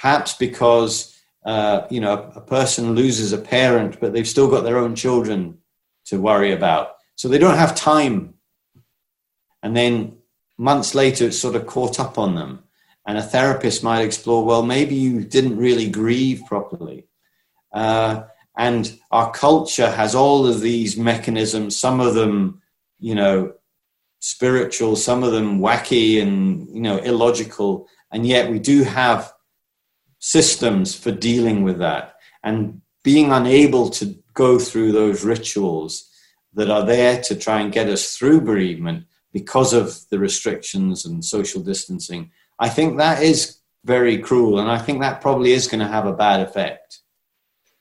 perhaps 0.00 0.32
because 0.34 1.16
uh, 1.44 1.86
you 1.90 2.00
know 2.00 2.30
a 2.34 2.40
person 2.40 2.94
loses 2.94 3.32
a 3.32 3.38
parent, 3.38 4.00
but 4.00 4.12
they've 4.12 4.28
still 4.28 4.48
got 4.48 4.64
their 4.64 4.78
own 4.78 4.94
children 4.94 5.58
to 6.06 6.20
worry 6.20 6.52
about, 6.52 6.96
so 7.16 7.28
they 7.28 7.38
don't 7.38 7.58
have 7.58 7.74
time. 7.74 8.34
And 9.62 9.76
then 9.76 10.16
months 10.56 10.94
later, 10.94 11.26
it's 11.26 11.40
sort 11.40 11.56
of 11.56 11.66
caught 11.66 12.00
up 12.00 12.18
on 12.18 12.34
them. 12.34 12.64
And 13.06 13.18
a 13.18 13.22
therapist 13.22 13.82
might 13.82 14.02
explore, 14.02 14.44
well, 14.44 14.62
maybe 14.62 14.94
you 14.94 15.24
didn't 15.24 15.56
really 15.56 15.88
grieve 15.88 16.42
properly. 16.46 17.08
Uh, 17.72 18.24
and 18.56 18.98
our 19.10 19.30
culture 19.32 19.90
has 19.90 20.14
all 20.14 20.46
of 20.46 20.60
these 20.60 20.96
mechanisms, 20.96 21.76
some 21.76 22.00
of 22.00 22.14
them, 22.14 22.62
you 22.98 23.14
know, 23.14 23.54
spiritual, 24.20 24.96
some 24.96 25.22
of 25.22 25.32
them 25.32 25.60
wacky 25.60 26.20
and, 26.22 26.68
you 26.68 26.80
know, 26.80 26.98
illogical. 26.98 27.88
And 28.12 28.26
yet 28.26 28.50
we 28.50 28.58
do 28.58 28.84
have 28.84 29.32
systems 30.20 30.94
for 30.94 31.10
dealing 31.10 31.62
with 31.62 31.78
that. 31.78 32.14
And 32.44 32.80
being 33.02 33.32
unable 33.32 33.90
to 33.90 34.14
go 34.34 34.58
through 34.58 34.92
those 34.92 35.24
rituals 35.24 36.08
that 36.54 36.70
are 36.70 36.86
there 36.86 37.20
to 37.22 37.34
try 37.34 37.60
and 37.60 37.72
get 37.72 37.88
us 37.88 38.16
through 38.16 38.42
bereavement 38.42 39.06
because 39.32 39.72
of 39.72 39.98
the 40.10 40.18
restrictions 40.18 41.04
and 41.04 41.24
social 41.24 41.62
distancing, 41.62 42.30
I 42.58 42.68
think 42.68 42.98
that 42.98 43.22
is 43.22 43.58
very 43.84 44.18
cruel. 44.18 44.58
And 44.60 44.70
I 44.70 44.78
think 44.78 45.00
that 45.00 45.20
probably 45.20 45.52
is 45.52 45.66
going 45.66 45.80
to 45.80 45.88
have 45.88 46.06
a 46.06 46.12
bad 46.12 46.40
effect 46.40 46.99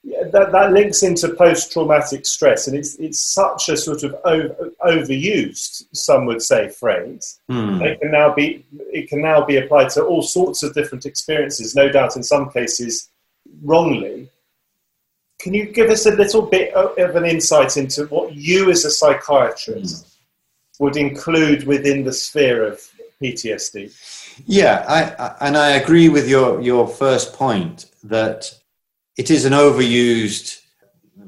that, 0.04 0.52
that 0.52 0.72
links 0.72 1.04
into 1.04 1.30
post-traumatic 1.30 2.26
stress, 2.26 2.68
and 2.68 2.78
it's 2.78 2.96
it's 2.96 3.20
such 3.20 3.70
a 3.70 3.76
sort 3.76 4.04
of 4.04 4.16
over, 4.24 4.72
overused, 4.82 5.86
some 5.94 6.26
would 6.26 6.42
say, 6.42 6.70
phrase. 6.70 7.40
Mm. 7.50 7.82
It 7.82 8.00
can 8.00 8.12
now 8.12 8.34
be 8.34 8.66
it 8.72 9.10
can 9.10 9.22
now 9.22 9.46
be 9.46 9.58
applied 9.58 9.90
to 9.92 10.04
all 10.04 10.22
sorts 10.22 10.64
of 10.64 10.74
different 10.74 11.06
experiences. 11.06 11.76
No 11.76 11.90
doubt, 11.90 12.16
in 12.16 12.24
some 12.24 12.50
cases, 12.50 13.10
wrongly. 13.62 14.30
Can 15.40 15.54
you 15.54 15.66
give 15.66 15.90
us 15.90 16.06
a 16.06 16.12
little 16.12 16.42
bit 16.42 16.74
of 16.74 17.16
an 17.16 17.26
insight 17.26 17.78
into 17.78 18.06
what 18.08 18.34
you, 18.34 18.70
as 18.72 18.84
a 18.84 18.92
psychiatrist, 18.92 20.06
mm. 20.06 20.10
would 20.80 20.98
include 20.98 21.66
within 21.66 22.04
the 22.04 22.12
sphere 22.12 22.66
of 22.66 22.82
PTSD? 23.22 23.94
Yeah, 24.46 24.86
I, 24.88 25.24
I, 25.24 25.36
and 25.42 25.58
I 25.58 25.72
agree 25.72 26.08
with 26.08 26.30
your 26.30 26.62
your 26.62 26.88
first 26.88 27.34
point 27.34 27.86
that 28.04 28.54
it 29.20 29.30
is 29.30 29.44
an 29.44 29.52
overused 29.52 30.62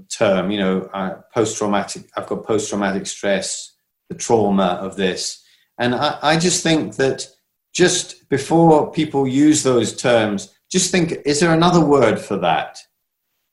term, 0.09 0.49
you 0.49 0.57
know, 0.57 0.89
uh, 0.93 1.15
post 1.33 1.57
traumatic, 1.57 2.09
I've 2.15 2.25
got 2.25 2.45
post 2.45 2.69
traumatic 2.69 3.05
stress, 3.05 3.75
the 4.07 4.15
trauma 4.15 4.79
of 4.81 4.95
this. 4.95 5.43
And 5.77 5.93
I, 5.93 6.17
I 6.21 6.39
just 6.39 6.63
think 6.63 6.95
that 6.95 7.27
just 7.73 8.29
before 8.29 8.93
people 8.93 9.27
use 9.27 9.63
those 9.63 9.93
terms, 9.93 10.53
just 10.71 10.89
think 10.89 11.17
is 11.25 11.41
there 11.41 11.53
another 11.53 11.83
word 11.83 12.17
for 12.17 12.37
that? 12.37 12.79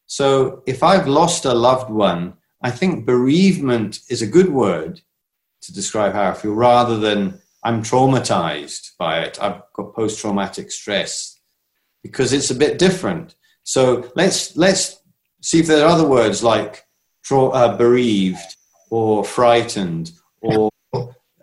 So 0.06 0.62
if 0.68 0.84
I've 0.84 1.08
lost 1.08 1.44
a 1.44 1.52
loved 1.52 1.90
one, 1.90 2.34
I 2.62 2.70
think 2.70 3.06
bereavement 3.06 3.98
is 4.08 4.22
a 4.22 4.34
good 4.36 4.50
word 4.50 5.00
to 5.62 5.72
describe 5.72 6.12
how 6.12 6.30
I 6.30 6.34
feel 6.34 6.54
rather 6.54 6.96
than 6.96 7.40
I'm 7.64 7.82
traumatized 7.82 8.92
by 9.00 9.18
it. 9.18 9.42
I've 9.42 9.62
got 9.74 9.96
post 9.96 10.20
traumatic 10.20 10.70
stress 10.70 11.40
because 12.04 12.32
it's 12.32 12.52
a 12.52 12.60
bit 12.64 12.78
different. 12.78 13.34
So 13.68 14.10
let's, 14.16 14.56
let's 14.56 14.98
see 15.42 15.60
if 15.60 15.66
there 15.66 15.84
are 15.84 15.90
other 15.90 16.08
words 16.08 16.42
like 16.42 16.86
tra- 17.22 17.48
uh, 17.48 17.76
bereaved 17.76 18.56
or 18.88 19.22
frightened 19.24 20.10
or, 20.40 20.70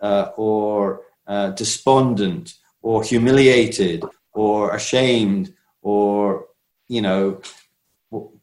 uh, 0.02 0.30
or 0.36 1.02
uh, 1.28 1.50
despondent 1.50 2.54
or 2.82 3.04
humiliated 3.04 4.02
or 4.32 4.74
ashamed 4.74 5.54
or, 5.82 6.46
you 6.88 7.00
know, 7.00 7.40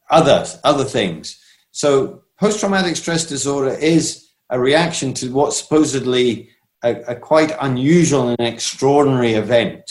other, 0.09 0.45
other 0.63 0.86
things. 0.86 1.38
So 1.71 2.23
post 2.39 2.61
traumatic 2.61 2.95
stress 2.95 3.25
disorder 3.25 3.75
is 3.75 4.29
a 4.49 4.61
reaction 4.61 5.13
to 5.15 5.34
what 5.34 5.51
supposedly 5.51 6.51
a, 6.86 7.01
a 7.01 7.15
quite 7.17 7.53
unusual 7.59 8.29
and 8.29 8.39
extraordinary 8.39 9.34
event. 9.34 9.84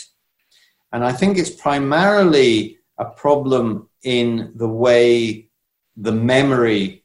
And 0.95 1.05
I 1.05 1.13
think 1.13 1.37
it's 1.37 1.51
primarily 1.51 2.79
a 3.03 3.11
problem 3.25 3.89
in 4.17 4.53
the 4.63 4.73
way 4.87 5.49
the 6.07 6.17
memory 6.35 7.05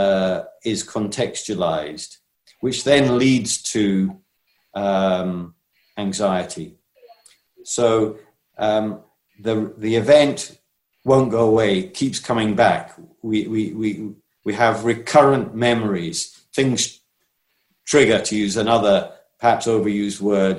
uh, 0.00 0.42
is 0.64 0.80
contextualized, 0.96 2.10
which 2.60 2.78
then 2.84 3.04
leads 3.18 3.52
to 3.74 4.16
um, 4.74 5.54
anxiety. 5.98 6.68
So 7.64 8.18
um, 8.56 8.86
the, 9.46 9.74
the 9.76 9.94
event 9.96 10.38
won't 11.04 11.30
go 11.30 11.44
away, 11.52 11.88
keeps 12.00 12.18
coming 12.20 12.54
back. 12.54 12.84
We, 13.22 13.46
we, 13.54 13.62
we, 13.80 13.90
we 14.44 14.52
have 14.54 14.84
recurrent 14.84 15.54
memories. 15.54 16.16
Things 16.54 17.00
trigger, 17.84 18.20
to 18.28 18.36
use 18.44 18.56
another 18.56 18.96
perhaps 19.40 19.66
overused 19.66 20.20
word, 20.20 20.56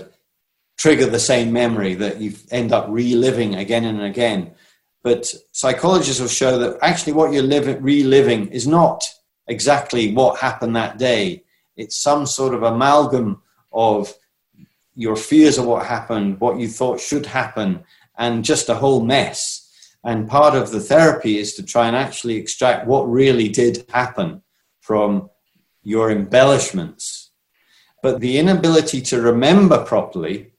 trigger 0.77 1.05
the 1.05 1.19
same 1.19 1.49
memory 1.53 1.93
that 1.95 2.19
you 2.19 2.33
end 2.51 2.73
up 2.73 2.85
reliving 2.89 3.55
again 3.55 3.85
and 3.85 4.01
again. 4.01 4.51
But 5.03 5.31
psychologists 5.51 6.21
will 6.21 6.29
show 6.29 6.57
that 6.59 6.79
actually 6.81 7.13
what 7.13 7.33
you're 7.33 7.43
living, 7.43 7.81
reliving 7.81 8.47
is 8.47 8.67
not 8.67 9.03
exactly 9.47 10.13
what 10.13 10.39
happened 10.39 10.75
that 10.75 10.97
day. 10.97 11.43
It's 11.75 11.97
some 11.97 12.25
sort 12.25 12.53
of 12.53 12.63
amalgam 12.63 13.41
of 13.71 14.13
your 14.95 15.15
fears 15.15 15.57
of 15.57 15.65
what 15.65 15.85
happened, 15.85 16.39
what 16.39 16.59
you 16.59 16.67
thought 16.67 16.99
should 16.99 17.25
happen, 17.25 17.83
and 18.17 18.45
just 18.45 18.69
a 18.69 18.75
whole 18.75 19.03
mess. 19.03 19.69
And 20.03 20.29
part 20.29 20.55
of 20.55 20.71
the 20.71 20.79
therapy 20.79 21.37
is 21.37 21.53
to 21.55 21.63
try 21.63 21.87
and 21.87 21.95
actually 21.95 22.35
extract 22.35 22.87
what 22.87 23.09
really 23.09 23.49
did 23.49 23.85
happen 23.89 24.41
from 24.79 25.29
your 25.83 26.11
embellishments 26.11 27.23
but 28.03 28.19
the 28.19 28.37
inability 28.37 29.01
to 29.01 29.21
remember 29.21 29.83
properly 29.85 30.51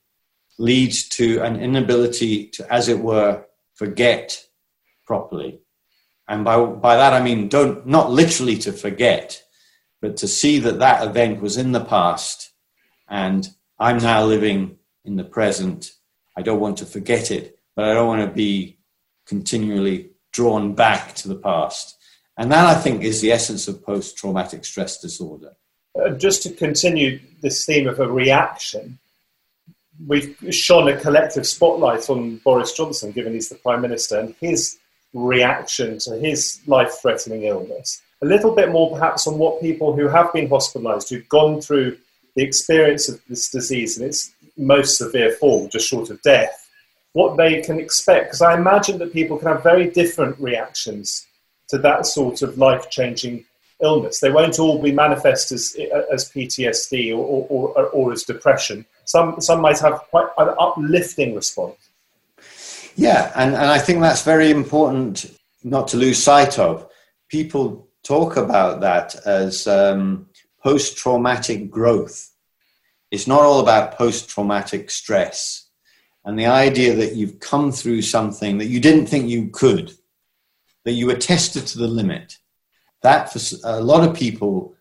leads 0.57 1.07
to 1.09 1.41
an 1.43 1.61
inability 1.61 2.47
to, 2.47 2.73
as 2.73 2.89
it 2.89 2.99
were, 2.99 3.45
forget 3.75 4.45
properly. 5.05 5.61
And 6.27 6.43
by, 6.43 6.65
by 6.65 6.95
that 6.95 7.13
I 7.13 7.21
mean 7.21 7.47
don't 7.47 7.85
not 7.85 8.11
literally 8.11 8.57
to 8.59 8.71
forget, 8.71 9.43
but 10.01 10.17
to 10.17 10.27
see 10.27 10.59
that 10.59 10.79
that 10.79 11.07
event 11.07 11.41
was 11.41 11.57
in 11.57 11.71
the 11.71 11.85
past 11.85 12.51
and 13.07 13.47
I'm 13.77 13.97
now 13.97 14.23
living 14.23 14.77
in 15.03 15.15
the 15.15 15.23
present. 15.23 15.91
I 16.35 16.41
don't 16.41 16.59
want 16.59 16.77
to 16.79 16.85
forget 16.85 17.31
it, 17.31 17.59
but 17.75 17.85
I 17.85 17.93
don't 17.93 18.07
want 18.07 18.27
to 18.27 18.33
be 18.33 18.77
continually 19.25 20.11
drawn 20.31 20.73
back 20.73 21.13
to 21.15 21.27
the 21.27 21.35
past. 21.35 21.97
And 22.37 22.51
that 22.51 22.65
I 22.65 22.79
think 22.79 23.03
is 23.03 23.21
the 23.21 23.31
essence 23.31 23.67
of 23.67 23.83
post 23.83 24.17
traumatic 24.17 24.65
stress 24.65 24.99
disorder. 24.99 25.51
Uh, 25.97 26.09
just 26.09 26.43
to 26.43 26.49
continue 26.49 27.19
this 27.41 27.65
theme 27.65 27.87
of 27.87 27.99
a 27.99 28.11
reaction, 28.11 28.99
we've 30.07 30.35
shone 30.51 30.87
a 30.87 30.99
collective 30.99 31.45
spotlight 31.45 32.09
on 32.09 32.37
Boris 32.37 32.73
Johnson, 32.73 33.11
given 33.11 33.33
he's 33.33 33.49
the 33.49 33.55
Prime 33.55 33.81
Minister, 33.81 34.19
and 34.19 34.35
his 34.39 34.77
reaction 35.13 35.97
to 35.99 36.17
his 36.17 36.59
life 36.67 36.93
threatening 37.01 37.43
illness. 37.43 38.01
A 38.21 38.25
little 38.25 38.53
bit 38.53 38.71
more, 38.71 38.91
perhaps, 38.91 39.27
on 39.27 39.37
what 39.37 39.61
people 39.61 39.95
who 39.95 40.07
have 40.07 40.31
been 40.33 40.49
hospitalised, 40.49 41.09
who've 41.09 41.29
gone 41.29 41.61
through 41.61 41.97
the 42.35 42.43
experience 42.43 43.07
of 43.09 43.21
this 43.27 43.49
disease 43.49 43.97
in 43.97 44.07
its 44.07 44.33
most 44.57 44.97
severe 44.97 45.31
form, 45.33 45.69
just 45.69 45.87
short 45.87 46.09
of 46.09 46.21
death, 46.21 46.69
what 47.13 47.37
they 47.37 47.61
can 47.61 47.79
expect. 47.79 48.27
Because 48.27 48.41
I 48.41 48.55
imagine 48.55 48.97
that 48.99 49.13
people 49.13 49.37
can 49.37 49.47
have 49.47 49.63
very 49.63 49.89
different 49.89 50.39
reactions 50.39 51.25
to 51.69 51.77
that 51.79 52.05
sort 52.05 52.41
of 52.41 52.57
life 52.57 52.89
changing 52.89 53.45
illness. 53.81 54.19
They 54.19 54.31
won't 54.31 54.59
all 54.59 54.81
be 54.81 54.91
manifest 54.91 55.51
as, 55.51 55.75
eh, 55.77 55.87
as 56.11 56.31
PTSD 56.31 57.11
or, 57.11 57.47
or, 57.49 57.69
or, 57.69 57.85
or 57.87 58.11
as 58.11 58.23
depression. 58.23 58.85
Some, 59.05 59.39
some 59.39 59.61
might 59.61 59.79
have 59.79 59.99
quite 60.09 60.27
an 60.37 60.49
uplifting 60.59 61.35
response. 61.35 61.75
Yeah, 62.95 63.31
and, 63.35 63.53
and 63.53 63.65
I 63.65 63.79
think 63.79 64.01
that's 64.01 64.23
very 64.23 64.51
important 64.51 65.25
not 65.63 65.87
to 65.89 65.97
lose 65.97 66.21
sight 66.21 66.57
of. 66.59 66.87
People 67.29 67.89
talk 68.03 68.37
about 68.37 68.81
that 68.81 69.15
as 69.25 69.67
um, 69.67 70.27
post 70.63 70.97
traumatic 70.97 71.69
growth. 71.69 72.31
It's 73.11 73.27
not 73.27 73.41
all 73.41 73.59
about 73.59 73.97
post 73.97 74.29
traumatic 74.29 74.89
stress. 74.89 75.69
And 76.23 76.39
the 76.39 76.47
idea 76.47 76.95
that 76.95 77.15
you've 77.15 77.39
come 77.39 77.71
through 77.71 78.01
something 78.01 78.57
that 78.57 78.65
you 78.65 78.79
didn't 78.79 79.07
think 79.07 79.29
you 79.29 79.49
could, 79.49 79.91
that 80.83 80.93
you 80.93 81.05
were 81.05 81.15
tested 81.15 81.67
to 81.67 81.77
the 81.77 81.87
limit, 81.87 82.37
that 83.01 83.31
for 83.31 83.39
a 83.63 83.81
lot 83.81 84.07
of 84.07 84.15
people 84.15 84.75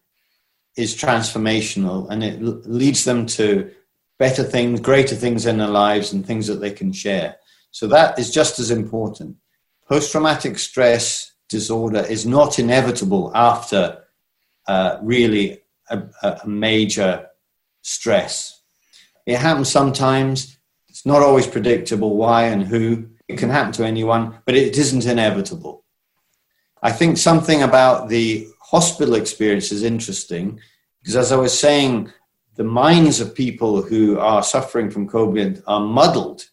is 0.77 0.97
transformational 0.97 2.09
and 2.11 2.25
it 2.25 2.41
leads 2.43 3.05
them 3.05 3.27
to 3.27 3.71
better 4.19 4.43
things, 4.43 4.81
greater 4.81 5.15
things 5.15 5.47
in 5.47 5.59
their 5.59 5.69
lives, 5.69 6.13
and 6.13 6.25
things 6.25 6.47
that 6.47 6.61
they 6.61 6.71
can 6.71 6.93
share. 6.93 7.37
So 7.71 7.87
that 7.89 8.19
is 8.19 8.31
just 8.31 8.59
as 8.59 8.71
important. 8.71 9.37
Post 9.89 10.13
traumatic 10.13 10.59
stress 10.59 11.33
disorder 11.49 12.05
is 12.09 12.25
not 12.25 12.59
inevitable 12.59 13.31
after 13.35 14.05
uh, 14.67 14.99
really 15.03 15.63
a, 15.91 16.03
a 16.23 16.47
major 16.47 17.27
stress. 17.83 18.63
It 19.27 19.39
happens 19.39 19.71
sometimes. 19.71 20.59
It's 20.89 21.05
not 21.05 21.23
always 21.23 21.47
predictable 21.47 22.17
why 22.17 22.45
and 22.45 22.63
who. 22.63 23.09
It 23.29 23.39
can 23.39 23.51
happen 23.51 23.73
to 23.73 23.87
anyone, 23.87 24.39
but 24.45 24.55
it 24.55 24.77
isn't 24.77 25.07
inevitable. 25.07 25.85
I 26.83 26.93
think 26.93 27.17
something 27.17 27.63
about 27.63 28.09
the 28.09 28.47
hospital 28.61 29.15
experience 29.15 29.73
is 29.73 29.83
interesting 29.83 30.61
because, 31.01 31.17
as 31.17 31.33
I 31.33 31.37
was 31.37 31.59
saying, 31.59 32.13
the 32.57 32.65
minds 32.65 33.21
of 33.21 33.35
people 33.35 33.83
who 33.83 34.19
are 34.19 34.43
suffering 34.43 34.91
from 34.91 35.09
COVID 35.09 35.63
are 35.67 35.81
muddled 35.81 36.45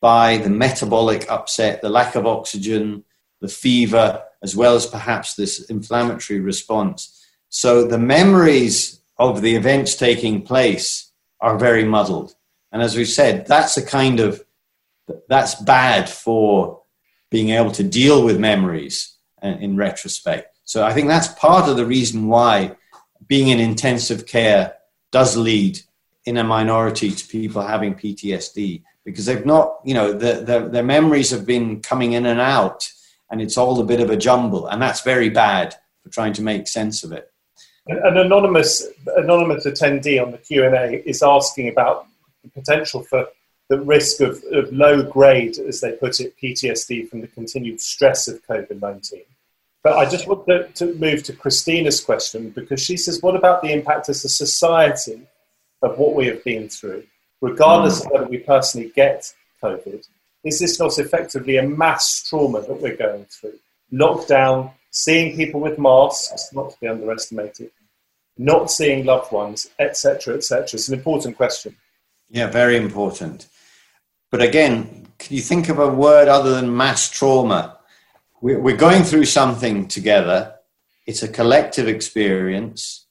by 0.00 0.38
the 0.38 0.50
metabolic 0.50 1.30
upset, 1.30 1.80
the 1.80 1.88
lack 1.88 2.14
of 2.14 2.26
oxygen, 2.26 3.04
the 3.40 3.48
fever, 3.48 4.22
as 4.42 4.56
well 4.56 4.74
as 4.74 4.86
perhaps 4.86 5.34
this 5.34 5.60
inflammatory 5.70 6.40
response. 6.40 7.24
So 7.48 7.86
the 7.86 7.98
memories 7.98 9.00
of 9.18 9.42
the 9.42 9.54
events 9.54 9.94
taking 9.94 10.42
place 10.42 11.12
are 11.40 11.58
very 11.58 11.84
muddled. 11.84 12.34
And 12.72 12.82
as 12.82 12.96
we 12.96 13.04
said, 13.04 13.46
that's 13.46 13.76
a 13.76 13.84
kind 13.84 14.20
of 14.20 14.44
that's 15.28 15.54
bad 15.54 16.08
for 16.08 16.82
being 17.30 17.50
able 17.50 17.72
to 17.72 17.82
deal 17.82 18.24
with 18.24 18.38
memories 18.38 19.16
uh, 19.42 19.48
in 19.48 19.76
retrospect. 19.76 20.58
So 20.64 20.84
I 20.84 20.92
think 20.92 21.08
that's 21.08 21.28
part 21.28 21.68
of 21.68 21.76
the 21.76 21.86
reason 21.86 22.26
why 22.26 22.76
being 23.26 23.48
in 23.48 23.58
intensive 23.58 24.26
care 24.26 24.74
does 25.10 25.36
lead 25.36 25.80
in 26.24 26.36
a 26.36 26.44
minority 26.44 27.10
to 27.10 27.26
people 27.28 27.62
having 27.62 27.94
PTSD 27.94 28.82
because 29.04 29.24
they've 29.24 29.46
not, 29.46 29.78
you 29.84 29.94
know, 29.94 30.12
the, 30.12 30.44
the, 30.44 30.68
their 30.68 30.82
memories 30.82 31.30
have 31.30 31.46
been 31.46 31.80
coming 31.80 32.12
in 32.12 32.26
and 32.26 32.40
out 32.40 32.90
and 33.30 33.40
it's 33.40 33.56
all 33.56 33.80
a 33.80 33.84
bit 33.84 34.00
of 34.00 34.10
a 34.10 34.16
jumble. 34.16 34.66
And 34.66 34.80
that's 34.80 35.00
very 35.00 35.30
bad 35.30 35.74
for 36.02 36.10
trying 36.10 36.34
to 36.34 36.42
make 36.42 36.68
sense 36.68 37.04
of 37.04 37.12
it. 37.12 37.32
An 37.86 38.18
anonymous, 38.18 38.86
anonymous 39.16 39.64
attendee 39.64 40.22
on 40.22 40.30
the 40.30 40.38
Q&A 40.38 41.02
is 41.06 41.22
asking 41.22 41.68
about 41.68 42.06
the 42.44 42.50
potential 42.50 43.02
for 43.02 43.26
the 43.70 43.80
risk 43.80 44.20
of, 44.20 44.42
of 44.52 44.72
low 44.72 45.02
grade, 45.02 45.58
as 45.58 45.80
they 45.80 45.92
put 45.92 46.20
it, 46.20 46.34
PTSD 46.42 47.08
from 47.08 47.20
the 47.20 47.28
continued 47.28 47.80
stress 47.80 48.28
of 48.28 48.46
COVID 48.46 48.80
19. 48.80 49.22
But 49.88 49.96
I 49.96 50.10
just 50.10 50.28
want 50.28 50.44
to, 50.46 50.68
to, 50.74 50.94
move 50.96 51.22
to 51.22 51.32
Christina's 51.32 52.02
question 52.02 52.50
because 52.50 52.78
she 52.78 52.98
says, 52.98 53.22
What 53.22 53.34
about 53.34 53.62
the 53.62 53.72
impact 53.72 54.10
as 54.10 54.22
a 54.22 54.28
society 54.28 55.22
of 55.80 55.96
what 55.96 56.14
we 56.14 56.26
have 56.26 56.44
been 56.44 56.68
through, 56.68 57.04
regardless 57.40 58.00
mm. 58.00 58.04
of 58.04 58.12
whether 58.12 58.26
we 58.26 58.38
personally 58.38 58.92
get 58.94 59.32
COVID? 59.62 60.06
Is 60.44 60.58
this 60.58 60.78
not 60.78 60.98
effectively 60.98 61.56
a 61.56 61.62
mass 61.62 62.28
trauma 62.28 62.60
that 62.60 62.82
we're 62.82 62.96
going 62.96 63.24
through? 63.30 63.58
Lockdown, 63.90 64.72
seeing 64.90 65.34
people 65.36 65.60
with 65.60 65.78
masks, 65.78 66.52
not 66.52 66.70
to 66.72 66.80
be 66.80 66.86
underestimated, 66.86 67.70
not 68.36 68.70
seeing 68.70 69.06
loved 69.06 69.32
ones, 69.32 69.70
etc., 69.78 70.34
etc. 70.34 70.64
It's 70.74 70.88
an 70.88 70.98
important 70.98 71.38
question. 71.38 71.74
Yeah, 72.28 72.48
very 72.48 72.76
important. 72.76 73.48
But 74.30 74.42
again, 74.42 75.08
can 75.18 75.34
you 75.34 75.42
think 75.42 75.70
of 75.70 75.78
a 75.78 75.88
word 75.88 76.28
other 76.28 76.50
than 76.50 76.76
mass 76.76 77.08
trauma? 77.08 77.77
We're 78.40 78.76
going 78.76 79.02
through 79.02 79.24
something 79.24 79.88
together. 79.88 80.54
It's 81.06 81.22
a 81.22 81.28
collective 81.28 81.88
experience. 81.88 83.06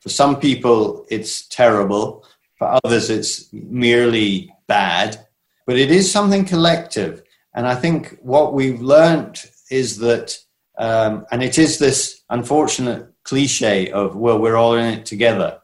For 0.00 0.08
some 0.08 0.40
people, 0.40 1.06
it's 1.10 1.46
terrible. 1.46 2.24
For 2.58 2.78
others, 2.84 3.10
it's 3.10 3.52
merely 3.52 4.52
bad. 4.66 5.26
But 5.66 5.78
it 5.78 5.90
is 5.90 6.10
something 6.10 6.44
collective. 6.44 7.22
And 7.54 7.66
I 7.66 7.74
think 7.74 8.18
what 8.20 8.52
we've 8.52 8.80
learned 8.80 9.42
is 9.70 9.98
that, 9.98 10.38
um, 10.78 11.24
and 11.30 11.42
it 11.42 11.58
is 11.58 11.78
this 11.78 12.22
unfortunate 12.28 13.12
cliche 13.22 13.90
of, 13.90 14.16
well, 14.16 14.38
we're 14.38 14.56
all 14.56 14.74
in 14.74 14.98
it 14.98 15.06
together, 15.06 15.60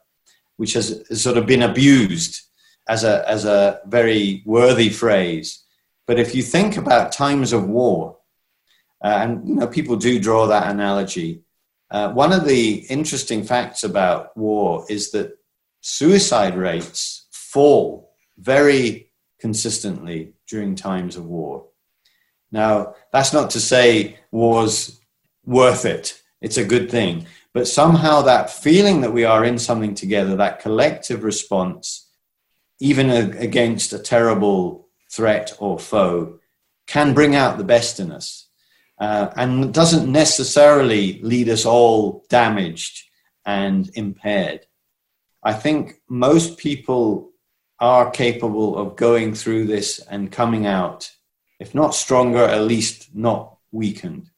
which 0.57 0.75
has 0.75 1.03
sort 1.21 1.37
of 1.37 1.47
been 1.47 1.63
abused 1.63 2.43
as 2.89 3.05
a, 3.05 3.29
as 3.29 3.45
a 3.45 3.81
very 3.87 4.43
worthy 4.47 4.89
phrase. 4.89 5.65
But 6.07 6.19
if 6.19 6.35
you 6.35 6.43
think 6.43 6.77
about 6.77 7.13
times 7.13 7.53
of 7.53 7.69
war, 7.69 8.17
uh, 9.03 9.19
and 9.23 9.49
you 9.49 9.55
know 9.57 9.67
people 9.67 9.97
do 9.97 10.21
draw 10.21 10.47
that 10.47 10.71
analogy. 10.71 11.43
Uh, 11.91 12.13
one 12.13 12.33
of 12.33 12.45
the 12.45 12.87
interesting 12.89 13.43
facts 13.43 13.83
about 13.83 14.37
war 14.37 14.85
is 14.89 15.11
that 15.11 15.37
suicide 15.81 16.57
rates 16.57 17.27
fall 17.33 18.13
very 18.39 19.11
consistently 19.41 20.35
during 20.49 20.75
times 20.75 21.17
of 21.17 21.25
war. 21.27 21.67
Now, 22.53 22.95
that's 23.13 23.33
not 23.33 23.51
to 23.51 23.61
say 23.61 24.19
war's 24.31 25.01
worth 25.45 25.85
it. 25.85 26.21
It's 26.41 26.59
a 26.59 26.65
good 26.65 26.91
thing. 26.91 27.27
But 27.53 27.67
somehow 27.67 28.23
that 28.23 28.51
feeling 28.51 29.01
that 29.01 29.13
we 29.13 29.25
are 29.25 29.45
in 29.45 29.59
something 29.59 29.95
together, 29.95 30.37
that 30.37 30.61
collective 30.61 31.25
response, 31.25 32.09
even 32.79 33.11
against 33.11 33.93
a 33.93 33.99
terrible 33.99 34.89
threat 35.11 35.53
or 35.59 35.79
foe, 35.79 36.39
can 36.87 37.15
bring 37.15 37.35
out 37.35 37.59
the 37.59 37.65
best 37.65 37.99
in 37.99 38.13
us 38.13 38.50
uh, 39.01 39.33
and 39.37 39.73
doesn't 39.73 40.11
necessarily 40.13 41.21
lead 41.23 41.49
us 41.49 41.65
all 41.65 42.25
damaged 42.29 43.03
and 43.47 43.91
impaired. 43.95 44.67
I 45.43 45.55
think 45.55 45.95
most 46.09 46.59
people 46.59 47.31
are 47.81 48.11
capable 48.11 48.77
of 48.77 48.97
going 48.97 49.35
through 49.35 49.67
this 49.67 49.99
and 50.11 50.31
coming 50.31 50.67
out, 50.67 51.11
if 51.59 51.75
not 51.75 51.95
stronger, 51.95 52.45
at 52.45 52.63
least 52.65 53.15
not 53.15 53.57
weakened. 53.73 54.29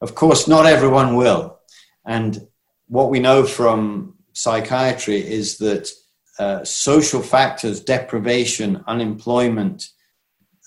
Of 0.00 0.14
course, 0.14 0.48
not 0.48 0.64
everyone 0.64 1.16
will. 1.16 1.58
And 2.06 2.48
what 2.88 3.10
we 3.10 3.20
know 3.20 3.44
from 3.44 4.14
psychiatry 4.32 5.16
is 5.16 5.58
that 5.58 5.90
uh, 6.38 6.64
social 6.64 7.22
factors, 7.22 7.80
deprivation, 7.80 8.82
unemployment, 8.86 9.88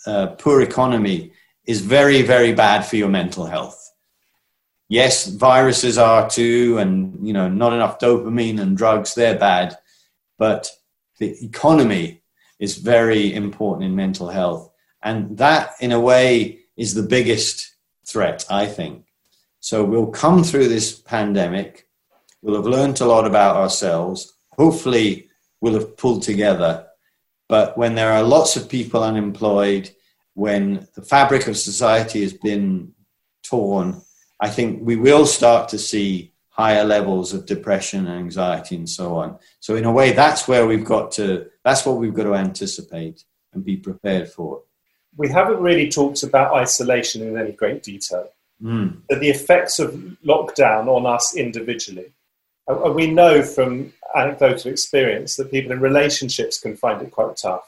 uh, 0.05 0.27
poor 0.27 0.61
economy, 0.61 1.31
is 1.69 1.81
very, 1.81 2.23
very 2.23 2.51
bad 2.51 2.83
for 2.83 2.95
your 2.95 3.09
mental 3.09 3.45
health. 3.45 3.93
Yes, 4.87 5.27
viruses 5.27 5.99
are 5.99 6.27
too, 6.27 6.79
and 6.79 6.93
you 7.25 7.31
know, 7.31 7.47
not 7.47 7.73
enough 7.73 7.99
dopamine 7.99 8.59
and 8.59 8.75
drugs, 8.75 9.13
they're 9.13 9.37
bad. 9.37 9.77
But 10.39 10.71
the 11.19 11.37
economy 11.45 12.23
is 12.57 12.77
very 12.77 13.35
important 13.35 13.85
in 13.85 13.95
mental 13.95 14.29
health. 14.29 14.71
And 15.03 15.37
that, 15.37 15.75
in 15.79 15.91
a 15.91 15.99
way, 15.99 16.61
is 16.75 16.95
the 16.95 17.03
biggest 17.03 17.71
threat, 18.03 18.45
I 18.49 18.65
think. 18.65 19.05
So 19.59 19.83
we'll 19.83 20.07
come 20.07 20.43
through 20.43 20.69
this 20.69 20.99
pandemic. 20.99 21.87
We'll 22.41 22.55
have 22.55 22.65
learned 22.65 22.99
a 22.99 23.05
lot 23.05 23.27
about 23.27 23.57
ourselves. 23.57 24.33
Hopefully, 24.57 25.29
we'll 25.61 25.75
have 25.75 25.97
pulled 25.97 26.23
together. 26.23 26.87
But 27.47 27.77
when 27.77 27.93
there 27.93 28.11
are 28.11 28.23
lots 28.23 28.55
of 28.55 28.69
people 28.69 29.03
unemployed, 29.03 29.91
when 30.39 30.87
the 30.95 31.01
fabric 31.01 31.47
of 31.47 31.57
society 31.57 32.21
has 32.21 32.33
been 32.33 32.93
torn, 33.43 34.01
I 34.39 34.49
think 34.49 34.79
we 34.81 34.95
will 34.95 35.25
start 35.25 35.67
to 35.69 35.77
see 35.77 36.31
higher 36.47 36.85
levels 36.85 37.33
of 37.33 37.45
depression 37.45 38.07
and 38.07 38.19
anxiety 38.19 38.75
and 38.75 38.89
so 38.89 39.15
on. 39.15 39.37
So 39.59 39.75
in 39.75 39.85
a 39.85 39.91
way, 39.91 40.13
that's 40.13 40.47
where 40.47 40.65
we've 40.65 40.85
got 40.85 41.11
to, 41.13 41.49
that's 41.63 41.85
what 41.85 41.97
we've 41.97 42.13
got 42.13 42.23
to 42.23 42.35
anticipate 42.35 43.23
and 43.53 43.65
be 43.65 43.77
prepared 43.77 44.29
for. 44.29 44.61
We 45.17 45.27
haven't 45.29 45.59
really 45.59 45.89
talked 45.89 46.23
about 46.23 46.53
isolation 46.53 47.21
in 47.21 47.37
any 47.37 47.51
great 47.51 47.83
detail. 47.83 48.29
Mm. 48.61 49.01
But 49.09 49.19
the 49.19 49.29
effects 49.29 49.79
of 49.79 49.93
lockdown 50.25 50.87
on 50.87 51.05
us 51.05 51.35
individually. 51.35 52.11
And 52.67 52.95
we 52.95 53.09
know 53.11 53.41
from 53.41 53.93
anecdotal 54.15 54.71
experience 54.71 55.35
that 55.35 55.51
people 55.51 55.71
in 55.71 55.81
relationships 55.81 56.59
can 56.59 56.77
find 56.77 57.01
it 57.01 57.11
quite 57.11 57.35
tough, 57.37 57.65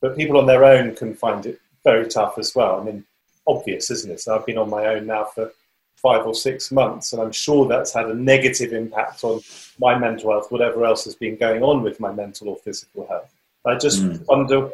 but 0.00 0.16
people 0.16 0.36
on 0.36 0.46
their 0.46 0.64
own 0.64 0.94
can 0.94 1.14
find 1.14 1.46
it 1.46 1.60
very 1.86 2.08
tough 2.08 2.36
as 2.36 2.52
well. 2.54 2.80
I 2.80 2.84
mean, 2.84 3.04
obvious, 3.46 3.90
isn't 3.90 4.10
it? 4.10 4.20
So 4.20 4.34
I've 4.34 4.44
been 4.44 4.58
on 4.58 4.68
my 4.68 4.86
own 4.86 5.06
now 5.06 5.24
for 5.24 5.52
five 5.96 6.26
or 6.26 6.34
six 6.34 6.72
months, 6.72 7.12
and 7.12 7.22
I'm 7.22 7.32
sure 7.32 7.66
that's 7.66 7.94
had 7.94 8.06
a 8.06 8.14
negative 8.14 8.72
impact 8.72 9.22
on 9.22 9.40
my 9.78 9.96
mental 9.96 10.32
health, 10.32 10.50
whatever 10.50 10.84
else 10.84 11.04
has 11.04 11.14
been 11.14 11.36
going 11.36 11.62
on 11.62 11.82
with 11.82 12.00
my 12.00 12.12
mental 12.12 12.48
or 12.48 12.56
physical 12.56 13.06
health. 13.06 13.32
I 13.64 13.76
just 13.76 14.02
mm. 14.02 14.24
wonder 14.26 14.70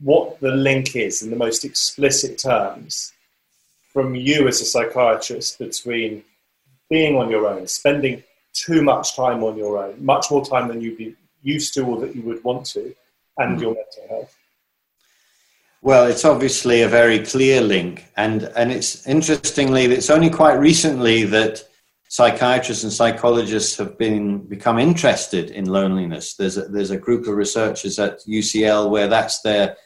what 0.00 0.40
the 0.40 0.50
link 0.50 0.96
is 0.96 1.22
in 1.22 1.30
the 1.30 1.36
most 1.36 1.64
explicit 1.64 2.38
terms 2.38 3.12
from 3.92 4.14
you 4.14 4.48
as 4.48 4.60
a 4.60 4.64
psychiatrist 4.64 5.58
between 5.58 6.24
being 6.90 7.16
on 7.16 7.30
your 7.30 7.46
own, 7.46 7.66
spending 7.66 8.22
too 8.52 8.82
much 8.82 9.16
time 9.16 9.42
on 9.44 9.56
your 9.56 9.78
own, 9.78 10.04
much 10.04 10.30
more 10.30 10.44
time 10.44 10.68
than 10.68 10.80
you'd 10.80 10.98
be 10.98 11.14
used 11.42 11.72
to 11.74 11.84
or 11.84 12.00
that 12.00 12.14
you 12.16 12.22
would 12.22 12.42
want 12.42 12.66
to, 12.66 12.94
and 13.38 13.58
mm. 13.58 13.62
your 13.62 13.74
mental 13.74 14.06
health. 14.08 14.36
Well, 15.84 16.06
it's 16.06 16.24
obviously 16.24 16.82
a 16.82 16.88
very 16.88 17.18
clear 17.18 17.60
link, 17.60 18.06
and 18.16 18.44
and 18.54 18.70
it's 18.70 19.04
interestingly, 19.04 19.86
it's 19.86 20.10
only 20.10 20.30
quite 20.30 20.54
recently 20.54 21.24
that 21.24 21.64
psychiatrists 22.08 22.84
and 22.84 22.92
psychologists 22.92 23.76
have 23.78 23.98
been 23.98 24.46
become 24.46 24.78
interested 24.78 25.50
in 25.50 25.64
loneliness. 25.64 26.36
There's 26.36 26.56
a, 26.56 26.68
there's 26.68 26.92
a 26.92 26.96
group 26.96 27.26
of 27.26 27.34
researchers 27.34 27.98
at 27.98 28.20
UCL 28.28 28.90
where 28.90 29.08
that's 29.08 29.40
their 29.40 29.76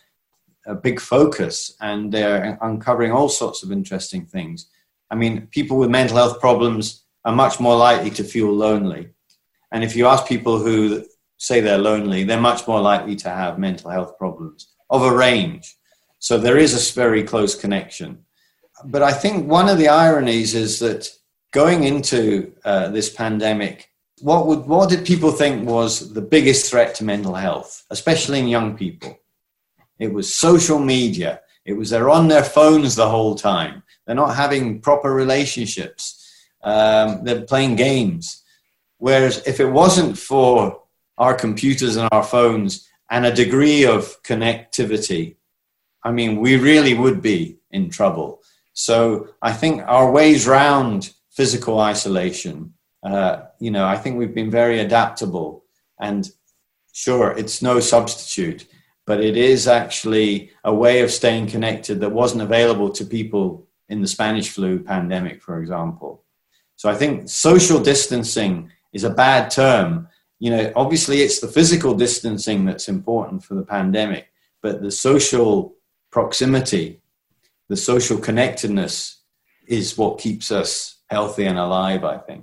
a 0.66 0.74
big 0.74 1.00
focus, 1.00 1.74
and 1.80 2.12
they're 2.12 2.58
uncovering 2.60 3.12
all 3.12 3.30
sorts 3.30 3.62
of 3.62 3.72
interesting 3.72 4.26
things. 4.26 4.68
I 5.10 5.14
mean, 5.14 5.46
people 5.46 5.78
with 5.78 5.88
mental 5.88 6.18
health 6.18 6.40
problems 6.40 7.04
are 7.24 7.34
much 7.34 7.58
more 7.58 7.76
likely 7.76 8.10
to 8.10 8.24
feel 8.24 8.52
lonely, 8.52 9.14
and 9.72 9.82
if 9.82 9.96
you 9.96 10.08
ask 10.08 10.26
people 10.26 10.58
who 10.58 11.06
say 11.38 11.60
they're 11.60 11.78
lonely, 11.78 12.24
they're 12.24 12.38
much 12.38 12.68
more 12.68 12.82
likely 12.82 13.16
to 13.16 13.30
have 13.30 13.58
mental 13.58 13.90
health 13.90 14.18
problems 14.18 14.74
of 14.90 15.02
a 15.02 15.16
range. 15.16 15.75
So 16.26 16.38
there 16.38 16.58
is 16.58 16.74
a 16.74 16.92
very 16.92 17.22
close 17.22 17.54
connection. 17.54 18.24
But 18.84 19.00
I 19.00 19.12
think 19.12 19.48
one 19.48 19.68
of 19.68 19.78
the 19.78 19.86
ironies 19.86 20.56
is 20.56 20.80
that 20.80 21.08
going 21.52 21.84
into 21.84 22.52
uh, 22.64 22.88
this 22.88 23.08
pandemic, 23.08 23.92
what, 24.22 24.48
would, 24.48 24.66
what 24.66 24.90
did 24.90 25.06
people 25.06 25.30
think 25.30 25.68
was 25.68 26.14
the 26.14 26.20
biggest 26.20 26.68
threat 26.68 26.96
to 26.96 27.04
mental 27.04 27.34
health, 27.34 27.84
especially 27.90 28.40
in 28.40 28.48
young 28.48 28.76
people? 28.76 29.16
It 30.00 30.12
was 30.12 30.34
social 30.34 30.80
media. 30.80 31.42
It 31.64 31.74
was 31.74 31.90
they're 31.90 32.10
on 32.10 32.26
their 32.26 32.42
phones 32.42 32.96
the 32.96 33.08
whole 33.08 33.36
time. 33.36 33.84
They're 34.04 34.16
not 34.16 34.34
having 34.34 34.80
proper 34.80 35.14
relationships. 35.14 36.28
Um, 36.60 37.22
they're 37.22 37.42
playing 37.42 37.76
games. 37.76 38.42
Whereas 38.98 39.46
if 39.46 39.60
it 39.60 39.70
wasn't 39.70 40.18
for 40.18 40.82
our 41.18 41.34
computers 41.34 41.94
and 41.94 42.08
our 42.10 42.24
phones 42.24 42.88
and 43.08 43.24
a 43.24 43.32
degree 43.32 43.86
of 43.86 44.20
connectivity, 44.24 45.35
I 46.06 46.12
mean, 46.12 46.40
we 46.40 46.56
really 46.56 46.94
would 46.94 47.20
be 47.20 47.58
in 47.72 47.90
trouble. 47.90 48.40
So 48.74 49.30
I 49.42 49.52
think 49.52 49.82
our 49.86 50.08
ways 50.12 50.46
round 50.46 51.12
physical 51.32 51.80
isolation, 51.80 52.74
uh, 53.02 53.46
you 53.58 53.72
know, 53.72 53.84
I 53.84 53.96
think 53.96 54.16
we've 54.16 54.34
been 54.34 54.50
very 54.50 54.78
adaptable. 54.78 55.64
And 55.98 56.30
sure, 56.92 57.32
it's 57.32 57.60
no 57.60 57.80
substitute, 57.80 58.68
but 59.04 59.20
it 59.20 59.36
is 59.36 59.66
actually 59.66 60.52
a 60.62 60.72
way 60.72 61.00
of 61.00 61.10
staying 61.10 61.48
connected 61.48 61.98
that 62.00 62.12
wasn't 62.12 62.42
available 62.42 62.90
to 62.90 63.04
people 63.04 63.66
in 63.88 64.00
the 64.00 64.06
Spanish 64.06 64.50
flu 64.50 64.78
pandemic, 64.78 65.42
for 65.42 65.60
example. 65.60 66.22
So 66.76 66.88
I 66.88 66.94
think 66.94 67.28
social 67.28 67.80
distancing 67.82 68.70
is 68.92 69.02
a 69.02 69.10
bad 69.10 69.50
term. 69.50 70.06
You 70.38 70.50
know, 70.52 70.72
obviously 70.76 71.22
it's 71.22 71.40
the 71.40 71.48
physical 71.48 71.94
distancing 71.94 72.64
that's 72.64 72.88
important 72.88 73.42
for 73.42 73.54
the 73.54 73.64
pandemic, 73.64 74.28
but 74.62 74.82
the 74.82 74.92
social 74.92 75.75
proximity, 76.16 76.98
the 77.68 77.76
social 77.76 78.16
connectedness 78.16 79.18
is 79.66 79.98
what 79.98 80.18
keeps 80.18 80.50
us 80.50 80.96
healthy 81.10 81.44
and 81.44 81.58
alive, 81.58 82.04
I 82.04 82.16
think. 82.16 82.42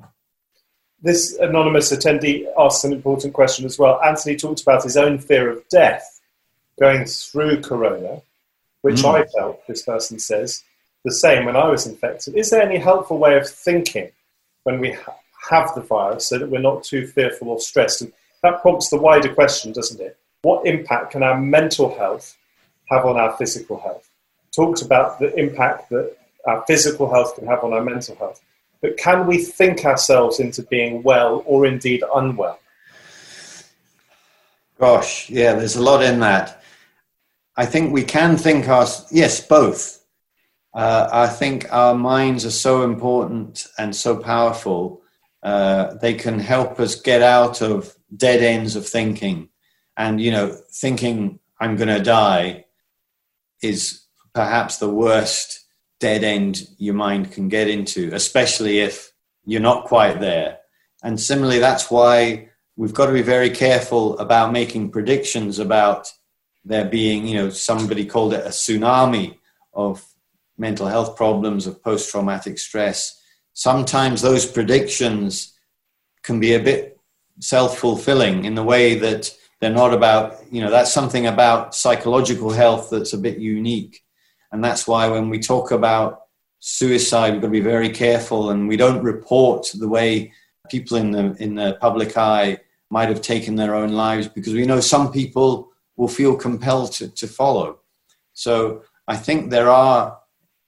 This 1.02 1.36
anonymous 1.40 1.92
attendee 1.92 2.46
asks 2.56 2.84
an 2.84 2.94
important 2.94 3.34
question 3.34 3.66
as 3.66 3.80
well. 3.80 4.00
Anthony 4.04 4.36
talked 4.36 4.62
about 4.62 4.84
his 4.84 4.96
own 4.96 5.18
fear 5.18 5.50
of 5.50 5.68
death 5.70 6.22
going 6.80 7.06
through 7.06 7.62
corona, 7.62 8.22
which 8.84 9.02
mm. 9.02 9.16
I 9.16 9.26
felt, 9.26 9.66
this 9.66 9.82
person 9.82 10.20
says, 10.20 10.64
the 11.04 11.12
same 11.12 11.46
when 11.46 11.56
I 11.56 11.68
was 11.68 11.88
infected. 11.88 12.36
Is 12.36 12.52
there 12.52 12.62
any 12.62 12.78
helpful 12.78 13.18
way 13.18 13.38
of 13.38 13.50
thinking 13.50 14.12
when 14.66 14.80
we 14.80 14.92
ha- 14.92 15.18
have 15.50 15.74
the 15.74 15.82
virus 15.82 16.28
so 16.28 16.38
that 16.38 16.52
we're 16.52 16.60
not 16.62 16.84
too 16.84 17.08
fearful 17.08 17.50
or 17.50 17.60
stressed? 17.60 18.04
And 18.04 18.14
that 18.44 18.62
prompts 18.62 18.92
the 18.92 19.00
wider 19.00 19.34
question, 19.34 19.72
doesn't 19.72 20.00
it? 20.00 20.16
What 20.44 20.68
impact 20.68 21.14
can 21.14 21.24
our 21.24 21.42
mental 21.42 21.98
health 21.98 22.38
have 22.94 23.06
on 23.06 23.18
our 23.18 23.36
physical 23.38 23.80
health. 23.80 24.10
Talked 24.56 24.82
about 24.82 25.20
the 25.20 25.34
impact 25.36 25.90
that 25.90 26.16
our 26.46 26.64
physical 26.68 27.10
health 27.10 27.36
can 27.36 27.48
have 27.48 27.64
on 27.64 27.74
our 27.74 27.84
mental 27.84 28.16
health. 28.16 28.42
But 28.82 28.98
can 28.98 29.26
we 29.26 29.38
think 29.38 29.86
ourselves 29.86 30.40
into 30.40 30.62
being 30.64 31.04
well 31.04 31.44
or 31.46 31.66
indeed 31.66 32.04
unwell? 32.14 32.60
Gosh, 34.80 35.30
yeah, 35.30 35.54
there's 35.54 35.78
a 35.78 35.82
lot 35.82 36.04
in 36.04 36.20
that. 36.20 36.62
I 37.56 37.66
think 37.66 37.94
we 37.94 38.04
can 38.04 38.36
think 38.36 38.68
our 38.68 38.88
yes, 39.12 39.46
both. 39.46 40.04
Uh, 40.74 41.08
I 41.12 41.28
think 41.28 41.72
our 41.72 41.94
minds 41.94 42.46
are 42.46 42.52
so 42.52 42.84
important 42.84 43.68
and 43.78 43.96
so 43.96 44.18
powerful. 44.18 45.02
Uh, 45.44 45.94
they 45.96 46.16
can 46.16 46.40
help 46.40 46.80
us 46.80 46.96
get 46.96 47.22
out 47.22 47.62
of 47.62 47.96
dead 48.16 48.42
ends 48.42 48.76
of 48.76 48.88
thinking, 48.88 49.50
and 49.96 50.20
you 50.20 50.32
know, 50.32 50.58
thinking 50.72 51.40
I'm 51.60 51.76
going 51.76 51.96
to 51.96 52.04
die 52.04 52.63
is 53.64 54.04
perhaps 54.34 54.78
the 54.78 54.90
worst 54.90 55.66
dead 56.00 56.24
end 56.24 56.68
your 56.78 56.94
mind 56.94 57.32
can 57.32 57.48
get 57.48 57.70
into, 57.70 58.10
especially 58.14 58.80
if 58.80 59.12
you're 59.46 59.62
not 59.62 59.86
quite 59.86 60.20
there. 60.20 60.58
And 61.04 61.20
similarly, 61.20 61.60
that's 61.60 61.92
why 61.92 62.50
we've 62.76 62.94
got 62.94 63.08
to 63.08 63.14
be 63.14 63.22
very 63.22 63.50
careful 63.50 64.18
about 64.20 64.52
making 64.52 64.92
predictions 64.92 65.60
about 65.60 66.12
there 66.66 66.86
being, 66.86 67.28
you 67.28 67.36
know, 67.36 67.50
somebody 67.50 68.06
called 68.06 68.34
it 68.34 68.46
a 68.46 68.50
tsunami 68.50 69.38
of 69.74 70.04
mental 70.58 70.88
health 70.88 71.16
problems, 71.16 71.68
of 71.68 71.84
post 71.84 72.10
traumatic 72.10 72.58
stress. 72.58 73.20
Sometimes 73.54 74.22
those 74.22 74.46
predictions 74.46 75.54
can 76.22 76.40
be 76.40 76.54
a 76.54 76.64
bit 76.64 77.00
self 77.40 77.78
fulfilling 77.78 78.46
in 78.46 78.56
the 78.56 78.64
way 78.64 78.96
that 78.96 79.36
they're 79.64 79.72
not 79.72 79.94
about, 79.94 80.44
you 80.52 80.62
know, 80.62 80.70
that's 80.70 80.92
something 80.92 81.26
about 81.26 81.74
psychological 81.74 82.52
health 82.52 82.90
that's 82.90 83.14
a 83.14 83.18
bit 83.18 83.38
unique. 83.38 84.04
And 84.52 84.62
that's 84.64 84.86
why 84.88 85.08
when 85.08 85.30
we 85.30 85.40
talk 85.40 85.72
about 85.72 86.24
suicide, 86.60 87.32
we've 87.32 87.42
got 87.42 87.48
to 87.48 87.52
be 87.52 87.62
very 87.62 87.90
careful 87.90 88.50
and 88.50 88.68
we 88.68 88.76
don't 88.76 89.02
report 89.02 89.72
the 89.74 89.88
way 89.88 90.34
people 90.70 90.98
in 90.98 91.12
the 91.12 91.36
in 91.40 91.56
the 91.56 91.78
public 91.80 92.18
eye 92.18 92.58
might 92.90 93.10
have 93.10 93.22
taken 93.22 93.56
their 93.56 93.74
own 93.74 93.94
lives 93.94 94.28
because 94.28 94.54
we 94.54 94.66
know 94.66 94.80
some 94.82 95.12
people 95.12 95.72
will 95.96 96.08
feel 96.08 96.36
compelled 96.36 96.92
to, 96.92 97.08
to 97.08 97.28
follow. 97.28 97.80
So 98.34 98.84
I 99.08 99.16
think 99.16 99.50
there 99.50 99.70
are 99.70 100.20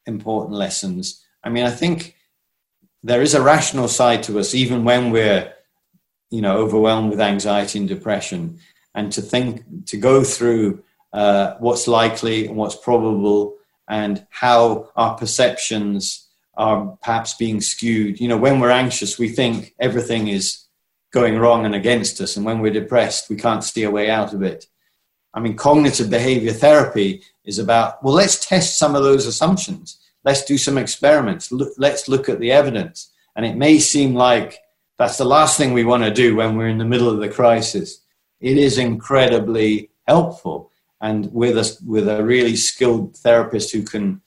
important 0.06 0.56
lessons. 0.56 1.24
I 1.44 1.50
mean, 1.50 1.66
I 1.66 1.72
think 1.72 2.16
there 3.04 3.22
is 3.22 3.34
a 3.34 3.42
rational 3.42 3.88
side 3.88 4.24
to 4.24 4.40
us, 4.40 4.56
even 4.56 4.84
when 4.86 5.12
we're, 5.12 5.54
you 6.32 6.42
know, 6.42 6.58
overwhelmed 6.58 7.10
with 7.12 7.22
anxiety 7.22 7.80
and 7.80 7.88
depression, 7.88 8.60
and 8.96 9.12
to 9.12 9.22
think, 9.22 9.64
to 9.86 9.98
go 9.98 10.24
through 10.24 10.84
uh, 11.14 11.56
what's 11.60 11.88
likely 11.88 12.48
and 12.48 12.56
what's 12.56 12.76
probable, 12.76 13.58
and 13.88 14.26
how 14.32 14.90
our 14.96 15.16
perceptions 15.16 16.28
are 16.58 16.98
perhaps 17.04 17.36
being 17.36 17.62
skewed. 17.62 18.20
You 18.20 18.28
know, 18.28 18.38
when 18.38 18.60
we're 18.60 18.72
anxious, 18.72 19.20
we 19.20 19.30
think 19.30 19.76
everything 19.80 20.30
is 20.30 20.66
going 21.12 21.38
wrong 21.38 21.66
and 21.66 21.76
against 21.76 22.20
us. 22.20 22.36
And 22.36 22.46
when 22.46 22.60
we're 22.60 22.74
depressed, 22.74 23.30
we 23.30 23.36
can't 23.36 23.64
see 23.64 23.84
a 23.84 23.92
way 23.92 24.10
out 24.10 24.34
of 24.34 24.42
it. 24.42 24.66
I 25.34 25.40
mean, 25.40 25.56
cognitive 25.56 26.10
behavior 26.10 26.54
therapy 26.54 27.22
is 27.44 27.60
about, 27.60 28.04
well, 28.04 28.14
let's 28.14 28.46
test 28.46 28.78
some 28.78 28.96
of 28.96 29.04
those 29.04 29.26
assumptions. 29.26 29.98
Let's 30.24 30.46
do 30.46 30.58
some 30.58 30.78
experiments. 30.78 31.52
Look, 31.52 31.74
let's 31.78 32.08
look 32.08 32.30
at 32.30 32.40
the 32.40 32.52
evidence. 32.52 33.12
And 33.36 33.46
it 33.46 33.56
may 33.56 33.80
seem 33.80 34.16
like 34.16 34.60
that's 34.98 35.18
the 35.18 35.26
last 35.26 35.58
thing 35.58 35.74
we 35.74 35.84
want 35.84 36.04
to 36.04 36.12
do 36.12 36.36
when 36.36 36.58
we're 36.58 36.70
in 36.70 36.78
the 36.78 36.86
middle 36.86 37.10
of 37.10 37.20
the 37.20 37.30
crisis. 37.30 38.02
It 38.40 38.58
is 38.58 38.78
incredibly 38.78 39.90
helpful. 40.08 40.72
And 41.02 41.32
with 41.34 41.58
a, 41.58 41.78
with 41.86 42.08
a 42.08 42.24
really 42.24 42.56
skilled 42.56 43.16
therapist 43.18 43.74
who 43.74 43.84
can 43.84 44.22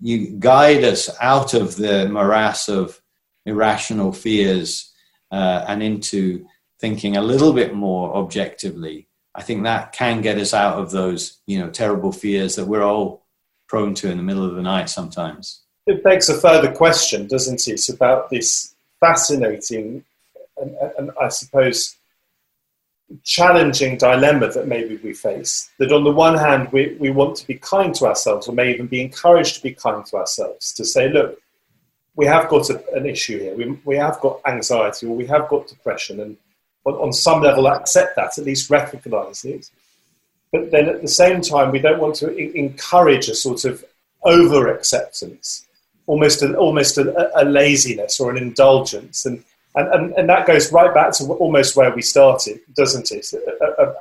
you 0.00 0.36
guide 0.38 0.84
us 0.84 1.08
out 1.20 1.54
of 1.54 1.76
the 1.76 2.08
morass 2.08 2.68
of 2.68 3.00
irrational 3.46 4.12
fears 4.12 4.92
uh, 5.30 5.64
and 5.66 5.82
into 5.82 6.46
thinking 6.80 7.16
a 7.16 7.22
little 7.22 7.52
bit 7.52 7.74
more 7.74 8.14
objectively, 8.14 9.08
I 9.34 9.42
think 9.42 9.64
that 9.64 9.92
can 9.92 10.20
get 10.20 10.38
us 10.38 10.52
out 10.52 10.78
of 10.78 10.90
those, 10.90 11.40
you 11.46 11.58
know, 11.58 11.70
terrible 11.70 12.12
fears 12.12 12.56
that 12.56 12.66
we're 12.66 12.82
all 12.82 13.24
prone 13.66 13.94
to 13.94 14.10
in 14.10 14.18
the 14.18 14.22
middle 14.22 14.44
of 14.44 14.54
the 14.54 14.62
night 14.62 14.88
sometimes. 14.88 15.62
It 15.86 16.04
begs 16.04 16.28
a 16.28 16.38
further 16.38 16.72
question, 16.72 17.26
doesn't 17.26 17.66
it, 17.66 17.72
It's 17.72 17.88
about 17.88 18.30
this 18.30 18.74
fascinating 19.00 20.04
and, 20.56 20.76
and 20.98 21.10
I 21.20 21.28
suppose 21.28 21.96
challenging 23.22 23.96
dilemma 23.96 24.50
that 24.52 24.66
maybe 24.66 24.96
we 24.96 25.12
face. 25.12 25.70
That 25.78 25.92
on 25.92 26.04
the 26.04 26.10
one 26.12 26.36
hand, 26.36 26.72
we, 26.72 26.96
we 26.98 27.10
want 27.10 27.36
to 27.36 27.46
be 27.46 27.54
kind 27.54 27.94
to 27.96 28.06
ourselves, 28.06 28.48
or 28.48 28.54
may 28.54 28.72
even 28.72 28.86
be 28.86 29.02
encouraged 29.02 29.56
to 29.56 29.62
be 29.62 29.72
kind 29.72 30.04
to 30.06 30.16
ourselves, 30.16 30.72
to 30.74 30.84
say, 30.84 31.08
look, 31.08 31.38
we 32.16 32.26
have 32.26 32.48
got 32.48 32.70
a, 32.70 32.82
an 32.94 33.06
issue 33.06 33.38
here. 33.38 33.54
We, 33.54 33.78
we 33.84 33.96
have 33.96 34.20
got 34.20 34.40
anxiety 34.46 35.06
or 35.06 35.16
we 35.16 35.26
have 35.26 35.48
got 35.48 35.66
depression, 35.66 36.20
and 36.20 36.36
on, 36.84 36.94
on 36.94 37.12
some 37.12 37.42
level, 37.42 37.68
accept 37.68 38.16
that, 38.16 38.38
at 38.38 38.44
least 38.44 38.70
recognize 38.70 39.44
it. 39.44 39.70
But 40.52 40.70
then 40.70 40.88
at 40.88 41.02
the 41.02 41.08
same 41.08 41.40
time, 41.40 41.72
we 41.72 41.80
don't 41.80 42.00
want 42.00 42.14
to 42.16 42.30
I- 42.30 42.52
encourage 42.54 43.28
a 43.28 43.34
sort 43.34 43.64
of 43.64 43.84
over 44.22 44.72
acceptance, 44.72 45.66
almost, 46.06 46.42
a, 46.42 46.56
almost 46.56 46.96
a, 46.98 47.40
a, 47.40 47.44
laziness 47.44 48.20
or 48.20 48.30
an 48.30 48.38
indulgence. 48.38 49.26
And, 49.26 49.44
and, 49.74 49.88
and, 49.92 50.12
and 50.12 50.28
that 50.28 50.46
goes 50.46 50.72
right 50.72 50.92
back 50.94 51.12
to 51.14 51.24
almost 51.34 51.76
where 51.76 51.94
we 51.94 52.02
started, 52.02 52.60
doesn't 52.74 53.10
it? 53.10 53.26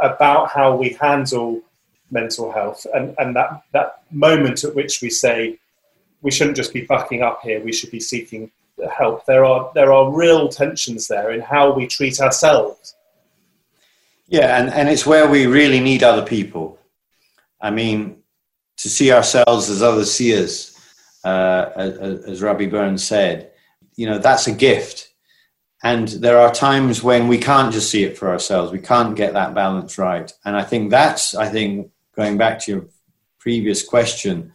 About 0.01 0.49
how 0.49 0.75
we 0.75 0.89
handle 1.01 1.61
mental 2.11 2.51
health 2.51 2.85
and, 2.93 3.15
and 3.17 3.35
that, 3.35 3.63
that 3.71 4.03
moment 4.11 4.63
at 4.63 4.75
which 4.75 5.01
we 5.01 5.09
say, 5.09 5.57
we 6.21 6.31
shouldn't 6.31 6.57
just 6.57 6.73
be 6.73 6.81
bucking 6.81 7.21
up 7.21 7.41
here. 7.41 7.61
We 7.61 7.73
should 7.73 7.91
be 7.91 7.99
seeking 7.99 8.51
help. 8.97 9.25
There 9.25 9.45
are 9.45 9.71
there 9.75 9.93
are 9.93 10.11
real 10.11 10.49
tensions 10.49 11.07
there 11.07 11.31
in 11.31 11.41
how 11.41 11.73
we 11.73 11.87
treat 11.87 12.19
ourselves. 12.19 12.95
Yeah, 14.27 14.57
and, 14.59 14.73
and 14.73 14.89
it's 14.89 15.05
where 15.05 15.27
we 15.29 15.45
really 15.45 15.79
need 15.79 16.01
other 16.01 16.25
people. 16.25 16.79
I 17.61 17.69
mean, 17.71 18.23
to 18.77 18.89
see 18.89 19.11
ourselves 19.11 19.69
as 19.69 19.83
others 19.83 20.11
see 20.11 20.41
us, 20.41 20.79
uh, 21.23 21.69
as, 21.75 22.25
as 22.25 22.41
Rabbie 22.41 22.67
Burns 22.67 23.03
said, 23.03 23.51
you 23.95 24.07
know, 24.07 24.17
that's 24.17 24.47
a 24.47 24.51
gift. 24.51 25.12
And 25.83 26.07
there 26.07 26.39
are 26.39 26.53
times 26.53 27.03
when 27.03 27.27
we 27.27 27.37
can't 27.37 27.73
just 27.73 27.91
see 27.91 28.05
it 28.05 28.17
for 28.17 28.29
ourselves. 28.29 28.71
We 28.71 28.79
can't 28.79 29.17
get 29.17 29.33
that 29.33 29.53
balance 29.53 29.97
right. 29.97 30.31
And 30.45 30.55
I 30.55 30.63
think 30.63 30.89
that's, 30.89 31.35
I 31.35 31.49
think, 31.49 31.91
going 32.15 32.37
back 32.37 32.59
to 32.59 32.71
your 32.71 32.85
previous 33.37 33.83
question, 33.83 34.53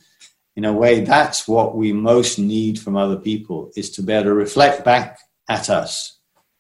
in 0.57 0.65
a 0.65 0.73
way, 0.73 1.01
that's 1.01 1.47
what 1.47 1.77
we 1.77 1.93
most 1.93 2.39
need 2.39 2.81
from 2.81 2.97
other 2.97 3.17
people 3.17 3.71
is 3.77 3.91
to 3.91 4.03
be 4.03 4.15
able 4.15 4.25
to 4.25 4.35
reflect 4.35 4.85
back 4.85 5.21
at 5.49 5.69
us 5.69 6.19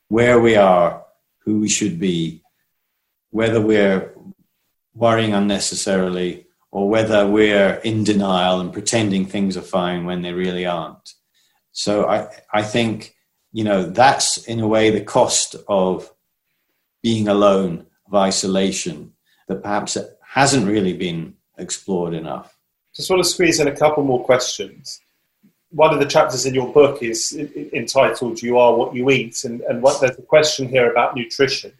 where 0.08 0.38
we 0.38 0.54
are, 0.54 1.04
who 1.38 1.60
we 1.60 1.68
should 1.68 1.98
be, 1.98 2.42
whether 3.30 3.60
we're 3.60 4.14
worrying 4.94 5.32
unnecessarily 5.32 6.46
or 6.70 6.88
whether 6.88 7.26
we're 7.26 7.74
in 7.76 8.04
denial 8.04 8.60
and 8.60 8.72
pretending 8.72 9.24
things 9.24 9.56
are 9.56 9.62
fine 9.62 10.04
when 10.04 10.22
they 10.22 10.32
really 10.32 10.66
aren't. 10.66 11.14
So 11.72 12.06
I, 12.06 12.28
I 12.52 12.62
think, 12.62 13.14
you 13.52 13.64
know, 13.64 13.84
that's 13.84 14.38
in 14.44 14.60
a 14.60 14.68
way 14.68 14.90
the 14.90 15.00
cost 15.00 15.56
of 15.68 16.12
being 17.02 17.28
alone, 17.28 17.86
of 18.06 18.14
isolation, 18.14 19.12
that 19.46 19.62
perhaps 19.62 19.96
hasn't 20.22 20.66
really 20.66 20.92
been 20.92 21.34
explored 21.56 22.14
enough. 22.14 22.56
Just 22.94 23.10
want 23.10 23.22
to 23.22 23.28
squeeze 23.28 23.60
in 23.60 23.68
a 23.68 23.76
couple 23.76 24.02
more 24.02 24.24
questions. 24.24 25.00
One 25.70 25.92
of 25.92 26.00
the 26.00 26.06
chapters 26.06 26.46
in 26.46 26.54
your 26.54 26.72
book 26.72 27.02
is 27.02 27.32
entitled 27.72 28.42
"You 28.42 28.58
Are 28.58 28.74
What 28.74 28.94
You 28.94 29.10
Eat," 29.10 29.44
and, 29.44 29.60
and 29.62 29.82
what, 29.82 30.00
there's 30.00 30.18
a 30.18 30.22
question 30.22 30.68
here 30.68 30.90
about 30.90 31.14
nutrition. 31.14 31.72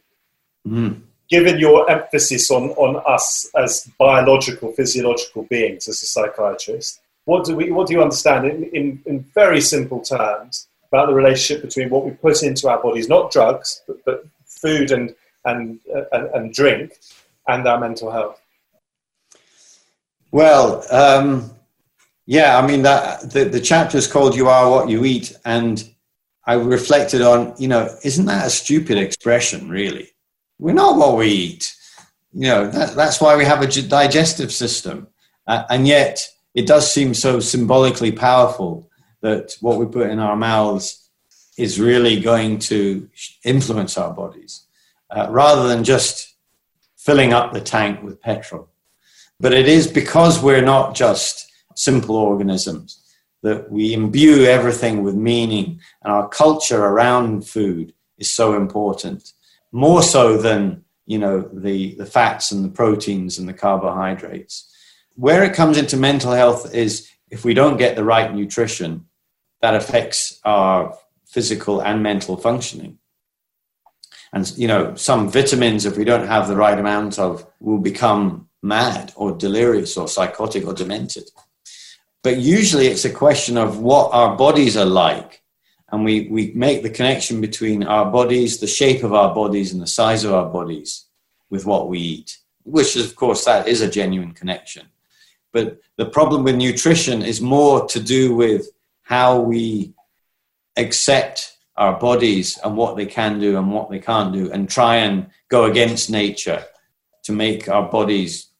Mm. 0.67 1.01
Given 1.29 1.59
your 1.59 1.91
emphasis 1.91 2.51
on, 2.51 2.71
on 2.71 3.03
us 3.07 3.51
as 3.55 3.91
biological, 3.99 4.73
physiological 4.73 5.43
beings, 5.45 5.89
as 5.89 6.03
a 6.03 6.07
psychiatrist, 6.07 7.01
what 7.25 7.45
do 7.45 7.57
we 7.57 7.71
what 7.71 7.87
do 7.87 7.95
you 7.95 8.03
understand 8.03 8.47
in, 8.47 8.65
in, 8.65 9.03
in 9.07 9.21
very 9.35 9.61
simple 9.61 10.01
terms 10.01 10.69
about 10.93 11.09
the 11.09 11.15
relationship 11.15 11.63
between 11.63 11.91
what 11.91 12.05
we 12.05 12.13
put 12.13 12.43
into 12.43 12.69
our 12.69 12.83
bodies, 12.83 13.09
not 13.09 13.31
drugs, 13.31 13.83
but, 13.87 14.05
but 14.05 14.27
food 14.47 14.91
and, 14.91 15.15
and, 15.45 15.81
and, 16.13 16.27
and 16.35 16.55
drink, 16.55 16.99
and 17.47 17.67
our 17.67 17.79
mental 17.79 18.11
health? 18.11 18.41
Well, 20.31 20.85
um, 20.91 21.51
yeah, 22.27 22.59
I 22.59 22.67
mean 22.67 22.83
that 22.83 23.31
the, 23.31 23.45
the 23.45 23.61
chapter 23.61 23.97
is 23.97 24.07
called 24.07 24.37
"You 24.37 24.49
Are 24.49 24.71
What 24.71 24.91
You 24.91 25.05
Eat," 25.05 25.37
and 25.45 25.83
I 26.45 26.55
reflected 26.55 27.23
on, 27.23 27.55
you 27.59 27.69
know, 27.69 27.89
isn't 28.05 28.27
that 28.27 28.47
a 28.47 28.51
stupid 28.51 28.99
expression? 28.99 29.69
Really, 29.71 30.11
we're 30.59 30.75
not 30.75 30.99
what 30.99 31.17
we 31.17 31.29
eat. 31.29 31.75
You 32.35 32.49
know, 32.49 32.71
that, 32.71 32.95
that's 32.95 33.21
why 33.21 33.37
we 33.37 33.47
have 33.47 33.63
a 33.63 33.67
digestive 33.67 34.53
system, 34.53 35.09
uh, 35.47 35.65
and 35.71 35.89
yet 35.89 36.29
it 36.55 36.67
does 36.67 36.93
seem 36.93 37.15
so 37.15 37.41
symbolically 37.41 38.13
powerful 38.13 38.88
that 39.21 39.57
what 39.61 39.79
we 39.79 39.87
put 39.87 40.11
in 40.11 40.19
our 40.19 40.37
mouths 40.37 41.09
is 41.57 41.81
really 41.81 42.21
going 42.21 42.59
to 42.59 43.09
influence 43.45 43.99
our 43.99 44.13
bodies, 44.13 44.65
uh, 45.11 45.27
rather 45.31 45.67
than 45.67 45.83
just 45.85 46.35
filling 46.97 47.33
up 47.33 47.53
the 47.53 47.61
tank 47.61 48.03
with 48.03 48.21
petrol. 48.21 48.69
But 49.41 49.53
it 49.53 49.69
is 49.69 49.87
because 49.87 50.43
we're 50.43 50.63
not 50.63 50.95
just 50.95 51.51
simple 51.75 52.17
organisms 52.17 53.03
that 53.43 53.71
we 53.71 53.93
imbue 53.93 54.45
everything 54.45 55.03
with 55.03 55.15
meaning, 55.15 55.81
and 56.03 56.13
our 56.13 56.29
culture 56.29 56.85
around 56.85 57.47
food 57.47 57.93
is 58.19 58.33
so 58.33 58.55
important, 58.55 59.33
more 59.73 60.03
so 60.03 60.37
than 60.37 60.85
you 61.07 61.19
know 61.19 61.49
the, 61.53 61.95
the 61.95 62.07
fats 62.07 62.53
and 62.53 62.65
the 62.65 62.69
proteins 62.69 63.39
and 63.39 63.49
the 63.49 63.53
carbohydrates. 63.53 64.71
Where 65.15 65.43
it 65.43 65.55
comes 65.55 65.79
into 65.79 65.97
mental 65.97 66.33
health 66.33 66.75
is 66.75 67.09
if 67.31 67.45
we 67.45 67.55
don't 67.55 67.77
get 67.77 67.97
the 67.97 68.05
right 68.05 68.33
nutrition, 68.33 69.07
that 69.61 69.75
affects 69.75 70.41
our 70.45 70.97
physical 71.27 71.81
and 71.81 72.03
mental 72.03 72.37
functioning. 72.37 72.99
And 74.33 74.51
you 74.57 74.69
know, 74.69 74.95
some 74.95 75.31
vitamins, 75.31 75.87
if 75.87 75.97
we 75.97 76.05
don't 76.05 76.27
have 76.27 76.49
the 76.49 76.57
right 76.57 76.79
amount 76.79 77.19
of, 77.19 77.47
will 77.61 77.79
become 77.79 78.49
mad 78.63 79.13
or 79.17 79.33
delirious 79.33 79.97
or 79.97 80.09
psychotic 80.09 80.67
or 80.67 80.75
demented. 80.75 81.31
But 82.23 82.39
usually 82.39 82.89
it's 82.89 83.05
a 83.05 83.13
question 83.13 83.57
of 83.57 83.79
what 83.79 84.13
our 84.13 84.37
bodies 84.37 84.77
are 84.77 84.85
like. 84.85 85.43
And 85.91 86.05
we, 86.05 86.29
we 86.29 86.53
make 86.55 86.83
the 86.83 86.91
connection 86.91 87.41
between 87.41 87.83
our 87.83 88.11
bodies, 88.11 88.59
the 88.59 88.67
shape 88.67 89.03
of 89.03 89.15
our 89.15 89.35
bodies, 89.35 89.73
and 89.73 89.81
the 89.81 89.87
size 89.87 90.25
of 90.25 90.35
our 90.35 90.51
bodies 90.51 91.07
with 91.49 91.65
what 91.65 91.89
we 91.89 91.99
eat, 91.99 92.39
which 92.65 92.95
is, 92.97 93.07
of 93.09 93.17
course, 93.17 93.45
that 93.47 93.67
is 93.67 93.81
a 93.81 93.91
genuine 93.91 94.33
connection. 94.33 94.87
But 95.53 95.81
the 95.97 96.05
problem 96.05 96.45
with 96.45 96.57
nutrition 96.57 97.23
is 97.23 97.41
more 97.41 97.87
to 97.87 98.01
do 98.01 98.35
with 98.35 98.69
how 99.09 99.41
we 99.41 99.95
accept 100.77 101.57
our 101.79 101.99
bodies 101.99 102.59
and 102.63 102.77
what 102.77 102.95
they 102.95 103.07
can 103.07 103.41
do 103.41 103.57
and 103.57 103.73
what 103.73 103.89
they 103.89 103.99
can't 103.99 104.35
do 104.35 104.53
and 104.53 104.69
try 104.69 104.97
and 104.97 105.29
go 105.49 105.65
against 105.65 106.11
nature 106.11 106.63
to 107.25 107.33
make 107.33 107.71
our 107.71 107.89
bodies 107.89 108.51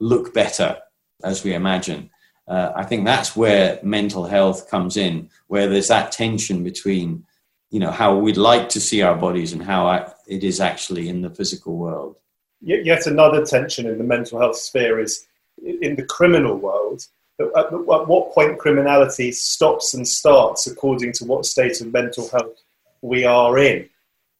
look 0.00 0.34
better 0.34 0.76
as 1.22 1.44
we 1.44 1.54
imagine. 1.54 2.10
Uh, 2.48 2.72
I 2.74 2.82
think 2.82 3.04
that's 3.04 3.36
where 3.36 3.78
mental 3.84 4.24
health 4.24 4.68
comes 4.68 4.96
in, 4.96 5.30
where 5.46 5.68
there's 5.68 5.86
that 5.86 6.10
tension 6.10 6.64
between, 6.64 7.24
you 7.70 7.78
know, 7.78 7.92
how 7.92 8.16
we'd 8.16 8.36
like 8.36 8.68
to 8.70 8.80
see 8.80 9.02
our 9.02 9.14
bodies 9.16 9.52
and 9.52 9.62
how 9.62 10.12
it 10.26 10.42
is 10.42 10.58
actually 10.58 11.08
in 11.08 11.22
the 11.22 11.30
physical 11.30 11.76
world. 11.76 12.18
Yet 12.60 13.06
another 13.06 13.46
tension 13.46 13.86
in 13.86 13.98
the 13.98 14.04
mental 14.04 14.40
health 14.40 14.56
sphere 14.56 14.98
is 14.98 15.28
in 15.62 15.94
the 15.94 16.04
criminal 16.04 16.56
world. 16.56 17.06
At, 17.38 17.70
what 17.70 18.32
point 18.32 18.58
criminality 18.58 19.30
stops 19.32 19.92
and 19.94 20.08
starts 20.08 20.66
according 20.66 21.12
to 21.14 21.24
what 21.26 21.44
state 21.44 21.80
of 21.80 21.92
mental 21.92 22.28
health 22.28 22.62
we 23.02 23.24
are 23.24 23.58
in, 23.58 23.88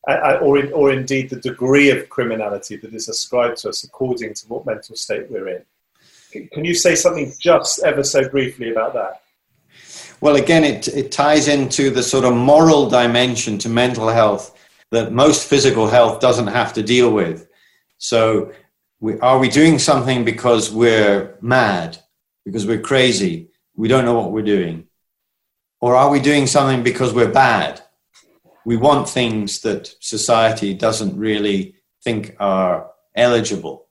or, 0.09 0.59
in, 0.59 0.73
or 0.73 0.93
indeed 0.93 1.31
the 1.31 1.37
degree 1.37 1.91
of 1.91 2.09
criminality 2.09 2.77
that 2.77 2.95
is 2.95 3.09
ascribed 3.09 3.59
to 3.59 3.69
us 3.69 3.85
according 3.85 4.35
to 4.35 4.49
what 4.49 4.65
mental 4.65 4.97
state 4.97 5.31
we're 5.31 5.49
in. 5.49 5.63
Can 6.53 6.65
you 6.65 6.75
say 6.75 6.95
something 6.95 7.33
just 7.39 7.83
ever 7.83 8.03
so 8.03 8.29
briefly 8.29 8.71
about 8.71 8.95
that? 8.95 9.23
Well, 10.21 10.37
again, 10.37 10.65
it, 10.65 10.89
it 10.89 11.13
ties 11.13 11.49
into 11.49 11.91
the 11.91 12.03
sort 12.03 12.25
of 12.25 12.35
moral 12.35 12.89
dimension 12.89 13.59
to 13.59 13.69
mental 13.69 14.09
health 14.09 14.57
that 14.91 15.13
most 15.13 15.49
physical 15.49 15.89
health 15.89 16.21
doesn't 16.21 16.47
have 16.47 16.73
to 16.75 16.83
deal 16.83 17.11
with. 17.13 17.49
So, 17.99 18.53
we, 19.01 19.19
are 19.21 19.39
we 19.39 19.49
doing 19.49 19.79
something 19.79 20.25
because 20.25 20.71
we're 20.71 21.37
mad, 21.43 21.99
because 22.47 22.65
we're 22.65 22.81
crazy, 22.81 23.49
we 23.75 23.89
don't 23.89 24.05
know 24.05 24.15
what 24.15 24.31
we're 24.31 24.41
doing? 24.41 24.87
Or 25.81 25.97
are 25.97 26.09
we 26.09 26.21
doing 26.21 26.47
something 26.47 26.85
because 26.85 27.13
we're 27.13 27.33
bad? 27.33 27.83
We 28.65 28.77
want 28.77 29.09
things 29.09 29.61
that 29.61 29.93
society 30.01 30.73
doesn't 30.73 31.19
really 31.19 31.75
think 32.03 32.37
are 32.39 32.89
eligible. 33.17 33.89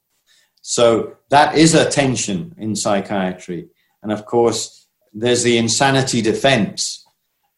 So 0.62 1.18
that 1.30 1.58
is 1.58 1.76
a 1.76 1.90
tension 1.90 2.56
in 2.58 2.76
psychiatry. 2.76 3.68
And 4.02 4.12
of 4.12 4.26
course, 4.26 4.88
there's 5.14 5.44
the 5.44 5.58
insanity 5.58 6.22
defense 6.22 7.06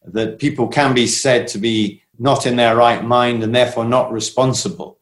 that 0.04 0.40
people 0.40 0.66
can 0.66 0.94
be 0.94 1.06
said 1.06 1.46
to 1.48 1.58
be 1.58 2.02
not 2.18 2.44
in 2.44 2.56
their 2.56 2.74
right 2.74 3.04
mind 3.04 3.44
and 3.44 3.54
therefore 3.54 3.84
not 3.84 4.12
responsible. 4.12 4.98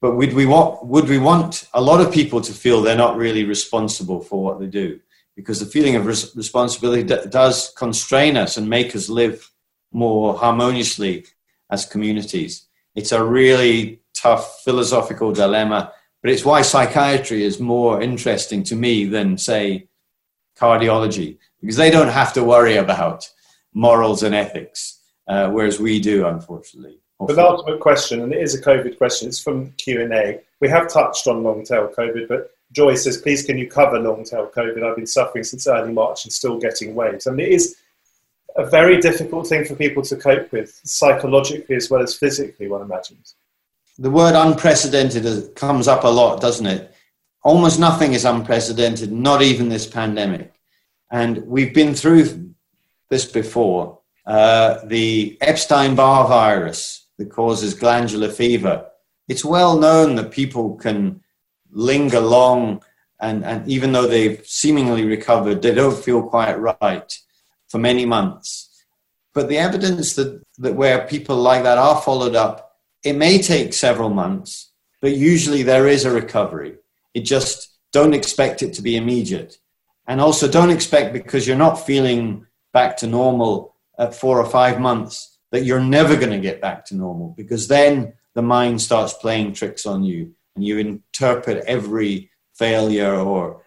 But 0.00 0.16
would 0.16 0.32
we 0.32 0.46
want, 0.46 0.86
would 0.86 1.08
we 1.08 1.18
want 1.18 1.68
a 1.74 1.80
lot 1.80 2.00
of 2.00 2.12
people 2.12 2.40
to 2.40 2.52
feel 2.52 2.80
they're 2.80 2.96
not 2.96 3.16
really 3.16 3.44
responsible 3.44 4.20
for 4.20 4.42
what 4.42 4.60
they 4.60 4.66
do? 4.66 5.00
Because 5.36 5.60
the 5.60 5.66
feeling 5.66 5.96
of 5.96 6.06
res- 6.06 6.34
responsibility 6.34 7.02
d- 7.02 7.28
does 7.28 7.72
constrain 7.76 8.36
us 8.36 8.56
and 8.56 8.68
make 8.68 8.96
us 8.96 9.08
live 9.08 9.50
more 9.92 10.36
harmoniously 10.36 11.26
as 11.70 11.84
communities. 11.84 12.66
It's 12.94 13.12
a 13.12 13.22
really 13.22 14.00
tough 14.14 14.62
philosophical 14.64 15.32
dilemma 15.32 15.92
but 16.26 16.32
it's 16.32 16.44
why 16.44 16.62
psychiatry 16.62 17.44
is 17.44 17.60
more 17.60 18.02
interesting 18.02 18.64
to 18.64 18.74
me 18.74 19.04
than, 19.04 19.38
say, 19.38 19.86
cardiology, 20.58 21.38
because 21.60 21.76
they 21.76 21.88
don't 21.88 22.08
have 22.08 22.32
to 22.32 22.42
worry 22.42 22.78
about 22.78 23.30
morals 23.74 24.24
and 24.24 24.34
ethics, 24.34 25.00
uh, 25.28 25.48
whereas 25.50 25.78
we 25.78 26.00
do, 26.00 26.26
unfortunately. 26.26 26.98
The 27.28 27.40
ultimate 27.40 27.78
question, 27.78 28.22
and 28.22 28.32
it 28.32 28.42
is 28.42 28.56
a 28.56 28.60
COVID 28.60 28.98
question, 28.98 29.28
it's 29.28 29.38
from 29.38 29.70
Q&A. 29.78 30.40
We 30.60 30.68
have 30.68 30.88
touched 30.88 31.28
on 31.28 31.44
long-tail 31.44 31.92
COVID, 31.96 32.26
but 32.26 32.50
Joy 32.76 32.94
says, 32.94 33.16
please 33.16 33.42
can 33.42 33.58
you 33.58 33.68
cover 33.68 33.98
long-tail 33.98 34.52
COVID? 34.54 34.84
I've 34.84 34.96
been 34.96 35.06
suffering 35.06 35.44
since 35.44 35.66
early 35.66 35.92
March 35.92 36.24
and 36.24 36.32
still 36.32 36.58
getting 36.58 36.94
waves. 36.94 37.26
I 37.26 37.30
mean, 37.30 37.46
it 37.46 37.52
is 37.52 37.76
a 38.56 38.66
very 38.66 39.00
difficult 39.00 39.48
thing 39.48 39.64
for 39.64 39.74
people 39.74 40.02
to 40.02 40.16
cope 40.16 40.52
with, 40.52 40.78
psychologically 40.84 41.76
as 41.76 41.90
well 41.90 42.02
as 42.02 42.14
physically, 42.14 42.68
one 42.68 42.82
imagines 42.82 43.34
the 43.98 44.10
word 44.10 44.34
unprecedented 44.34 45.54
comes 45.54 45.88
up 45.88 46.04
a 46.04 46.08
lot, 46.08 46.40
doesn't 46.40 46.66
it? 46.66 46.94
Almost 47.42 47.80
nothing 47.80 48.12
is 48.12 48.24
unprecedented, 48.24 49.10
not 49.10 49.40
even 49.42 49.68
this 49.68 49.86
pandemic. 49.86 50.52
And 51.10 51.46
we've 51.46 51.72
been 51.72 51.94
through 51.94 52.52
this 53.08 53.24
before. 53.24 54.00
Uh, 54.26 54.84
the 54.84 55.38
Epstein 55.40 55.94
Barr 55.94 56.26
virus 56.26 57.06
that 57.18 57.30
causes 57.30 57.74
glandular 57.74 58.28
fever. 58.28 58.86
It's 59.28 59.44
well 59.44 59.78
known 59.78 60.16
that 60.16 60.30
people 60.30 60.74
can 60.76 61.22
linger 61.70 62.20
long, 62.20 62.82
and, 63.20 63.44
and 63.44 63.68
even 63.68 63.92
though 63.92 64.06
they've 64.06 64.44
seemingly 64.46 65.04
recovered, 65.04 65.62
they 65.62 65.74
don't 65.74 65.96
feel 65.96 66.22
quite 66.22 66.58
right 66.60 67.12
for 67.68 67.78
many 67.78 68.04
months. 68.04 68.84
But 69.34 69.48
the 69.48 69.58
evidence 69.58 70.14
that, 70.14 70.42
that 70.58 70.74
where 70.74 71.06
people 71.06 71.36
like 71.36 71.62
that 71.64 71.78
are 71.78 72.00
followed 72.00 72.34
up 72.34 72.66
it 73.06 73.14
may 73.14 73.38
take 73.38 73.72
several 73.72 74.10
months, 74.10 74.72
but 75.00 75.16
usually 75.16 75.62
there 75.62 75.86
is 75.86 76.04
a 76.04 76.10
recovery. 76.10 76.74
It 77.14 77.20
just 77.20 77.78
don't 77.92 78.14
expect 78.14 78.62
it 78.62 78.72
to 78.74 78.82
be 78.82 78.96
immediate. 78.96 79.58
And 80.08 80.20
also 80.20 80.48
don't 80.48 80.70
expect 80.70 81.12
because 81.12 81.46
you're 81.46 81.56
not 81.56 81.86
feeling 81.86 82.46
back 82.72 82.96
to 82.98 83.06
normal 83.06 83.76
at 83.96 84.12
four 84.12 84.40
or 84.40 84.50
five 84.50 84.80
months 84.80 85.38
that 85.52 85.64
you're 85.64 85.80
never 85.80 86.16
going 86.16 86.32
to 86.32 86.40
get 86.40 86.60
back 86.60 86.84
to 86.86 86.96
normal 86.96 87.32
because 87.36 87.68
then 87.68 88.14
the 88.34 88.42
mind 88.42 88.82
starts 88.82 89.12
playing 89.12 89.52
tricks 89.52 89.86
on 89.86 90.02
you 90.02 90.34
and 90.56 90.64
you 90.64 90.78
interpret 90.78 91.64
every 91.66 92.30
failure 92.54 93.14
or 93.14 93.62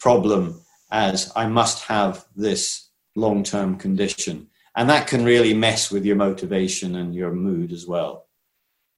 problem 0.00 0.60
as 0.90 1.30
I 1.36 1.46
must 1.46 1.84
have 1.84 2.24
this 2.34 2.88
long 3.14 3.44
term 3.44 3.76
condition. 3.76 4.48
And 4.74 4.88
that 4.88 5.06
can 5.06 5.24
really 5.24 5.54
mess 5.54 5.90
with 5.90 6.04
your 6.04 6.16
motivation 6.16 6.96
and 6.96 7.14
your 7.14 7.32
mood 7.32 7.72
as 7.72 7.86
well. 7.86 8.26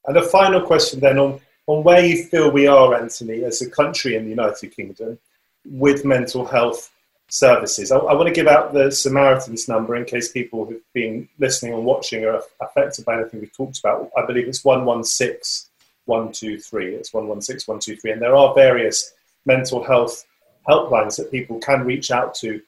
And 0.07 0.16
a 0.16 0.22
final 0.22 0.61
question 0.61 1.01
then 1.01 1.18
on, 1.18 1.40
on 1.66 1.82
where 1.82 2.05
you 2.05 2.24
feel 2.24 2.51
we 2.51 2.66
are, 2.66 2.95
Anthony, 2.95 3.45
as 3.45 3.62
a 3.62 3.70
country 3.70 4.16
in 4.16 4.24
the 4.24 4.30
United 4.30 4.74
Kingdom 4.74 5.18
with 5.64 6.05
mental 6.05 6.45
health 6.45 6.90
services. 7.28 7.90
I, 7.90 7.99
I, 7.99 8.14
want 8.14 8.28
to 8.28 8.34
give 8.34 8.47
out 8.47 8.74
the 8.74 8.90
Samaritans 8.90 9.68
number 9.68 9.97
in 9.97 10.05
case 10.05 10.30
people 10.30 10.66
who've 10.66 10.82
been 10.93 11.28
listening 11.38 11.72
and 11.72 11.84
watching 11.84 12.24
are 12.24 12.43
affected 12.61 13.05
by 13.05 13.18
anything 13.18 13.40
we've 13.40 13.57
talked 13.57 13.78
about. 13.78 14.11
I 14.16 14.26
believe 14.26 14.49
it's 14.49 14.64
116 14.64 15.72
123. 16.07 16.94
It's 16.94 17.12
116 17.12 17.72
123. 17.72 18.12
And 18.12 18.22
there 18.22 18.36
are 18.36 18.55
various 18.55 19.12
mental 19.46 19.82
health 19.82 20.24
helplines 20.68 21.16
that 21.16 21.30
people 21.30 21.59
can 21.59 21.84
reach 21.84 22.11
out 22.11 22.34
to 22.36 22.61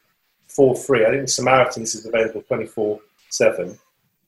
for 0.48 0.74
free. 0.74 1.04
I 1.04 1.10
think 1.10 1.22
the 1.22 1.28
Samaritans 1.28 1.94
is 1.94 2.06
available 2.06 2.42
24 2.42 3.00
7 3.30 3.78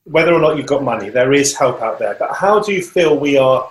whether 0.09 0.33
or 0.33 0.39
not 0.39 0.57
you've 0.57 0.67
got 0.67 0.83
money, 0.83 1.09
there 1.09 1.33
is 1.33 1.55
help 1.55 1.81
out 1.81 1.99
there. 1.99 2.15
But 2.17 2.33
how 2.33 2.59
do 2.59 2.73
you 2.73 2.81
feel 2.81 3.17
we 3.17 3.37
are? 3.37 3.69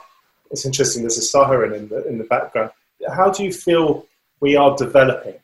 It's 0.51 0.66
interesting. 0.66 1.03
There's 1.03 1.18
a 1.18 1.22
siren 1.22 1.74
in 1.74 1.89
the 1.89 2.07
in 2.07 2.18
the 2.18 2.24
background. 2.24 2.70
How 3.14 3.30
do 3.30 3.43
you 3.45 3.53
feel 3.53 4.07
we 4.41 4.57
are 4.57 4.76
developing 4.76 5.34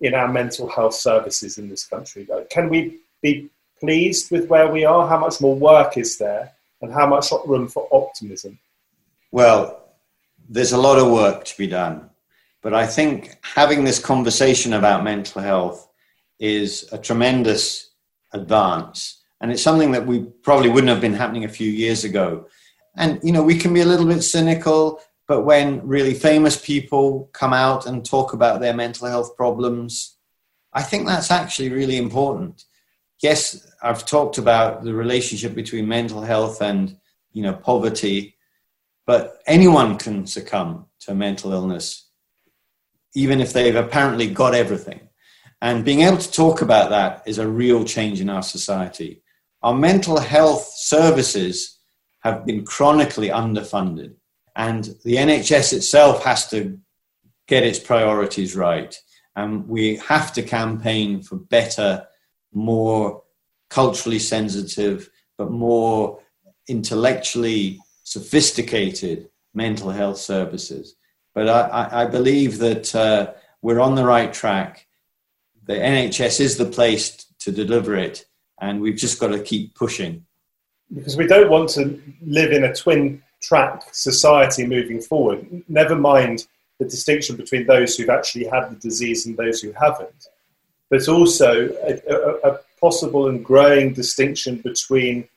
in 0.00 0.14
our 0.14 0.28
mental 0.28 0.68
health 0.68 0.94
services 0.94 1.58
in 1.58 1.68
this 1.68 1.84
country? 1.84 2.26
Can 2.50 2.68
we 2.68 2.98
be 3.22 3.48
pleased 3.78 4.30
with 4.30 4.48
where 4.48 4.68
we 4.68 4.84
are? 4.84 5.06
How 5.06 5.18
much 5.18 5.40
more 5.40 5.54
work 5.54 5.96
is 5.96 6.18
there, 6.18 6.52
and 6.80 6.92
how 6.92 7.06
much 7.06 7.26
room 7.46 7.68
for 7.68 7.86
optimism? 7.92 8.58
Well, 9.30 9.94
there's 10.48 10.72
a 10.72 10.78
lot 10.78 10.98
of 10.98 11.10
work 11.10 11.44
to 11.44 11.56
be 11.56 11.66
done, 11.66 12.10
but 12.62 12.74
I 12.74 12.86
think 12.86 13.38
having 13.42 13.84
this 13.84 13.98
conversation 13.98 14.72
about 14.72 15.04
mental 15.04 15.42
health 15.42 15.88
is 16.38 16.88
a 16.92 16.98
tremendous 16.98 17.90
advance 18.32 19.22
and 19.40 19.50
it's 19.50 19.62
something 19.62 19.92
that 19.92 20.06
we 20.06 20.24
probably 20.42 20.68
wouldn't 20.68 20.90
have 20.90 21.00
been 21.00 21.14
happening 21.14 21.44
a 21.44 21.48
few 21.48 21.70
years 21.70 22.04
ago. 22.04 22.46
And, 22.96 23.18
you 23.22 23.32
know, 23.32 23.42
we 23.42 23.56
can 23.56 23.72
be 23.72 23.80
a 23.80 23.86
little 23.86 24.06
bit 24.06 24.22
cynical, 24.22 25.00
but 25.26 25.42
when 25.42 25.86
really 25.86 26.12
famous 26.12 26.60
people 26.60 27.30
come 27.32 27.54
out 27.54 27.86
and 27.86 28.04
talk 28.04 28.34
about 28.34 28.60
their 28.60 28.74
mental 28.74 29.08
health 29.08 29.36
problems, 29.36 30.16
I 30.74 30.82
think 30.82 31.06
that's 31.06 31.30
actually 31.30 31.70
really 31.70 31.96
important 31.96 32.64
yes, 33.22 33.66
I've 33.82 34.04
talked 34.04 34.38
about 34.38 34.82
the 34.82 34.94
relationship 34.94 35.54
between 35.54 35.86
mental 35.86 36.22
health 36.22 36.60
and 36.60 36.96
you 37.32 37.42
know 37.42 37.54
poverty, 37.54 38.36
but 39.10 39.42
anyone 39.44 39.98
can 39.98 40.24
succumb 40.24 40.86
to 41.00 41.12
mental 41.12 41.52
illness, 41.52 42.10
even 43.16 43.40
if 43.40 43.52
they've 43.52 43.74
apparently 43.74 44.28
got 44.28 44.54
everything. 44.54 45.00
And 45.60 45.84
being 45.84 46.02
able 46.02 46.18
to 46.18 46.30
talk 46.30 46.62
about 46.62 46.90
that 46.90 47.24
is 47.26 47.38
a 47.38 47.48
real 47.48 47.82
change 47.82 48.20
in 48.20 48.30
our 48.30 48.44
society. 48.44 49.24
Our 49.64 49.74
mental 49.74 50.20
health 50.20 50.62
services 50.76 51.80
have 52.20 52.46
been 52.46 52.64
chronically 52.64 53.30
underfunded, 53.30 54.14
and 54.54 54.84
the 55.04 55.16
NHS 55.16 55.72
itself 55.72 56.22
has 56.22 56.48
to 56.50 56.78
get 57.48 57.64
its 57.64 57.80
priorities 57.80 58.54
right. 58.54 58.96
And 59.34 59.66
we 59.66 59.96
have 60.06 60.32
to 60.34 60.42
campaign 60.44 61.20
for 61.20 61.34
better, 61.34 62.06
more 62.52 63.24
culturally 63.70 64.20
sensitive, 64.20 65.10
but 65.36 65.50
more 65.50 66.20
intellectually 66.68 67.80
sophisticated 68.10 69.28
mental 69.54 69.90
health 69.90 70.18
services. 70.18 70.96
But 71.32 71.48
I, 71.48 72.02
I 72.02 72.06
believe 72.06 72.58
that 72.58 72.92
uh, 72.92 73.34
we're 73.62 73.78
on 73.78 73.94
the 73.94 74.04
right 74.04 74.32
track. 74.32 74.88
The 75.64 75.74
NHS 75.74 76.40
is 76.40 76.56
the 76.56 76.64
place 76.64 77.24
to 77.38 77.52
deliver 77.52 77.94
it, 77.94 78.26
and 78.60 78.80
we've 78.80 78.96
just 78.96 79.20
got 79.20 79.28
to 79.28 79.38
keep 79.38 79.76
pushing. 79.76 80.26
Because 80.92 81.16
we 81.16 81.28
don't 81.28 81.48
want 81.48 81.70
to 81.70 82.02
live 82.20 82.50
in 82.50 82.64
a 82.64 82.74
twin 82.74 83.22
track 83.40 83.84
society 83.92 84.66
moving 84.66 85.00
forward. 85.00 85.62
Never 85.68 85.94
mind 85.94 86.48
the 86.80 86.86
distinction 86.86 87.36
between 87.36 87.68
those 87.68 87.94
who've 87.94 88.10
actually 88.10 88.46
had 88.46 88.70
the 88.70 88.76
disease 88.76 89.24
and 89.24 89.36
those 89.36 89.60
who 89.60 89.70
haven't, 89.70 90.26
but 90.88 91.06
also 91.06 91.68
a, 91.84 92.00
a, 92.12 92.50
a 92.50 92.58
possible 92.80 93.28
and 93.28 93.44
growing 93.44 93.92
distinction 93.92 94.56
between 94.56 95.28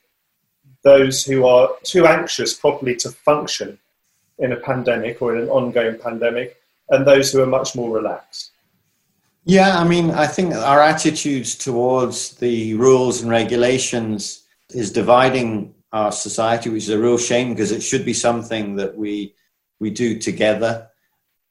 those 0.83 1.23
who 1.23 1.45
are 1.45 1.69
too 1.83 2.05
anxious 2.05 2.53
properly 2.53 2.95
to 2.97 3.09
function 3.09 3.79
in 4.39 4.51
a 4.51 4.57
pandemic 4.57 5.21
or 5.21 5.35
in 5.35 5.43
an 5.43 5.49
ongoing 5.49 5.97
pandemic 5.97 6.57
and 6.89 7.05
those 7.05 7.31
who 7.31 7.41
are 7.41 7.47
much 7.47 7.75
more 7.75 7.95
relaxed. 7.95 8.51
Yeah, 9.45 9.77
I 9.77 9.83
mean, 9.83 10.11
I 10.11 10.27
think 10.27 10.53
our 10.53 10.81
attitudes 10.81 11.55
towards 11.55 12.35
the 12.35 12.73
rules 12.75 13.21
and 13.21 13.29
regulations 13.29 14.43
is 14.69 14.91
dividing 14.91 15.75
our 15.91 16.11
society, 16.11 16.69
which 16.69 16.83
is 16.83 16.89
a 16.89 16.99
real 16.99 17.17
shame 17.17 17.49
because 17.49 17.71
it 17.71 17.81
should 17.81 18.05
be 18.05 18.13
something 18.13 18.75
that 18.77 18.95
we 18.97 19.35
we 19.79 19.89
do 19.89 20.17
together. 20.17 20.87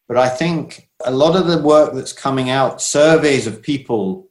But 0.09 0.17
I 0.17 0.29
think 0.29 0.89
a 1.05 1.11
lot 1.11 1.37
of 1.37 1.47
the 1.47 1.59
work 1.59 1.95
that's 1.95 2.13
coming 2.13 2.49
out, 2.49 2.81
surveys 2.81 3.47
of 3.47 3.63
people 3.63 4.29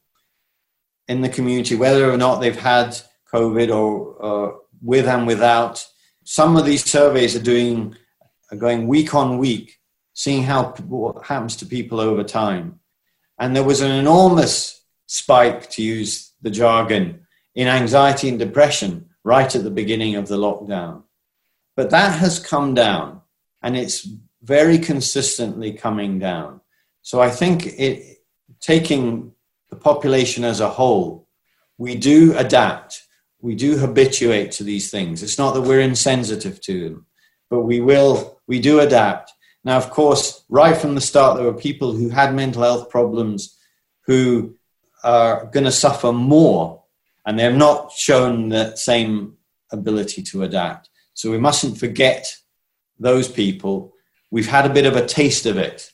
in 1.08 1.22
the 1.22 1.30
community, 1.30 1.76
whether 1.76 2.12
or 2.12 2.18
not 2.18 2.40
they've 2.40 2.60
had 2.60 2.98
COVID 3.32 3.74
or 3.74 4.26
uh, 4.26 4.58
with 4.82 5.08
and 5.08 5.28
without, 5.28 5.86
some 6.24 6.58
of 6.58 6.66
these 6.66 6.84
surveys 6.84 7.36
are 7.36 7.44
doing 7.44 7.96
are 8.52 8.58
going 8.58 8.88
week 8.88 9.16
on 9.16 9.38
week, 9.38 9.80
seeing 10.14 10.44
how 10.44 10.74
what 10.88 11.26
happens 11.26 11.56
to 11.58 11.66
people 11.66 12.00
over 12.00 12.24
time. 12.24 12.80
And 13.40 13.56
there 13.56 13.64
was 13.64 13.82
an 13.82 13.92
enormous 13.92 14.84
spike, 15.08 15.70
to 15.72 15.82
use 15.82 16.34
the 16.42 16.52
jargon, 16.52 17.26
in 17.56 17.68
anxiety 17.68 18.30
and 18.30 18.40
depression 18.40 19.10
right 19.24 19.56
at 19.56 19.64
the 19.64 19.72
beginning 19.72 20.16
of 20.16 20.28
the 20.28 20.38
lockdown. 20.38 21.04
But 21.76 21.90
that 21.92 22.18
has 22.20 22.40
come 22.40 22.74
down 22.74 23.22
and 23.62 23.78
it's 23.78 24.08
very 24.42 24.78
consistently 24.78 25.74
coming 25.74 26.20
down. 26.20 26.62
So 27.02 27.22
I 27.22 27.30
think 27.30 27.66
it, 27.66 28.20
taking 28.60 29.34
the 29.70 29.76
population 29.76 30.44
as 30.44 30.60
a 30.60 30.70
whole, 30.70 31.28
we 31.78 31.96
do 31.96 32.38
adapt, 32.38 33.04
we 33.42 33.56
do 33.56 33.78
habituate 33.78 34.52
to 34.54 34.64
these 34.64 34.92
things. 34.92 35.24
It's 35.24 35.38
not 35.38 35.54
that 35.54 35.62
we're 35.62 35.82
insensitive 35.82 36.62
to 36.62 36.84
them, 36.84 37.06
but 37.50 37.62
we 37.62 37.82
will, 37.82 38.40
we 38.48 38.60
do 38.60 38.80
adapt. 38.80 39.32
Now, 39.64 39.78
of 39.78 39.90
course, 39.90 40.44
right 40.50 40.78
from 40.78 40.96
the 40.96 41.02
start, 41.02 41.38
there 41.38 41.46
were 41.46 41.54
people 41.54 41.94
who 41.94 42.10
had 42.10 42.34
mental 42.34 42.64
health 42.64 42.90
problems 42.90 43.58
who 44.06 44.56
are 45.04 45.46
going 45.46 45.66
to 45.66 45.72
suffer 45.72 46.12
more 46.12 46.84
and 47.26 47.38
they 47.38 47.44
have 47.44 47.56
not 47.56 47.92
shown 47.92 48.50
that 48.50 48.80
same 48.80 49.38
ability 49.72 50.24
to 50.24 50.44
adapt. 50.44 50.90
So 51.14 51.32
we 51.32 51.38
mustn't 51.38 51.78
forget 51.78 52.36
those 53.00 53.28
people. 53.28 53.94
We've 54.32 54.48
had 54.48 54.66
a 54.66 54.74
bit 54.74 54.86
of 54.86 54.96
a 54.96 55.06
taste 55.06 55.46
of 55.46 55.58
it, 55.58 55.92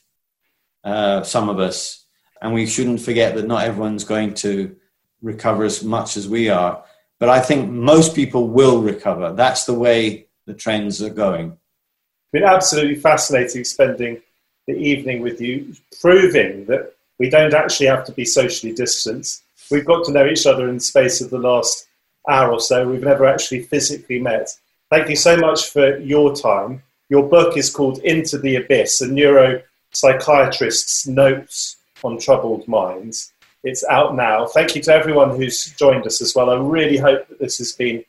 uh, 0.84 1.22
some 1.22 1.48
of 1.48 1.58
us, 1.58 2.06
and 2.40 2.54
we 2.54 2.66
shouldn't 2.66 3.00
forget 3.00 3.34
that 3.34 3.46
not 3.46 3.64
everyone's 3.64 4.04
going 4.04 4.34
to 4.34 4.76
recover 5.20 5.64
as 5.64 5.82
much 5.82 6.16
as 6.16 6.28
we 6.28 6.48
are. 6.48 6.84
But 7.20 7.28
I 7.28 7.40
think 7.40 7.70
most 7.70 8.14
people 8.14 8.48
will 8.48 8.80
recover. 8.80 9.32
That's 9.32 9.64
the 9.64 9.74
way 9.74 10.26
the 10.46 10.54
trends 10.54 11.02
are 11.02 11.10
going. 11.10 11.48
It's 11.48 12.32
been 12.32 12.44
absolutely 12.44 12.96
fascinating 12.96 13.64
spending 13.64 14.20
the 14.66 14.76
evening 14.76 15.22
with 15.22 15.40
you, 15.40 15.74
proving 16.00 16.66
that 16.66 16.94
we 17.18 17.30
don't 17.30 17.54
actually 17.54 17.86
have 17.86 18.04
to 18.04 18.12
be 18.12 18.24
socially 18.24 18.72
distanced 18.72 19.42
we've 19.70 19.84
got 19.84 20.04
to 20.04 20.12
know 20.12 20.26
each 20.26 20.46
other 20.46 20.68
in 20.68 20.76
the 20.76 20.80
space 20.80 21.20
of 21.20 21.30
the 21.30 21.38
last 21.38 21.86
hour 22.28 22.52
or 22.52 22.60
so. 22.60 22.88
We've 22.88 23.02
never 23.02 23.26
actually 23.26 23.62
physically 23.62 24.18
met. 24.18 24.50
Thank 24.90 25.08
you 25.08 25.16
so 25.16 25.36
much 25.36 25.70
for 25.70 25.98
your 25.98 26.34
time. 26.34 26.82
Your 27.08 27.28
book 27.28 27.56
is 27.56 27.70
called 27.70 27.98
Into 27.98 28.38
the 28.38 28.56
Abyss, 28.56 29.00
a 29.00 29.06
neuropsychiatrist's 29.06 31.06
notes 31.06 31.76
on 32.04 32.18
troubled 32.18 32.68
minds. 32.68 33.32
It's 33.64 33.84
out 33.84 34.14
now. 34.14 34.46
Thank 34.46 34.76
you 34.76 34.82
to 34.82 34.94
everyone 34.94 35.36
who's 35.36 35.74
joined 35.78 36.06
us 36.06 36.22
as 36.22 36.34
well. 36.34 36.50
I 36.50 36.56
really 36.56 36.96
hope 36.96 37.26
that 37.28 37.38
this 37.38 37.58
has 37.58 37.72
been 37.72 38.04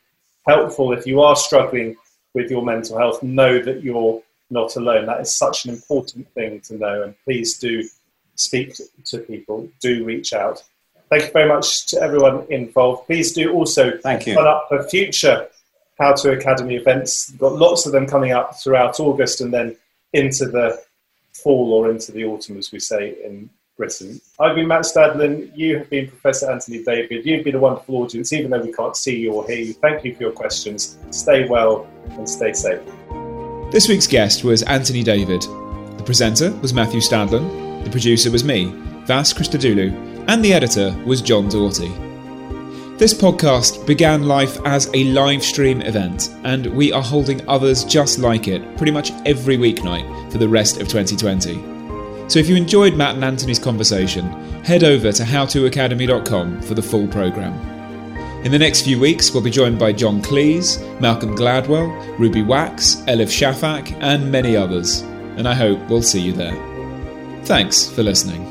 helpful. 0.46 0.92
If 0.92 1.06
you 1.06 1.20
are 1.20 1.36
struggling 1.36 1.96
with 2.34 2.50
your 2.50 2.64
mental 2.64 2.98
health, 2.98 3.22
know 3.22 3.58
that 3.60 3.82
you're 3.82 4.22
not 4.50 4.76
alone. 4.76 5.06
That 5.06 5.20
is 5.20 5.34
such 5.34 5.64
an 5.64 5.70
important 5.70 6.28
thing 6.34 6.60
to 6.62 6.76
know. 6.76 7.02
And 7.02 7.14
please 7.24 7.58
do 7.58 7.88
speak 8.36 8.76
to 9.04 9.18
people, 9.18 9.68
do 9.80 10.04
reach 10.04 10.32
out. 10.32 10.62
Thank 11.08 11.24
you 11.24 11.32
very 11.32 11.48
much 11.48 11.86
to 11.88 12.00
everyone 12.00 12.46
involved. 12.50 13.06
Please 13.06 13.32
do 13.32 13.52
also 13.52 13.98
Thank 13.98 14.26
you. 14.26 14.34
sign 14.34 14.46
up 14.46 14.66
for 14.68 14.82
future 14.84 15.48
How 15.98 16.12
to 16.14 16.32
Academy 16.32 16.76
events. 16.76 17.30
We've 17.30 17.40
got 17.40 17.54
lots 17.54 17.84
of 17.86 17.92
them 17.92 18.06
coming 18.06 18.30
up 18.30 18.60
throughout 18.60 19.00
August 19.00 19.40
and 19.40 19.52
then 19.52 19.76
into 20.12 20.46
the 20.46 20.80
fall 21.32 21.72
or 21.72 21.90
into 21.90 22.12
the 22.12 22.24
autumn, 22.24 22.58
as 22.58 22.70
we 22.70 22.78
say 22.78 23.16
in 23.24 23.50
Britain. 23.80 24.20
I've 24.38 24.54
been 24.54 24.68
Matt 24.68 24.82
Stadlen. 24.82 25.50
You 25.54 25.78
have 25.78 25.88
been 25.88 26.08
Professor 26.08 26.50
Anthony 26.50 26.84
David. 26.84 27.24
You've 27.24 27.44
been 27.44 27.54
a 27.54 27.58
wonderful 27.58 27.96
audience, 27.96 28.32
even 28.32 28.50
though 28.50 28.60
we 28.60 28.72
can't 28.72 28.96
see 28.96 29.16
you 29.18 29.32
or 29.32 29.46
hear 29.46 29.58
you. 29.58 29.72
Thank 29.72 30.04
you 30.04 30.14
for 30.14 30.22
your 30.24 30.32
questions. 30.32 30.98
Stay 31.10 31.48
well 31.48 31.88
and 32.10 32.28
stay 32.28 32.52
safe. 32.52 32.82
This 33.72 33.88
week's 33.88 34.06
guest 34.06 34.44
was 34.44 34.62
Anthony 34.64 35.02
David. 35.02 35.42
The 35.96 36.02
presenter 36.04 36.52
was 36.60 36.74
Matthew 36.74 37.00
Stadlen. 37.00 37.84
The 37.84 37.90
producer 37.90 38.30
was 38.30 38.44
me, 38.44 38.66
Vas 39.06 39.32
Christodoulou 39.32 40.10
and 40.30 40.44
the 40.44 40.52
editor 40.52 40.94
was 41.04 41.22
John 41.22 41.48
Doughty. 41.48 41.88
This 42.98 43.14
podcast 43.14 43.84
began 43.86 44.28
life 44.28 44.58
as 44.64 44.90
a 44.94 45.04
live 45.04 45.42
stream 45.42 45.80
event, 45.82 46.30
and 46.44 46.66
we 46.66 46.92
are 46.92 47.02
holding 47.02 47.46
others 47.48 47.82
just 47.84 48.18
like 48.18 48.46
it 48.46 48.76
pretty 48.76 48.92
much 48.92 49.10
every 49.26 49.56
weeknight 49.56 50.30
for 50.30 50.38
the 50.38 50.48
rest 50.48 50.80
of 50.80 50.86
2020. 50.86 51.79
So 52.30 52.38
if 52.38 52.48
you 52.48 52.54
enjoyed 52.54 52.94
Matt 52.94 53.16
and 53.16 53.24
Anthony's 53.24 53.58
conversation, 53.58 54.30
head 54.62 54.84
over 54.84 55.10
to 55.10 55.24
howtoacademy.com 55.24 56.62
for 56.62 56.74
the 56.74 56.82
full 56.82 57.08
programme. 57.08 57.58
In 58.44 58.52
the 58.52 58.58
next 58.58 58.82
few 58.82 59.00
weeks, 59.00 59.32
we'll 59.32 59.42
be 59.42 59.50
joined 59.50 59.80
by 59.80 59.92
John 59.92 60.22
Cleese, 60.22 60.78
Malcolm 61.00 61.36
Gladwell, 61.36 61.90
Ruby 62.20 62.42
Wax, 62.42 63.02
Elif 63.08 63.30
Shafak, 63.30 63.92
and 64.00 64.30
many 64.30 64.56
others. 64.56 65.00
And 65.36 65.48
I 65.48 65.54
hope 65.54 65.80
we'll 65.90 66.02
see 66.02 66.20
you 66.20 66.32
there. 66.32 66.54
Thanks 67.42 67.90
for 67.90 68.04
listening. 68.04 68.49